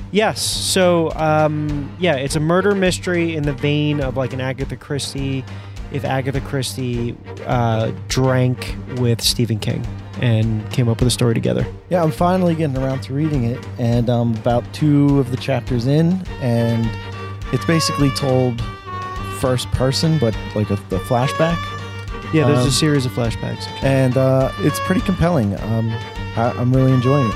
Yes. 0.10 0.42
So, 0.42 1.12
um, 1.18 1.92
yeah, 2.00 2.14
it's 2.16 2.38
a 2.38 2.40
murder 2.40 2.74
mystery 2.74 3.36
in 3.36 3.44
the 3.44 3.52
vein 3.52 4.00
of 4.00 4.16
like 4.16 4.32
an 4.32 4.40
Agatha 4.40 4.78
Christie. 4.78 5.44
If 5.92 6.06
Agatha 6.06 6.40
Christie 6.40 7.14
uh, 7.46 7.92
drank 8.08 8.74
with 9.00 9.22
Stephen 9.22 9.60
King 9.60 9.86
and 10.22 10.70
came 10.72 10.88
up 10.90 11.00
with 11.00 11.08
a 11.08 11.12
story 11.12 11.34
together. 11.34 11.66
Yeah, 11.90 12.04
I'm 12.04 12.12
finally 12.12 12.56
getting 12.56 12.78
around 12.78 13.02
to 13.04 13.14
reading 13.14 13.44
it, 13.46 13.64
and 13.80 14.10
I'm 14.10 14.34
about 14.36 14.64
two 14.74 15.20
of 15.20 15.32
the 15.32 15.38
chapters 15.38 15.88
in, 15.88 16.22
and 16.42 16.90
it's 17.54 17.66
basically 17.66 18.10
told 18.12 18.62
first 19.40 19.70
person, 19.72 20.18
but 20.20 20.36
like 20.56 20.70
a, 20.70 20.76
the 20.90 20.98
flashback, 21.00 21.58
Yeah, 22.34 22.46
there's 22.48 22.60
Um, 22.60 22.68
a 22.68 22.72
series 22.72 23.06
of 23.06 23.12
flashbacks. 23.14 23.68
and 23.84 24.18
uh, 24.18 24.52
it's 24.60 24.80
pretty 24.82 25.02
compelling. 25.02 25.54
Um, 25.62 25.90
I, 26.36 26.54
I'm 26.58 26.74
really 26.74 26.92
enjoying 26.92 27.28
it. 27.28 27.36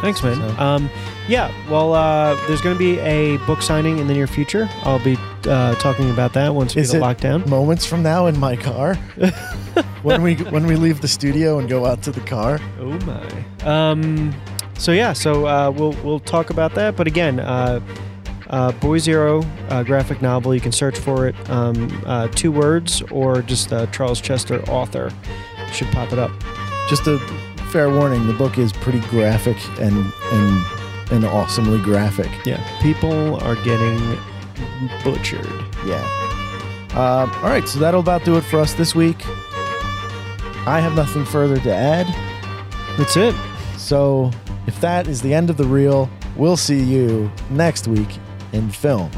Thanks, 0.00 0.22
man. 0.22 0.36
So- 0.36 0.62
Um, 0.62 0.90
yeah, 1.28 1.50
well, 1.68 1.92
uh, 1.94 2.36
there's 2.46 2.60
going 2.60 2.74
to 2.74 2.78
be 2.78 2.98
a 3.00 3.38
book 3.38 3.60
signing 3.62 3.98
in 3.98 4.06
the 4.06 4.14
near 4.14 4.26
future. 4.28 4.68
I'll 4.82 5.02
be 5.02 5.16
uh, 5.46 5.74
talking 5.76 6.10
about 6.10 6.32
that 6.34 6.54
once 6.54 6.74
we 6.74 6.82
Is 6.82 6.90
get 6.90 6.98
it- 6.98 7.00
locked 7.00 7.20
down. 7.20 7.48
Moments 7.48 7.84
from 7.86 8.02
now 8.02 8.26
in 8.26 8.38
my 8.38 8.56
car, 8.56 8.94
when 10.02 10.22
we 10.22 10.36
when 10.36 10.66
we 10.66 10.76
leave 10.76 11.00
the 11.00 11.08
studio 11.08 11.58
and 11.58 11.68
go 11.68 11.86
out 11.86 12.02
to 12.02 12.10
the 12.10 12.20
car. 12.22 12.58
Oh 12.80 12.98
my. 13.00 13.44
Um, 13.64 14.34
so 14.78 14.92
yeah, 14.92 15.12
so 15.12 15.46
uh, 15.46 15.70
we'll 15.70 15.92
we'll 16.04 16.20
talk 16.20 16.50
about 16.50 16.74
that. 16.74 16.96
But 16.96 17.06
again, 17.06 17.40
uh, 17.40 17.80
uh, 18.50 18.72
Boy 18.72 18.98
Zero 18.98 19.42
uh, 19.68 19.82
graphic 19.82 20.22
novel. 20.22 20.54
You 20.54 20.60
can 20.60 20.72
search 20.72 20.98
for 20.98 21.26
it, 21.28 21.34
um, 21.50 22.02
uh, 22.06 22.28
two 22.28 22.50
words, 22.52 23.02
or 23.10 23.42
just 23.42 23.72
uh, 23.72 23.86
Charles 23.86 24.20
Chester 24.20 24.62
author. 24.70 25.10
Should 25.72 25.88
pop 25.88 26.12
it 26.12 26.18
up. 26.18 26.30
Just 26.88 27.06
a 27.06 27.18
fair 27.72 27.90
warning: 27.90 28.26
the 28.26 28.32
book 28.32 28.56
is 28.58 28.72
pretty 28.72 29.00
graphic 29.10 29.56
and 29.80 30.12
and 30.32 30.64
and 31.10 31.24
awesomely 31.24 31.78
graphic. 31.82 32.30
Yeah, 32.46 32.62
people 32.80 33.36
are 33.42 33.54
getting 33.56 34.18
butchered. 35.04 35.46
Yeah. 35.86 36.04
Um, 36.92 37.30
all 37.36 37.50
right, 37.50 37.68
so 37.68 37.78
that'll 37.78 38.00
about 38.00 38.24
do 38.24 38.36
it 38.36 38.42
for 38.42 38.60
us 38.60 38.74
this 38.74 38.94
week. 38.94 39.24
I 40.66 40.80
have 40.80 40.94
nothing 40.94 41.24
further 41.24 41.58
to 41.60 41.74
add. 41.74 42.06
That's 42.98 43.16
it. 43.16 43.34
So 43.76 44.30
if 44.66 44.80
that 44.80 45.08
is 45.08 45.22
the 45.22 45.32
end 45.32 45.50
of 45.50 45.56
the 45.56 45.64
reel, 45.64 46.10
we'll 46.36 46.56
see 46.56 46.82
you 46.82 47.30
next 47.50 47.88
week 47.88 48.18
in 48.52 48.70
film. 48.70 49.10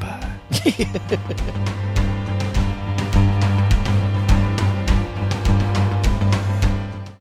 Bye. 0.00 1.72